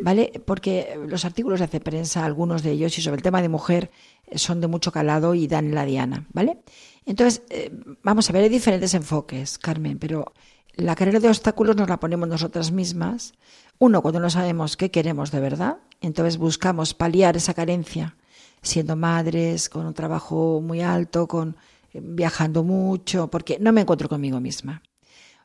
¿vale? 0.00 0.32
Porque 0.46 0.98
los 1.06 1.26
artículos 1.26 1.58
de 1.58 1.66
Hace 1.66 1.80
Prensa, 1.80 2.24
algunos 2.24 2.62
de 2.62 2.70
ellos, 2.70 2.96
y 2.96 3.02
sobre 3.02 3.16
el 3.16 3.22
tema 3.22 3.42
de 3.42 3.50
mujer, 3.50 3.90
son 4.34 4.62
de 4.62 4.68
mucho 4.68 4.92
calado 4.92 5.34
y 5.34 5.46
dan 5.46 5.74
la 5.74 5.84
diana, 5.84 6.26
¿vale? 6.32 6.58
Entonces, 7.04 7.42
eh, 7.50 7.70
vamos 8.02 8.30
a 8.30 8.32
ver, 8.32 8.44
hay 8.44 8.48
diferentes 8.48 8.94
enfoques, 8.94 9.58
Carmen, 9.58 9.98
pero 9.98 10.32
la 10.74 10.94
carrera 10.94 11.20
de 11.20 11.28
obstáculos 11.28 11.76
nos 11.76 11.88
la 11.88 12.00
ponemos 12.00 12.28
nosotras 12.28 12.72
mismas 12.72 13.34
uno, 13.82 14.00
cuando 14.00 14.20
no 14.20 14.30
sabemos 14.30 14.76
qué 14.76 14.92
queremos 14.92 15.32
de 15.32 15.40
verdad, 15.40 15.78
entonces 16.00 16.36
buscamos 16.36 16.94
paliar 16.94 17.36
esa 17.36 17.52
carencia, 17.52 18.14
siendo 18.62 18.94
madres, 18.94 19.68
con 19.68 19.86
un 19.86 19.92
trabajo 19.92 20.60
muy 20.62 20.82
alto, 20.82 21.26
con 21.26 21.56
eh, 21.92 22.00
viajando 22.00 22.62
mucho, 22.62 23.28
porque 23.28 23.58
no 23.60 23.72
me 23.72 23.80
encuentro 23.80 24.08
conmigo 24.08 24.38
misma. 24.38 24.82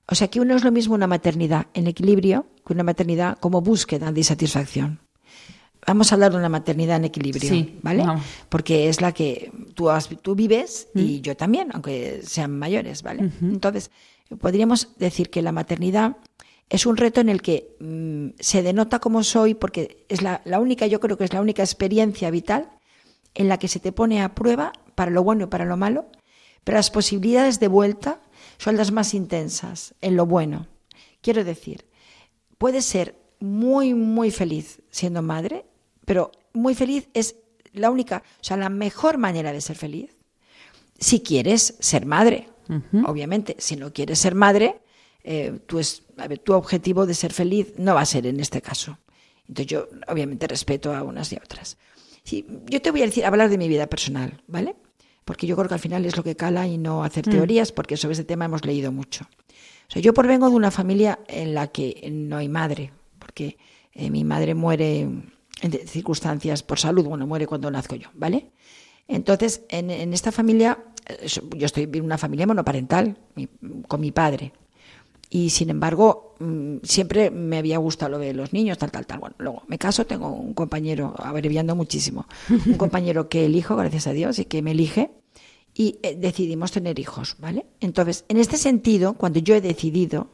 O 0.05 0.13
sea 0.13 0.27
que 0.27 0.39
uno 0.39 0.55
es 0.55 0.63
lo 0.63 0.71
mismo 0.71 0.93
una 0.93 1.07
maternidad 1.07 1.65
en 1.73 1.87
equilibrio 1.87 2.45
que 2.63 2.73
una 2.73 2.83
maternidad 2.83 3.39
como 3.39 3.61
búsqueda 3.61 4.11
de 4.11 4.23
satisfacción. 4.23 4.99
Vamos 5.87 6.11
a 6.11 6.15
hablar 6.15 6.31
de 6.31 6.37
una 6.37 6.49
maternidad 6.49 6.97
en 6.97 7.05
equilibrio, 7.05 7.65
¿vale? 7.81 8.05
Porque 8.49 8.87
es 8.87 9.01
la 9.01 9.13
que 9.13 9.51
tú, 9.73 9.89
tú 10.21 10.35
vives 10.35 10.89
y 10.93 11.19
mm. 11.19 11.21
yo 11.21 11.35
también, 11.35 11.69
aunque 11.73 12.21
sean 12.23 12.57
mayores, 12.59 13.01
¿vale? 13.01 13.31
Entonces, 13.41 13.89
podríamos 14.35 14.97
decir 14.97 15.29
que 15.29 15.41
la 15.41 15.51
maternidad 15.51 16.17
es 16.69 16.85
un 16.85 16.97
reto 16.97 17.21
en 17.21 17.29
el 17.29 17.41
que 17.41 17.75
mm, 17.79 18.39
se 18.39 18.61
denota 18.61 18.99
cómo 18.99 19.23
soy 19.23 19.53
porque 19.53 20.05
es 20.09 20.21
la, 20.21 20.41
única, 20.59 20.87
yo 20.87 20.99
creo 20.99 21.17
que 21.17 21.23
es 21.23 21.33
la 21.33 21.41
única 21.41 21.63
experiencia 21.63 22.29
vital 22.29 22.69
en 23.33 23.47
la 23.47 23.57
que 23.57 23.67
se 23.67 23.79
te 23.79 23.91
pone 23.91 24.21
a 24.21 24.35
prueba 24.35 24.73
para 24.95 25.11
lo 25.11 25.23
bueno 25.23 25.45
y 25.45 25.47
para 25.47 25.65
lo 25.65 25.77
malo, 25.77 26.07
pero 26.63 26.77
las 26.77 26.91
posibilidades 26.91 27.59
de 27.59 27.67
vuelta 27.67 28.21
son 28.57 28.75
las 28.75 28.91
más 28.91 29.13
intensas 29.13 29.93
en 30.01 30.15
lo 30.15 30.25
bueno. 30.25 30.67
Quiero 31.21 31.43
decir, 31.43 31.85
puedes 32.57 32.85
ser 32.85 33.15
muy, 33.39 33.93
muy 33.93 34.31
feliz 34.31 34.81
siendo 34.89 35.21
madre, 35.21 35.65
pero 36.05 36.31
muy 36.53 36.75
feliz 36.75 37.07
es 37.13 37.35
la 37.73 37.91
única, 37.91 38.23
o 38.41 38.43
sea, 38.43 38.57
la 38.57 38.69
mejor 38.69 39.17
manera 39.17 39.53
de 39.53 39.61
ser 39.61 39.77
feliz. 39.77 40.15
Si 40.99 41.21
quieres 41.21 41.75
ser 41.79 42.05
madre, 42.05 42.49
obviamente, 43.05 43.55
si 43.59 43.75
no 43.75 43.93
quieres 43.93 44.19
ser 44.19 44.35
madre, 44.35 44.81
eh, 45.23 45.59
tu, 45.65 45.79
tu 46.43 46.53
objetivo 46.53 47.05
de 47.05 47.13
ser 47.13 47.33
feliz 47.33 47.73
no 47.77 47.95
va 47.95 48.01
a 48.01 48.05
ser 48.05 48.27
en 48.27 48.39
este 48.39 48.61
caso. 48.61 48.97
Entonces 49.47 49.67
yo 49.67 49.87
obviamente 50.07 50.47
respeto 50.47 50.95
a 50.95 51.03
unas 51.03 51.31
y 51.31 51.35
a 51.35 51.41
otras. 51.43 51.77
yo 52.23 52.81
te 52.81 52.91
voy 52.91 53.01
a 53.01 53.05
decir, 53.05 53.25
hablar 53.25 53.49
de 53.49 53.57
mi 53.57 53.67
vida 53.67 53.87
personal, 53.87 54.41
¿vale? 54.47 54.75
Porque 55.25 55.47
yo 55.47 55.55
creo 55.55 55.67
que 55.67 55.73
al 55.73 55.79
final 55.79 56.05
es 56.05 56.15
lo 56.15 56.23
que 56.23 56.35
cala 56.35 56.67
y 56.67 56.77
no 56.77 57.03
hacer 57.03 57.27
mm. 57.27 57.31
teorías, 57.31 57.71
porque 57.71 57.97
sobre 57.97 58.13
ese 58.13 58.23
tema 58.23 58.45
hemos 58.45 58.65
leído 58.65 58.91
mucho. 58.91 59.25
O 59.87 59.91
sea, 59.91 60.01
yo 60.01 60.13
provengo 60.13 60.49
de 60.49 60.55
una 60.55 60.71
familia 60.71 61.19
en 61.27 61.53
la 61.53 61.67
que 61.67 62.09
no 62.11 62.37
hay 62.37 62.49
madre, 62.49 62.91
porque 63.19 63.57
eh, 63.93 64.09
mi 64.09 64.23
madre 64.23 64.53
muere 64.53 65.01
en 65.61 65.87
circunstancias 65.87 66.63
por 66.63 66.79
salud, 66.79 67.05
bueno, 67.05 67.25
muere 67.25 67.47
cuando 67.47 67.71
nazco 67.71 67.95
yo, 67.95 68.09
¿vale? 68.13 68.51
Entonces, 69.07 69.61
en, 69.69 70.13
esta 70.13 70.31
familia, 70.31 70.79
yo 71.25 71.65
estoy 71.65 71.89
en 71.91 72.03
una 72.03 72.17
familia 72.17 72.47
monoparental, 72.47 73.17
con 73.87 74.01
mi 74.01 74.11
padre, 74.11 74.53
y 75.29 75.49
sin 75.49 75.69
embargo 75.69 76.35
mm, 76.39 76.77
siempre 76.83 77.31
me 77.31 77.57
había 77.57 77.77
gustado 77.77 78.11
lo 78.11 78.19
de 78.19 78.33
los 78.33 78.53
niños, 78.53 78.77
tal, 78.77 78.91
tal, 78.91 79.05
tal. 79.05 79.19
Bueno, 79.19 79.35
luego 79.39 79.63
me 79.67 79.77
caso, 79.77 80.05
tengo 80.05 80.29
un 80.29 80.53
compañero, 80.53 81.13
abreviando 81.17 81.75
muchísimo, 81.75 82.27
un 82.49 82.73
compañero 82.77 83.29
que 83.29 83.45
elijo, 83.45 83.75
gracias 83.75 84.07
a 84.07 84.13
Dios, 84.13 84.39
y 84.39 84.45
que 84.45 84.61
me 84.61 84.71
elige, 84.71 85.11
y 85.73 85.99
eh, 86.01 86.15
decidimos 86.15 86.71
tener 86.71 86.99
hijos, 86.99 87.35
¿vale? 87.39 87.65
Entonces, 87.81 88.25
en 88.29 88.37
este 88.37 88.57
sentido, 88.57 89.13
cuando 89.13 89.39
yo 89.39 89.55
he 89.55 89.61
decidido, 89.61 90.29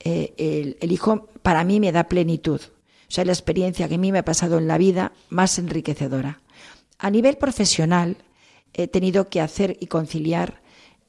eh, 0.00 0.34
el, 0.38 0.76
el, 0.80 0.92
hijo 0.92 1.28
para 1.42 1.62
mí 1.62 1.78
me 1.78 1.92
da 1.92 2.04
plenitud, 2.04 2.60
o 2.60 3.14
sea, 3.14 3.24
la 3.24 3.32
experiencia 3.32 3.88
que 3.88 3.96
a 3.96 3.98
mí 3.98 4.10
me 4.10 4.18
ha 4.18 4.24
pasado 4.24 4.58
en 4.58 4.66
la 4.66 4.78
vida 4.78 5.12
más 5.28 5.58
enriquecedora. 5.58 6.40
A 6.98 7.10
nivel 7.10 7.36
profesional, 7.36 8.16
he 8.74 8.88
tenido 8.88 9.28
que 9.28 9.40
hacer 9.40 9.76
y 9.80 9.86
conciliar 9.86 10.62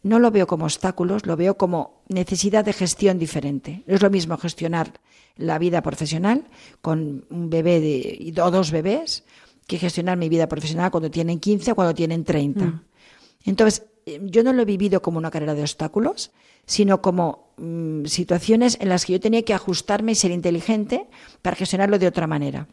no 0.04 0.20
lo 0.20 0.32
veo 0.32 0.48
como 0.48 0.66
obstáculos, 0.66 1.26
lo 1.26 1.38
veo 1.38 1.58
como 1.58 2.04
necesidad 2.10 2.66
de 2.66 2.74
gestión 2.74 3.18
diferente. 3.18 3.84
No 3.88 3.96
es 3.96 4.02
lo 4.02 4.10
mismo 4.10 4.38
gestionar 4.38 5.00
la 5.38 5.58
vida 5.58 5.82
profesional 5.82 6.46
con 6.82 7.26
un 7.30 7.50
bebé 7.50 7.80
de, 7.80 8.34
o 8.42 8.52
dos 8.52 8.72
bebés 8.72 9.24
que 9.66 9.80
gestionar 9.80 10.18
mi 10.18 10.28
vida 10.28 10.48
profesional 10.48 10.92
cuando 10.92 11.10
tienen 11.10 11.40
15 11.40 11.72
o 11.72 11.76
cuando 11.76 11.96
tienen 11.96 12.26
30. 12.26 12.66
Mm. 12.66 12.82
Entonces, 13.46 13.86
eh, 14.06 14.20
yo 14.24 14.44
no 14.44 14.52
lo 14.52 14.62
he 14.62 14.66
vivido 14.66 15.02
como 15.02 15.18
una 15.18 15.32
carrera 15.32 15.56
de 15.56 15.62
obstáculos, 15.62 16.32
sino 16.66 17.02
como 17.02 17.54
mm, 17.58 18.06
situaciones 18.06 18.78
en 18.82 18.90
las 18.90 19.06
que 19.06 19.14
yo 19.14 19.20
tenía 19.22 19.44
que 19.44 19.54
ajustarme 19.54 20.12
y 20.12 20.16
ser 20.16 20.32
inteligente 20.32 21.08
para 21.42 21.56
gestionarlo 21.56 21.98
de 21.98 22.08
otra 22.08 22.28
manera. 22.28 22.68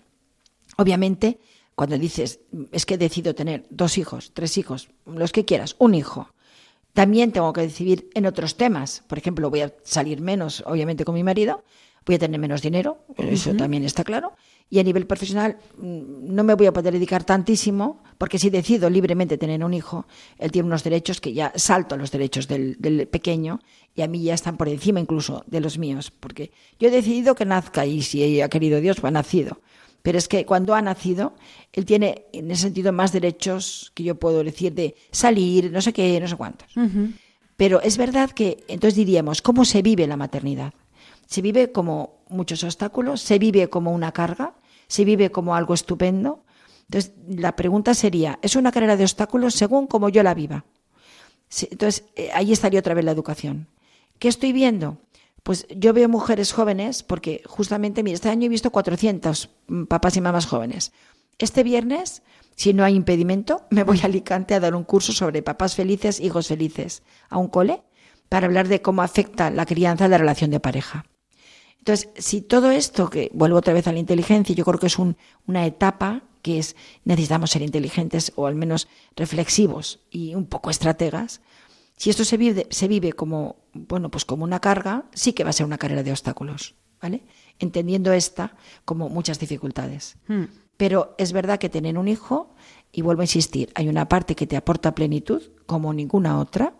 Obviamente, 0.76 1.38
cuando 1.80 1.96
dices, 1.96 2.40
es 2.72 2.84
que 2.84 2.98
decido 2.98 3.34
tener 3.34 3.64
dos 3.70 3.96
hijos, 3.96 4.32
tres 4.34 4.58
hijos, 4.58 4.90
los 5.06 5.32
que 5.32 5.46
quieras, 5.46 5.76
un 5.78 5.94
hijo, 5.94 6.28
también 6.92 7.32
tengo 7.32 7.54
que 7.54 7.62
decidir 7.62 8.10
en 8.12 8.26
otros 8.26 8.58
temas. 8.58 9.02
Por 9.08 9.16
ejemplo, 9.16 9.48
voy 9.48 9.62
a 9.62 9.72
salir 9.82 10.20
menos, 10.20 10.62
obviamente, 10.66 11.06
con 11.06 11.14
mi 11.14 11.24
marido, 11.24 11.64
voy 12.04 12.16
a 12.16 12.18
tener 12.18 12.38
menos 12.38 12.60
dinero, 12.60 13.06
eso 13.16 13.54
también 13.54 13.82
está 13.84 14.04
claro. 14.04 14.34
Y 14.68 14.78
a 14.78 14.82
nivel 14.82 15.06
profesional 15.06 15.56
mm, 15.78 16.34
no 16.34 16.44
me 16.44 16.52
voy 16.52 16.66
a 16.66 16.72
poder 16.74 16.92
dedicar 16.92 17.24
tantísimo, 17.24 18.02
porque 18.18 18.38
si 18.38 18.50
decido 18.50 18.90
libremente 18.90 19.38
tener 19.38 19.64
un 19.64 19.72
hijo, 19.72 20.06
él 20.36 20.52
tiene 20.52 20.66
unos 20.66 20.84
derechos 20.84 21.18
que 21.18 21.32
ya 21.32 21.50
salto 21.56 21.94
a 21.94 21.98
los 21.98 22.10
derechos 22.10 22.46
del, 22.46 22.76
del 22.78 23.08
pequeño 23.08 23.60
y 23.94 24.02
a 24.02 24.06
mí 24.06 24.22
ya 24.22 24.34
están 24.34 24.58
por 24.58 24.68
encima 24.68 25.00
incluso 25.00 25.44
de 25.46 25.60
los 25.60 25.78
míos, 25.78 26.10
porque 26.10 26.52
yo 26.78 26.88
he 26.88 26.90
decidido 26.90 27.34
que 27.34 27.46
nazca 27.46 27.86
y 27.86 28.02
si 28.02 28.42
ha 28.42 28.50
querido 28.50 28.82
Dios, 28.82 29.00
pues 29.00 29.08
ha 29.08 29.12
nacido. 29.12 29.62
Pero 30.02 30.18
es 30.18 30.28
que 30.28 30.46
cuando 30.46 30.74
ha 30.74 30.82
nacido, 30.82 31.34
él 31.72 31.84
tiene 31.84 32.26
en 32.32 32.50
ese 32.50 32.62
sentido 32.62 32.92
más 32.92 33.12
derechos 33.12 33.92
que 33.94 34.02
yo 34.02 34.14
puedo 34.14 34.42
decir 34.42 34.72
de 34.74 34.94
salir, 35.10 35.70
no 35.70 35.80
sé 35.80 35.92
qué, 35.92 36.18
no 36.20 36.28
sé 36.28 36.36
cuántos. 36.36 36.68
Pero 37.56 37.82
es 37.82 37.98
verdad 37.98 38.30
que 38.30 38.64
entonces 38.68 38.96
diríamos, 38.96 39.42
¿cómo 39.42 39.64
se 39.64 39.82
vive 39.82 40.06
la 40.06 40.16
maternidad? 40.16 40.72
Se 41.26 41.42
vive 41.42 41.70
como 41.70 42.24
muchos 42.28 42.64
obstáculos, 42.64 43.20
se 43.20 43.38
vive 43.38 43.68
como 43.68 43.92
una 43.92 44.12
carga, 44.12 44.54
se 44.88 45.04
vive 45.04 45.30
como 45.30 45.54
algo 45.54 45.74
estupendo. 45.74 46.42
Entonces, 46.88 47.12
la 47.28 47.54
pregunta 47.54 47.94
sería, 47.94 48.38
¿es 48.42 48.56
una 48.56 48.72
carrera 48.72 48.96
de 48.96 49.04
obstáculos 49.04 49.54
según 49.54 49.86
como 49.86 50.08
yo 50.08 50.22
la 50.22 50.34
viva? 50.34 50.64
Entonces, 51.70 52.04
eh, 52.16 52.30
ahí 52.32 52.52
estaría 52.52 52.80
otra 52.80 52.94
vez 52.94 53.04
la 53.04 53.12
educación. 53.12 53.68
¿Qué 54.18 54.28
estoy 54.28 54.52
viendo? 54.52 54.98
Pues 55.42 55.66
yo 55.74 55.92
veo 55.92 56.08
mujeres 56.08 56.52
jóvenes, 56.52 57.02
porque 57.02 57.42
justamente, 57.46 58.02
mira, 58.02 58.14
este 58.14 58.28
año 58.28 58.46
he 58.46 58.50
visto 58.50 58.70
400 58.70 59.50
papás 59.88 60.16
y 60.16 60.20
mamás 60.20 60.46
jóvenes. 60.46 60.92
Este 61.38 61.62
viernes, 61.62 62.22
si 62.56 62.74
no 62.74 62.84
hay 62.84 62.94
impedimento, 62.94 63.66
me 63.70 63.84
voy 63.84 64.00
a 64.02 64.06
Alicante 64.06 64.54
a 64.54 64.60
dar 64.60 64.74
un 64.74 64.84
curso 64.84 65.12
sobre 65.12 65.42
papás 65.42 65.74
felices, 65.74 66.20
hijos 66.20 66.48
felices, 66.48 67.02
a 67.28 67.38
un 67.38 67.48
cole, 67.48 67.82
para 68.28 68.46
hablar 68.46 68.68
de 68.68 68.82
cómo 68.82 69.02
afecta 69.02 69.50
la 69.50 69.66
crianza 69.66 70.08
la 70.08 70.18
relación 70.18 70.50
de 70.50 70.60
pareja. 70.60 71.06
Entonces, 71.78 72.10
si 72.16 72.42
todo 72.42 72.70
esto, 72.70 73.08
que 73.08 73.30
vuelvo 73.32 73.56
otra 73.56 73.72
vez 73.72 73.86
a 73.86 73.92
la 73.92 73.98
inteligencia, 73.98 74.54
yo 74.54 74.64
creo 74.64 74.78
que 74.78 74.86
es 74.86 74.98
una 74.98 75.66
etapa 75.66 76.22
que 76.42 76.58
es 76.58 76.76
necesitamos 77.04 77.50
ser 77.50 77.62
inteligentes 77.62 78.32
o 78.36 78.46
al 78.46 78.54
menos 78.54 78.88
reflexivos 79.16 80.00
y 80.10 80.34
un 80.34 80.46
poco 80.46 80.70
estrategas, 80.70 81.40
si 82.00 82.08
esto 82.08 82.24
se 82.24 82.38
vive, 82.38 82.66
se 82.70 82.88
vive 82.88 83.12
como, 83.12 83.56
bueno, 83.74 84.10
pues 84.10 84.24
como 84.24 84.44
una 84.44 84.58
carga, 84.58 85.04
sí 85.12 85.34
que 85.34 85.44
va 85.44 85.50
a 85.50 85.52
ser 85.52 85.66
una 85.66 85.76
carrera 85.76 86.02
de 86.02 86.10
obstáculos, 86.10 86.74
¿vale? 86.98 87.24
Entendiendo 87.58 88.10
esta 88.14 88.56
como 88.86 89.10
muchas 89.10 89.38
dificultades. 89.38 90.16
Hmm. 90.26 90.44
Pero 90.78 91.14
es 91.18 91.34
verdad 91.34 91.58
que 91.58 91.68
tener 91.68 91.98
un 91.98 92.08
hijo, 92.08 92.54
y 92.90 93.02
vuelvo 93.02 93.20
a 93.20 93.24
insistir, 93.24 93.70
hay 93.74 93.86
una 93.90 94.08
parte 94.08 94.34
que 94.34 94.46
te 94.46 94.56
aporta 94.56 94.94
plenitud, 94.94 95.42
como 95.66 95.92
ninguna 95.92 96.38
otra, 96.38 96.72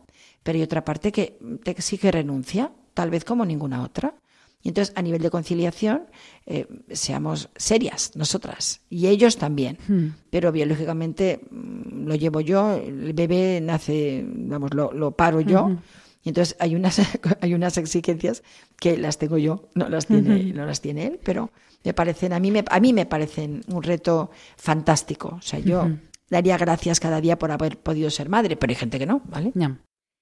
pero 0.43 0.57
hay 0.57 0.62
otra 0.62 0.87
parte 0.87 1.12
que 1.12 1.39
te 1.64 1.73
exige 1.73 2.11
renuncia, 2.11 2.73
tal 2.95 3.11
vez 3.11 3.27
como 3.27 3.45
ninguna 3.45 3.83
otra. 3.83 4.14
Y 4.63 4.69
entonces, 4.69 4.95
a 4.97 5.03
nivel 5.03 5.23
de 5.23 5.31
conciliación, 5.31 6.03
eh, 6.47 6.67
seamos 6.91 7.49
serias 7.57 8.13
nosotras 8.15 8.83
y 8.91 9.07
ellos 9.07 9.39
también. 9.39 9.79
Hmm. 9.89 10.09
Pero 10.31 10.53
biológicamente 10.53 11.41
mm, 11.51 12.07
lo 12.07 12.15
llevo 12.15 12.41
yo, 12.41 12.75
el 12.75 13.13
bebé 13.15 13.61
nace, 13.63 14.25
vamos, 14.27 14.75
lo, 14.75 14.93
lo 14.93 15.13
paro 15.13 15.41
yo. 15.41 15.79
Y 16.23 16.29
entonces 16.29 16.57
hay 16.59 16.75
unas, 16.75 17.01
hay 17.41 17.55
unas 17.55 17.79
exigencias 17.79 18.43
que 18.79 18.99
las 18.99 19.19
tengo 19.19 19.39
yo, 19.39 19.71
no 19.75 19.89
las 19.89 20.07
tiene, 20.07 20.53
no 20.53 20.67
las 20.67 20.83
tiene 20.83 21.07
él, 21.07 21.21
pero 21.25 21.51
me 21.83 21.95
parecen, 21.95 22.35
a 22.35 22.41
mí 22.41 22.51
me, 22.51 22.63
a 22.69 22.81
mí 22.81 22.93
me 22.93 23.07
parecen 23.07 23.63
un 23.69 23.83
reto 23.83 24.31
fantástico. 24.57 25.37
O 25.39 25.43
sea, 25.43 25.59
yo 25.59 25.89
daría 26.29 26.59
gracias 26.59 27.01
cada 27.01 27.21
día 27.23 27.39
por 27.39 27.51
haber 27.51 27.79
podido 27.79 28.11
ser 28.11 28.29
madre, 28.29 28.57
pero 28.57 28.71
hay 28.71 28.77
gente 28.77 28.99
que 28.99 29.07
no, 29.07 29.23
¿vale? 29.25 29.53
Ya. 29.55 29.79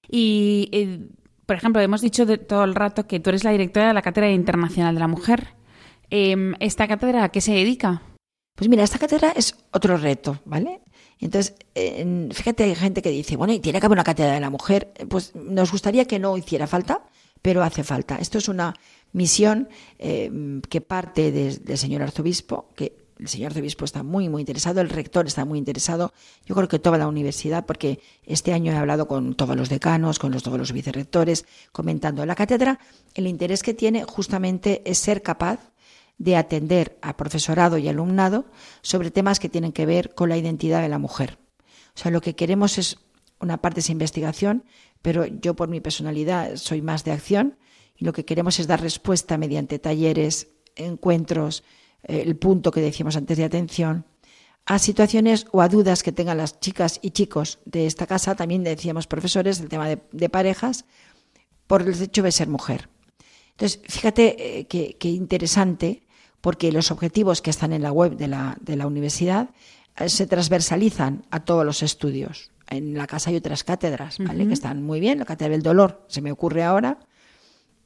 Y, 0.09 0.69
eh, 0.71 1.07
por 1.49 1.55
ejemplo, 1.55 1.81
hemos 1.81 2.01
dicho 2.01 2.27
todo 2.37 2.63
el 2.63 2.75
rato 2.75 3.07
que 3.07 3.19
tú 3.19 3.31
eres 3.31 3.43
la 3.43 3.49
directora 3.49 3.87
de 3.87 3.95
la 3.95 4.03
Cátedra 4.03 4.29
Internacional 4.29 4.93
de 4.93 4.99
la 4.99 5.07
Mujer. 5.07 5.55
Em, 6.11 6.53
¿Esta 6.59 6.87
cátedra 6.87 7.23
a 7.23 7.29
qué 7.29 7.41
se 7.41 7.53
dedica? 7.53 8.03
Pues 8.55 8.69
mira, 8.69 8.83
esta 8.83 8.99
cátedra 8.99 9.31
es 9.35 9.55
otro 9.71 9.97
reto, 9.97 10.37
¿vale? 10.45 10.81
Entonces, 11.19 11.55
fíjate, 12.35 12.65
hay 12.65 12.75
gente 12.75 13.01
que 13.01 13.09
dice, 13.09 13.35
bueno, 13.35 13.51
y 13.53 13.59
tiene 13.59 13.79
que 13.79 13.87
haber 13.87 13.95
una 13.95 14.03
cátedra 14.03 14.33
de 14.35 14.39
la 14.39 14.51
mujer. 14.51 14.93
Pues 15.09 15.33
nos 15.33 15.71
gustaría 15.71 16.05
que 16.05 16.19
no 16.19 16.37
hiciera 16.37 16.67
falta, 16.67 17.01
pero 17.41 17.63
hace 17.63 17.83
falta. 17.83 18.17
Esto 18.17 18.37
es 18.37 18.47
una 18.47 18.75
misión 19.11 19.69
eh, 19.97 20.29
que 20.69 20.81
parte 20.81 21.31
de- 21.31 21.57
del 21.57 21.77
señor 21.79 22.03
arzobispo, 22.03 22.69
que 22.75 22.95
el 23.19 23.27
señor 23.27 23.51
arzobispo 23.51 23.83
está 23.83 24.01
muy, 24.01 24.29
muy 24.29 24.41
interesado, 24.41 24.79
el 24.79 24.89
rector 24.89 25.27
está 25.27 25.43
muy 25.43 25.59
interesado, 25.59 26.13
yo 26.45 26.55
creo 26.55 26.69
que 26.69 26.79
toda 26.79 26.97
la 26.97 27.07
universidad, 27.07 27.65
porque 27.65 27.99
este 28.23 28.53
año 28.53 28.71
he 28.71 28.77
hablado 28.77 29.07
con 29.07 29.35
todos 29.35 29.57
los 29.57 29.67
decanos, 29.67 30.19
con 30.19 30.31
los, 30.31 30.41
todos 30.41 30.57
los 30.57 30.71
vicerrectores, 30.71 31.45
comentando 31.73 32.25
la 32.25 32.35
cátedra, 32.35 32.79
el 33.13 33.27
interés 33.27 33.61
que 33.61 33.73
tiene 33.73 34.05
justamente 34.05 34.81
es 34.85 34.99
ser 34.99 35.21
capaz 35.21 35.59
de 36.17 36.37
atender 36.37 36.97
a 37.01 37.17
profesorado 37.17 37.77
y 37.77 37.87
alumnado 37.87 38.45
sobre 38.81 39.11
temas 39.11 39.39
que 39.39 39.49
tienen 39.49 39.73
que 39.73 39.85
ver 39.85 40.13
con 40.15 40.29
la 40.29 40.37
identidad 40.37 40.81
de 40.81 40.89
la 40.89 40.99
mujer. 40.99 41.37
O 41.95 41.99
sea, 41.99 42.11
lo 42.11 42.21
que 42.21 42.35
queremos 42.35 42.77
es 42.77 42.99
una 43.41 43.61
parte 43.61 43.81
es 43.81 43.89
investigación, 43.89 44.63
pero 45.01 45.25
yo 45.25 45.55
por 45.55 45.69
mi 45.69 45.79
personalidad 45.81 46.55
soy 46.55 46.81
más 46.81 47.03
de 47.03 47.11
acción 47.11 47.57
y 47.95 48.05
lo 48.05 48.13
que 48.13 48.25
queremos 48.25 48.59
es 48.59 48.67
dar 48.67 48.81
respuesta 48.81 49.37
mediante 49.37 49.79
talleres, 49.79 50.47
encuentros, 50.75 51.63
el 52.03 52.35
punto 52.35 52.71
que 52.71 52.81
decíamos 52.81 53.15
antes 53.15 53.37
de 53.37 53.43
atención, 53.43 54.05
a 54.65 54.77
situaciones 54.79 55.47
o 55.51 55.61
a 55.61 55.69
dudas 55.69 56.03
que 56.03 56.11
tengan 56.11 56.37
las 56.37 56.59
chicas 56.59 56.99
y 57.01 57.11
chicos 57.11 57.59
de 57.65 57.87
esta 57.87 58.05
casa, 58.05 58.35
también 58.35 58.63
decíamos 58.63 59.07
profesores, 59.07 59.59
el 59.59 59.69
tema 59.69 59.87
de, 59.87 59.99
de 60.11 60.29
parejas, 60.29 60.85
por 61.65 61.81
el 61.81 62.01
hecho 62.01 62.23
de 62.23 62.31
ser 62.31 62.47
mujer. 62.47 62.89
Entonces, 63.51 63.81
fíjate 63.87 64.59
eh, 64.59 64.67
qué 64.67 64.95
qué 64.99 65.09
interesante, 65.09 66.03
porque 66.39 66.71
los 66.71 66.91
objetivos 66.91 67.41
que 67.41 67.49
están 67.49 67.73
en 67.73 67.81
la 67.81 67.91
web 67.91 68.15
de 68.15 68.27
la, 68.27 68.57
de 68.61 68.75
la 68.75 68.87
universidad 68.87 69.49
eh, 69.97 70.07
se 70.07 70.27
transversalizan 70.27 71.25
a 71.29 71.43
todos 71.43 71.65
los 71.65 71.83
estudios. 71.83 72.51
En 72.69 72.93
la 72.95 73.07
casa 73.07 73.31
hay 73.31 73.35
otras 73.35 73.63
cátedras, 73.63 74.19
¿vale? 74.19 74.47
Que 74.47 74.53
están 74.53 74.83
muy 74.83 74.99
bien. 74.99 75.17
La 75.17 75.25
cátedra 75.25 75.51
del 75.51 75.63
dolor 75.63 76.05
se 76.07 76.21
me 76.21 76.31
ocurre 76.31 76.63
ahora, 76.63 76.99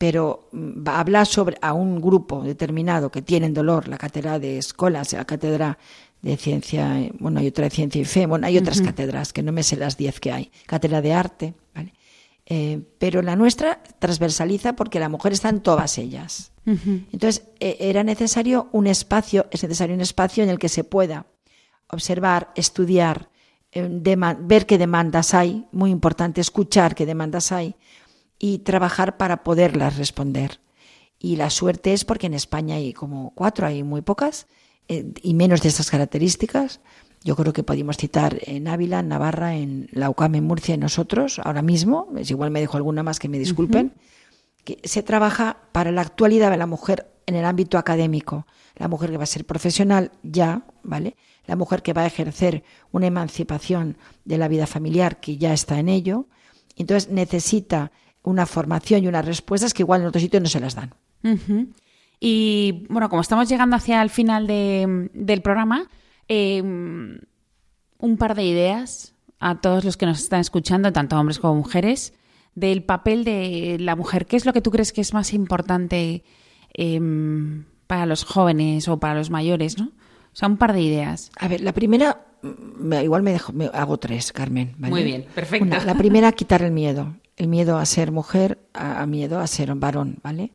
pero 0.03 0.49
mm, 0.51 0.85
va 0.85 0.95
a 0.97 0.99
hablar 0.99 1.25
sobre 1.25 1.55
a 1.61 1.71
un 1.71 2.01
grupo 2.01 2.41
determinado 2.43 3.09
que 3.09 3.21
tienen 3.21 3.53
dolor, 3.53 3.87
la 3.87 3.97
cátedra 3.97 4.37
de 4.37 4.57
escolas, 4.57 5.13
la 5.13 5.23
cátedra 5.23 5.77
de 6.21 6.35
ciencia, 6.35 7.09
bueno, 7.19 7.39
hay 7.39 7.47
otra 7.47 7.63
de 7.63 7.69
ciencia 7.69 8.01
y 8.01 8.03
fe, 8.05 8.25
bueno, 8.25 8.45
hay 8.45 8.57
otras 8.57 8.81
cátedras 8.81 9.31
que 9.31 9.41
no 9.43 9.53
me 9.53 9.63
sé 9.63 9.77
las 9.77 9.95
diez 9.95 10.19
que 10.19 10.33
hay, 10.33 10.51
cátedra 10.65 11.01
de 11.01 11.13
arte, 11.13 11.53
¿vale? 11.73 11.93
Eh, 12.45 12.81
pero 12.99 13.21
la 13.21 13.37
nuestra 13.37 13.81
transversaliza 13.99 14.75
porque 14.75 14.99
la 14.99 15.07
mujer 15.07 15.31
está 15.31 15.47
en 15.47 15.61
todas 15.61 15.97
ellas. 15.97 16.51
Entonces, 17.13 17.43
eh, 17.61 17.77
era 17.79 18.03
necesario 18.03 18.67
un 18.73 18.87
espacio, 18.87 19.45
es 19.51 19.63
necesario 19.63 19.95
un 19.95 20.01
espacio 20.01 20.43
en 20.43 20.49
el 20.49 20.59
que 20.59 20.67
se 20.67 20.83
pueda 20.83 21.27
observar, 21.87 22.51
estudiar, 22.55 23.29
eh, 23.71 23.87
dema- 23.89 24.37
ver 24.37 24.65
qué 24.65 24.77
demandas 24.77 25.33
hay, 25.33 25.65
muy 25.71 25.91
importante, 25.91 26.41
escuchar 26.41 26.93
qué 26.93 27.05
demandas 27.05 27.53
hay 27.53 27.75
y 28.43 28.57
trabajar 28.57 29.15
para 29.15 29.41
poderlas 29.41 29.95
responder. 29.95 30.59
Y 31.17 31.37
la 31.37 31.49
suerte 31.49 31.93
es 31.93 32.03
porque 32.03 32.27
en 32.27 32.33
España 32.33 32.75
hay 32.75 32.91
como 32.91 33.31
cuatro, 33.35 33.65
hay 33.65 33.83
muy 33.83 34.01
pocas, 34.01 34.47
eh, 34.89 35.13
y 35.21 35.33
menos 35.33 35.61
de 35.61 35.69
estas 35.69 35.89
características. 35.89 36.81
Yo 37.23 37.37
creo 37.37 37.53
que 37.53 37.63
podemos 37.63 37.95
citar 37.95 38.37
en 38.41 38.67
Ávila, 38.67 38.99
en 38.99 39.07
Navarra, 39.07 39.55
en 39.55 39.87
la 39.93 40.09
UCAM, 40.09 40.35
en 40.35 40.43
Murcia 40.43 40.75
y 40.75 40.77
nosotros, 40.77 41.39
ahora 41.39 41.61
mismo, 41.61 42.09
es 42.17 42.31
igual 42.31 42.51
me 42.51 42.59
dejo 42.59 42.75
alguna 42.75 43.01
más 43.01 43.17
que 43.17 43.29
me 43.29 43.39
disculpen, 43.39 43.93
que 44.65 44.77
se 44.83 45.03
trabaja 45.03 45.59
para 45.71 45.93
la 45.93 46.01
actualidad 46.01 46.51
de 46.51 46.57
la 46.57 46.67
mujer 46.67 47.13
en 47.27 47.35
el 47.35 47.45
ámbito 47.45 47.77
académico. 47.77 48.45
La 48.75 48.89
mujer 48.89 49.09
que 49.09 49.15
va 49.17 49.23
a 49.23 49.27
ser 49.27 49.45
profesional 49.45 50.11
ya, 50.21 50.65
¿vale? 50.83 51.15
La 51.45 51.55
mujer 51.55 51.81
que 51.81 51.93
va 51.93 52.01
a 52.01 52.07
ejercer 52.07 52.65
una 52.91 53.07
emancipación 53.07 53.95
de 54.25 54.37
la 54.37 54.49
vida 54.49 54.67
familiar 54.67 55.21
que 55.21 55.37
ya 55.37 55.53
está 55.53 55.79
en 55.79 55.87
ello. 55.87 56.27
Entonces 56.75 57.09
necesita 57.09 57.93
una 58.23 58.45
formación 58.45 59.03
y 59.03 59.07
unas 59.07 59.25
respuestas 59.25 59.73
que 59.73 59.83
igual 59.83 60.01
en 60.01 60.07
otros 60.07 60.21
sitios 60.21 60.41
no 60.41 60.49
se 60.49 60.59
las 60.59 60.75
dan. 60.75 60.93
Y 62.19 62.85
bueno, 62.89 63.09
como 63.09 63.21
estamos 63.21 63.49
llegando 63.49 63.75
hacia 63.75 64.01
el 64.01 64.09
final 64.09 64.47
de- 64.47 65.09
del 65.13 65.41
programa, 65.41 65.87
eh, 66.27 66.61
un 66.61 68.17
par 68.17 68.35
de 68.35 68.45
ideas 68.45 69.13
a 69.39 69.59
todos 69.59 69.83
los 69.83 69.97
que 69.97 70.05
nos 70.05 70.19
están 70.21 70.39
escuchando, 70.39 70.91
tanto 70.93 71.19
hombres 71.19 71.39
como 71.39 71.55
mujeres, 71.55 72.13
del 72.55 72.83
papel 72.83 73.23
de 73.23 73.77
la 73.79 73.95
mujer. 73.95 74.25
¿Qué 74.25 74.35
es 74.37 74.45
lo 74.45 74.53
que 74.53 74.61
tú 74.61 74.71
crees 74.71 74.93
que 74.93 75.01
es 75.01 75.13
más 75.13 75.33
importante 75.33 76.23
em, 76.73 77.65
para 77.87 78.05
los 78.05 78.23
jóvenes 78.23 78.87
o 78.87 78.99
para 78.99 79.15
los 79.15 79.29
mayores, 79.29 79.77
no? 79.77 79.85
O 79.87 80.35
sea, 80.35 80.47
un 80.47 80.57
par 80.57 80.73
de 80.73 80.81
ideas. 80.81 81.29
A 81.37 81.47
ver, 81.47 81.61
la 81.61 81.73
primera, 81.73 82.25
mm, 82.41 82.93
igual 83.03 83.21
me, 83.21 83.31
dejo, 83.33 83.53
me 83.53 83.65
hago 83.73 83.97
tres, 83.97 84.31
Carmen. 84.31 84.75
¿vale? 84.77 84.91
Muy 84.91 85.03
bien, 85.03 85.25
perfecto. 85.35 85.65
Una, 85.65 85.83
la 85.83 85.95
primera, 85.95 86.31
quitar 86.31 86.61
el 86.63 86.71
miedo. 86.71 87.15
El 87.35 87.47
miedo 87.47 87.77
a 87.77 87.85
ser 87.85 88.11
mujer, 88.11 88.59
a, 88.73 89.05
miedo 89.05 89.39
a 89.39 89.47
ser 89.47 89.73
varón, 89.75 90.19
¿vale? 90.23 90.53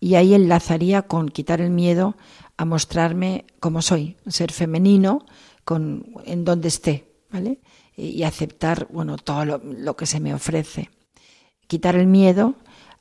Y 0.00 0.14
ahí 0.14 0.34
enlazaría 0.34 1.02
con 1.02 1.28
quitar 1.28 1.60
el 1.60 1.70
miedo 1.70 2.16
a 2.56 2.64
mostrarme 2.64 3.46
como 3.60 3.82
soy, 3.82 4.16
ser 4.26 4.52
femenino 4.52 5.24
con, 5.64 6.12
en 6.24 6.44
donde 6.44 6.68
esté, 6.68 7.10
¿vale? 7.32 7.60
Y, 7.96 8.22
aceptar, 8.22 8.86
bueno, 8.90 9.16
todo 9.16 9.44
lo, 9.44 9.58
lo 9.58 9.96
que 9.96 10.06
se 10.06 10.20
me 10.20 10.34
ofrece. 10.34 10.90
Quitar 11.66 11.96
el 11.96 12.06
miedo 12.06 12.54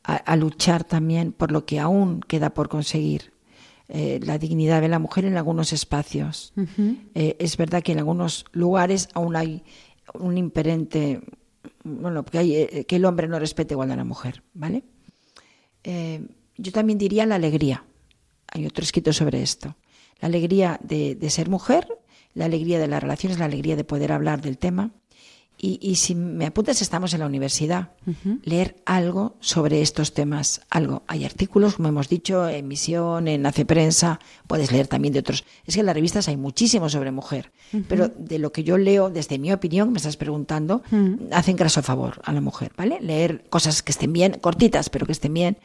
a, 0.04 0.16
a 0.16 0.36
luchar 0.36 0.84
también 0.84 1.34
por 1.34 1.52
lo 1.52 1.66
que 1.66 1.80
aún 1.80 2.22
queda 2.22 2.52
por 2.52 2.70
conseguir. 2.70 3.32
Eh, 3.90 4.20
la 4.22 4.38
dignidad 4.38 4.82
de 4.82 4.90
la 4.90 5.00
mujer 5.00 5.24
en 5.24 5.38
algunos 5.38 5.72
espacios. 5.72 6.54
Eh, 7.16 7.38
es 7.40 7.56
verdad 7.56 7.82
que 7.82 7.94
en 7.94 8.00
algunos 8.00 8.46
lugares 8.52 9.08
aún 9.14 9.38
hay 9.38 9.64
un 10.14 10.38
imperente, 10.38 11.22
bueno, 11.88 12.26
eh, 12.34 12.86
que 12.88 12.96
el 12.96 13.06
hombre 13.06 13.28
no 13.28 13.40
respete 13.40 13.74
igual 13.74 13.92
a 13.92 13.96
la 13.96 14.04
mujer, 14.04 14.44
¿vale? 14.54 14.84
Eh, 15.84 16.28
yo 16.58 16.72
también 16.72 16.98
diría 16.98 17.26
la 17.26 17.36
alegría. 17.36 17.86
Hay 18.52 18.66
otro 18.66 18.84
escrito 18.84 19.14
sobre 19.14 19.42
esto. 19.42 19.76
La 20.20 20.28
alegría 20.28 20.80
de, 20.84 21.16
de 21.16 21.30
ser 21.30 21.50
mujer, 21.50 21.88
la 22.34 22.46
alegría 22.46 22.80
de 22.80 22.88
las 22.88 23.02
relaciones, 23.02 23.40
la 23.40 23.46
alegría 23.46 23.76
de 23.76 23.84
poder 23.84 24.12
hablar 24.12 24.42
del 24.42 24.58
tema. 24.58 24.92
Y, 25.58 25.80
y 25.82 25.96
si 25.96 26.14
me 26.14 26.46
apuntas, 26.46 26.82
estamos 26.82 27.14
en 27.14 27.22
la 27.22 27.26
universidad. 27.26 27.90
Leer 28.44 28.76
algo 28.86 29.36
sobre 29.40 29.82
estos 29.82 30.14
temas. 30.14 30.62
Algo. 30.70 31.04
Hay 31.08 31.26
artículos, 31.26 31.76
como 31.76 31.90
hemos 31.90 32.10
dicho, 32.10 32.48
en 32.48 32.68
Misión, 32.68 33.28
en 33.28 33.46
Hace 33.46 33.66
Prensa. 33.66 34.20
Puedes 34.46 34.72
leer 34.72 34.88
también 34.88 35.14
de 35.14 35.20
otros. 35.20 35.46
Es 35.66 35.74
que 35.74 35.80
en 35.80 35.88
las 35.88 35.96
revistas 35.96 36.28
hay 36.28 36.38
muchísimo 36.38 36.90
sobre 36.90 37.12
mujer. 37.12 37.52
Pero 37.90 38.08
de 38.08 38.40
lo 38.40 38.52
que 38.52 38.64
yo 38.64 38.78
leo, 38.78 39.10
desde 39.10 39.40
mi 39.40 39.52
opinión, 39.52 39.92
me 39.92 39.98
estás 39.98 40.16
preguntando, 40.16 40.84
hacen 41.32 41.56
graso 41.56 41.82
favor 41.82 42.22
a 42.24 42.32
la 42.34 42.42
mujer, 42.42 42.72
¿vale? 42.78 43.00
Leer 43.02 43.44
cosas 43.50 43.82
que 43.82 43.92
estén 43.92 44.14
bien, 44.14 44.38
cortitas, 44.40 44.90
pero 44.90 45.06
que 45.06 45.12
estén 45.12 45.34
bien 45.34 45.58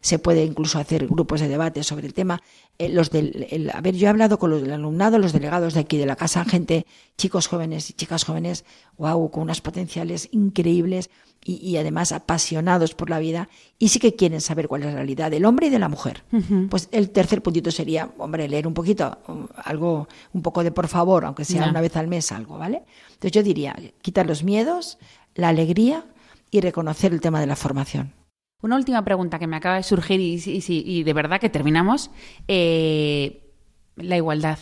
se 0.00 0.18
puede 0.18 0.44
incluso 0.44 0.78
hacer 0.78 1.06
grupos 1.06 1.40
de 1.40 1.48
debate 1.48 1.82
sobre 1.84 2.06
el 2.06 2.14
tema. 2.14 2.40
Eh, 2.78 2.88
los 2.88 3.10
del, 3.10 3.46
el- 3.50 3.70
a 3.70 3.80
ver, 3.82 3.94
yo 3.94 4.06
he 4.06 4.10
hablado 4.10 4.38
con 4.38 4.50
los 4.50 4.62
del 4.62 4.72
alumnado, 4.72 5.18
los 5.18 5.32
delegados 5.32 5.74
de 5.74 5.80
aquí 5.80 5.98
de 5.98 6.06
la 6.06 6.16
casa, 6.16 6.44
gente, 6.44 6.86
chicos 7.18 7.46
jóvenes 7.48 7.90
y 7.90 7.92
chicas 7.92 8.24
jóvenes, 8.24 8.64
wow, 8.96 9.30
con 9.30 9.42
unas 9.42 9.60
potenciales 9.60 10.28
increíbles 10.32 11.10
y, 11.44 11.56
y 11.56 11.76
además 11.76 12.12
apasionados 12.12 12.94
por 12.94 13.10
la 13.10 13.18
vida 13.18 13.48
y 13.78 13.88
sí 13.88 13.98
que 13.98 14.14
quieren 14.14 14.40
saber 14.40 14.68
cuál 14.68 14.82
es 14.82 14.86
la 14.88 14.94
realidad 14.94 15.30
del 15.30 15.44
hombre 15.44 15.66
y 15.66 15.70
de 15.70 15.78
la 15.78 15.88
mujer. 15.88 16.22
Pues 16.68 16.88
el 16.92 17.10
tercer 17.10 17.42
puntito 17.42 17.70
sería, 17.70 18.10
hombre, 18.18 18.48
leer 18.48 18.66
un 18.66 18.74
poquito, 18.74 19.18
algo, 19.64 20.08
un 20.32 20.42
poco 20.42 20.62
de 20.64 20.70
por 20.72 20.88
favor, 20.88 21.24
aunque 21.26 21.44
sea 21.44 21.62
una 21.70 21.80
vez 21.82 21.96
al 21.96 22.08
mes, 22.08 22.32
algo, 22.32 22.56
¿vale? 22.58 22.82
Entonces 23.08 23.32
yo 23.32 23.42
diría, 23.42 23.76
quitar 24.00 24.26
los 24.26 24.44
miedos, 24.44 24.98
la 25.34 25.48
alegría 25.48 26.06
y 26.50 26.60
reconocer 26.62 27.12
el 27.12 27.20
tema 27.20 27.40
de 27.40 27.46
la 27.46 27.56
formación. 27.56 28.14
Una 28.62 28.76
última 28.76 29.04
pregunta 29.04 29.38
que 29.38 29.46
me 29.46 29.56
acaba 29.56 29.76
de 29.76 29.82
surgir 29.82 30.20
y, 30.20 30.40
y- 30.46 31.02
de 31.02 31.12
verdad 31.12 31.40
que 31.40 31.48
terminamos. 31.48 32.10
Eh, 32.48 33.52
la 33.96 34.16
igualdad. 34.16 34.58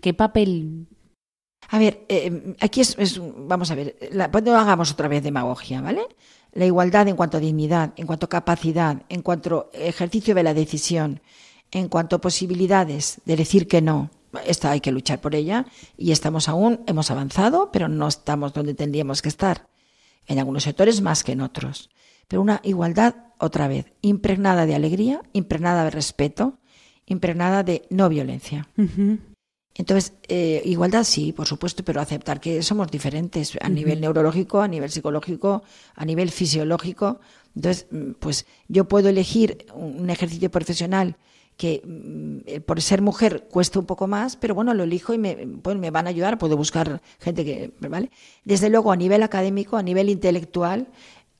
¿Qué 0.00 0.12
papel? 0.14 0.86
A 1.70 1.78
ver, 1.78 2.04
eh, 2.08 2.54
aquí 2.60 2.80
es, 2.80 2.96
es- 2.98 3.20
vamos 3.20 3.70
a 3.70 3.74
ver, 3.74 3.96
la, 4.12 4.30
pues 4.30 4.44
no 4.44 4.56
hagamos 4.56 4.92
otra 4.92 5.08
vez 5.08 5.22
demagogia, 5.22 5.80
¿vale? 5.80 6.02
la 6.52 6.66
igualdad 6.66 7.08
en 7.08 7.16
cuanto 7.16 7.38
a 7.38 7.40
dignidad, 7.40 7.92
en 7.96 8.06
cuanto 8.06 8.26
a 8.26 8.28
capacidad, 8.28 9.02
en 9.08 9.22
cuanto 9.22 9.70
a 9.74 9.76
ejercicio 9.76 10.36
de 10.36 10.44
la 10.44 10.54
decisión, 10.54 11.20
en 11.72 11.88
cuanto 11.88 12.14
a 12.16 12.20
posibilidades 12.20 13.20
de 13.24 13.34
decir 13.34 13.66
que 13.66 13.82
no. 13.82 14.10
Esta 14.46 14.70
hay 14.70 14.80
que 14.80 14.92
luchar 14.92 15.20
por 15.20 15.34
ella 15.34 15.66
y 15.96 16.12
estamos 16.12 16.48
aún, 16.48 16.80
hemos 16.86 17.10
avanzado, 17.10 17.70
pero 17.72 17.88
no 17.88 18.06
estamos 18.06 18.52
donde 18.52 18.74
tendríamos 18.74 19.20
que 19.20 19.30
estar. 19.30 19.66
En 20.26 20.38
algunos 20.38 20.62
sectores 20.62 21.00
más 21.00 21.24
que 21.24 21.32
en 21.32 21.40
otros. 21.40 21.90
Pero 22.28 22.42
una 22.42 22.60
igualdad, 22.64 23.14
otra 23.38 23.68
vez, 23.68 23.86
impregnada 24.00 24.66
de 24.66 24.74
alegría, 24.74 25.22
impregnada 25.32 25.84
de 25.84 25.90
respeto, 25.90 26.58
impregnada 27.06 27.62
de 27.62 27.82
no 27.90 28.08
violencia. 28.08 28.68
Entonces, 29.76 30.12
eh, 30.28 30.62
igualdad 30.64 31.02
sí, 31.04 31.32
por 31.32 31.46
supuesto, 31.46 31.84
pero 31.84 32.00
aceptar 32.00 32.40
que 32.40 32.62
somos 32.62 32.90
diferentes 32.90 33.58
a 33.60 33.68
nivel 33.68 34.00
neurológico, 34.00 34.60
a 34.60 34.68
nivel 34.68 34.90
psicológico, 34.90 35.64
a 35.94 36.04
nivel 36.04 36.30
fisiológico. 36.30 37.18
Entonces, 37.56 37.86
mm, 37.90 38.12
pues 38.20 38.46
yo 38.68 38.86
puedo 38.86 39.08
elegir 39.08 39.66
un 39.74 40.10
ejercicio 40.10 40.50
profesional 40.50 41.16
que 41.56 41.82
mm, 41.84 42.62
por 42.62 42.80
ser 42.82 43.02
mujer 43.02 43.48
cuesta 43.50 43.80
un 43.80 43.86
poco 43.86 44.06
más, 44.06 44.36
pero 44.36 44.54
bueno, 44.54 44.74
lo 44.74 44.84
elijo 44.84 45.12
y 45.12 45.18
me, 45.18 45.34
pues 45.62 45.76
me 45.76 45.90
van 45.90 46.06
a 46.06 46.10
ayudar, 46.10 46.38
puedo 46.38 46.56
buscar 46.56 47.00
gente 47.18 47.44
que, 47.44 47.72
¿vale? 47.80 48.10
Desde 48.44 48.70
luego, 48.70 48.92
a 48.92 48.96
nivel 48.96 49.24
académico, 49.24 49.76
a 49.76 49.82
nivel 49.82 50.08
intelectual, 50.08 50.88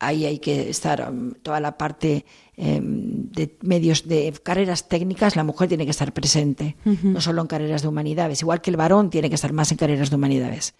ahí 0.06 0.24
hay 0.24 0.38
que 0.38 0.70
estar 0.70 1.10
um, 1.10 1.32
toda 1.32 1.60
la 1.60 1.76
parte 1.76 2.24
em, 2.56 3.30
de 3.30 3.56
medios 3.62 4.06
de 4.06 4.32
carreras 4.42 4.88
técnicas, 4.88 5.36
la 5.36 5.44
mujer 5.44 5.68
tiene 5.68 5.84
que 5.84 5.90
estar 5.90 6.12
presente, 6.12 6.76
no 6.84 7.20
solo 7.20 7.42
en 7.42 7.48
carreras 7.48 7.82
de 7.82 7.88
humanidades, 7.88 8.42
igual 8.42 8.60
que 8.60 8.70
el 8.70 8.76
varón 8.76 9.10
tiene 9.10 9.28
que 9.28 9.34
estar 9.34 9.52
más 9.52 9.70
en 9.72 9.78
carreras 9.78 10.10
de 10.10 10.16
humanidades. 10.16 10.74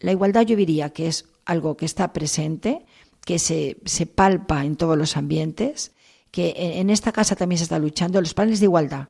La 0.00 0.12
igualdad 0.12 0.42
yo 0.42 0.56
diría 0.56 0.90
que 0.90 1.06
es 1.06 1.26
algo 1.44 1.76
que 1.76 1.86
está 1.86 2.12
presente, 2.12 2.84
que 3.24 3.38
se, 3.38 3.76
se 3.84 4.06
palpa 4.06 4.64
en 4.64 4.76
todos 4.76 4.98
los 4.98 5.16
ambientes, 5.16 5.92
que 6.32 6.54
en 6.56 6.90
esta 6.90 7.12
casa 7.12 7.36
también 7.36 7.58
se 7.58 7.64
está 7.64 7.78
luchando, 7.78 8.20
los 8.20 8.34
planes 8.34 8.58
de 8.58 8.66
igualdad. 8.66 9.08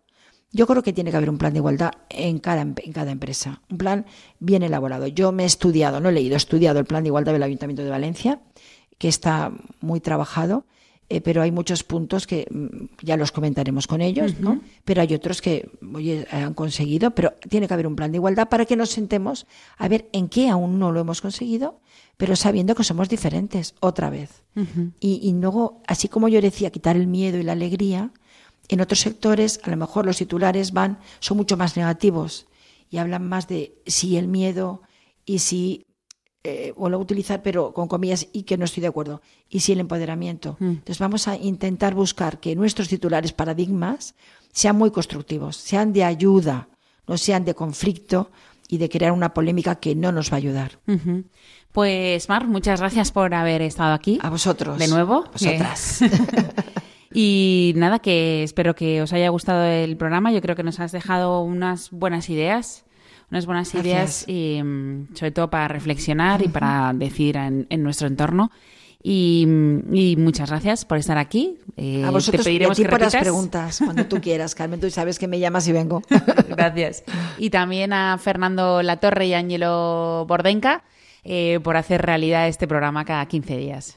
Yo 0.55 0.67
creo 0.67 0.83
que 0.83 0.93
tiene 0.93 1.11
que 1.11 1.17
haber 1.17 1.31
un 1.31 1.39
plan 1.39 1.55
de 1.55 1.61
igualdad 1.61 1.93
en 2.11 2.39
cada, 2.39 2.61
en 2.61 2.93
cada 2.93 3.11
empresa, 3.11 3.63
un 3.71 3.79
plan 3.79 4.07
bien 4.39 4.63
elaborado. 4.63 5.07
Yo 5.07 5.33
me 5.33 5.45
he 5.45 5.47
estudiado, 5.47 5.99
no 5.99 6.11
he 6.11 6.13
leído, 6.13 6.35
he 6.35 6.37
estudiado 6.37 6.79
el 6.79 6.85
plan 6.85 7.03
de 7.03 7.09
igualdad 7.09 7.33
del 7.33 7.43
Ayuntamiento 7.43 7.83
de 7.83 7.89
Valencia, 7.89 8.41
que 9.03 9.09
está 9.09 9.51
muy 9.81 9.99
trabajado, 9.99 10.65
eh, 11.09 11.21
pero 11.21 11.43
hay 11.43 11.51
muchos 11.51 11.83
puntos 11.83 12.29
que 12.29 12.47
mm, 12.49 13.05
ya 13.05 13.17
los 13.17 13.33
comentaremos 13.33 13.89
con 13.89 14.01
ellos, 14.01 14.39
¿no? 14.39 14.61
Pero 14.85 15.03
hay 15.03 15.13
otros 15.13 15.43
que 15.43 15.69
oye, 15.93 16.25
han 16.31 16.55
conseguido, 16.55 17.11
pero 17.11 17.35
tiene 17.49 17.67
que 17.67 17.75
haber 17.75 17.89
un 17.89 17.97
plan 17.97 18.13
de 18.13 18.19
igualdad 18.19 18.49
para 18.49 18.65
que 18.65 18.77
nos 18.77 18.91
sentemos 18.91 19.49
a 19.77 19.89
ver 19.89 20.09
en 20.13 20.29
qué 20.29 20.49
aún 20.49 20.79
no 20.79 20.93
lo 20.93 21.01
hemos 21.01 21.21
conseguido 21.21 21.81
pero 22.17 22.37
sabiendo 22.37 22.77
que 22.77 22.85
somos 22.85 23.09
diferentes 23.09 23.75
otra 23.81 24.09
vez. 24.09 24.45
y, 25.01 25.33
luego, 25.33 25.83
así 25.89 26.07
como 26.07 26.29
yo 26.29 26.41
decía, 26.41 26.71
quitar 26.71 26.95
el 26.95 27.09
miedo 27.09 27.39
y 27.39 27.43
la 27.43 27.53
alegría, 27.53 28.13
en 28.69 28.81
otros 28.81 29.01
sectores 29.01 29.59
a 29.65 29.71
lo 29.71 29.77
mejor 29.77 30.07
los 30.07 30.19
titulares 30.19 30.71
van, 30.71 31.01
son 31.19 31.39
mucho 31.39 31.57
más 31.57 31.77
negativos 31.77 32.47
y 32.91 32.99
hablan 32.99 33.29
más 33.29 33.49
de 33.49 33.75
si 33.87 34.17
el 34.17 34.29
miedo 34.29 34.83
y 35.25 35.41
si, 35.41 35.87
eh, 36.45 36.73
o 36.77 36.89
lo 36.89 36.99
utilizar, 36.99 37.41
pero 37.41 37.73
con 37.73 37.87
comillas, 37.87 38.27
y 38.33 38.43
que 38.43 38.57
no 38.57 38.65
estoy 38.65 38.81
de 38.81 38.89
acuerdo, 38.89 39.23
y 39.49 39.61
si 39.61 39.73
el 39.73 39.81
empoderamiento. 39.81 40.57
Mm. 40.59 40.71
Entonces 40.71 40.99
vamos 40.99 41.29
a 41.29 41.37
intentar 41.37 41.95
buscar 41.95 42.41
que 42.41 42.57
nuestros 42.57 42.89
titulares 42.89 43.33
paradigmas 43.33 44.17
sean 44.53 44.77
muy 44.77 44.91
constructivos, 44.91 45.57
sean 45.57 45.93
de 45.93 46.03
ayuda, 46.03 46.69
no 47.07 47.17
sean 47.17 47.45
de 47.45 47.55
conflicto 47.55 48.31
y 48.69 48.79
de 48.79 48.89
crear 48.89 49.13
una 49.13 49.35
polémica 49.35 49.77
que 49.77 49.95
no 49.95 50.11
nos 50.11 50.33
va 50.33 50.35
a 50.35 50.39
ayudar. 50.39 50.81
Pues 51.71 52.29
Mar, 52.29 52.49
muchas 52.49 52.81
gracias 52.81 53.13
por 53.13 53.35
haber 53.35 53.63
estado 53.63 53.95
aquí. 53.95 54.19
A 54.21 54.29
vosotros. 54.29 54.79
De 54.79 54.89
nuevo. 54.89 55.25
Vosotras. 55.33 56.01
y 57.15 57.73
nada, 57.77 58.01
que 58.01 58.43
espero 58.43 58.75
que 58.75 59.01
os 59.01 59.13
haya 59.13 59.29
gustado 59.29 59.65
el 59.65 59.97
programa. 59.97 60.33
Yo 60.33 60.41
creo 60.41 60.57
que 60.57 60.63
nos 60.65 60.81
has 60.81 60.91
dejado 60.91 61.41
unas 61.43 61.91
buenas 61.91 62.29
ideas 62.31 62.85
unas 63.33 63.47
buenas 63.47 63.75
ideas 63.75 64.29
y 64.29 64.63
mm, 64.63 65.15
sobre 65.15 65.31
todo 65.31 65.49
para 65.49 65.67
reflexionar 65.67 66.43
y 66.43 66.49
para 66.49 66.93
decir 66.95 67.39
en, 67.39 67.83
nuestro 67.83 68.07
entorno. 68.07 68.51
Y, 69.03 69.47
muchas 70.19 70.51
gracias 70.51 70.85
por 70.85 70.99
estar 70.99 71.17
aquí. 71.17 71.59
Eh, 71.77 72.05
a 72.05 72.11
vosotros 72.11 72.45
te 72.45 72.51
pediremos 72.51 72.79
y 72.79 72.83
a 72.83 72.85
ti 72.85 72.91
por 72.91 73.01
las 73.01 73.17
preguntas, 73.17 73.81
cuando 73.83 74.05
tú 74.05 74.21
quieras, 74.21 74.55
Carmen. 74.55 74.81
Tú 74.81 74.91
sabes 74.91 75.19
que 75.19 75.29
me 75.29 75.41
llamas 75.41 75.67
y 75.67 75.73
vengo. 75.73 76.03
gracias. 76.49 77.05
Y 77.39 77.49
también 77.49 77.95
a 77.95 78.19
Fernando 78.19 78.83
Latorre 78.83 79.27
y 79.29 79.35
Ángelo 79.35 80.27
Bordenca, 80.29 80.85
eh, 81.25 81.59
por 81.65 81.79
hacer 81.79 82.03
realidad 82.03 82.47
este 82.49 82.69
programa 82.69 83.07
cada 83.07 83.25
15 83.25 83.57
días. 83.57 83.97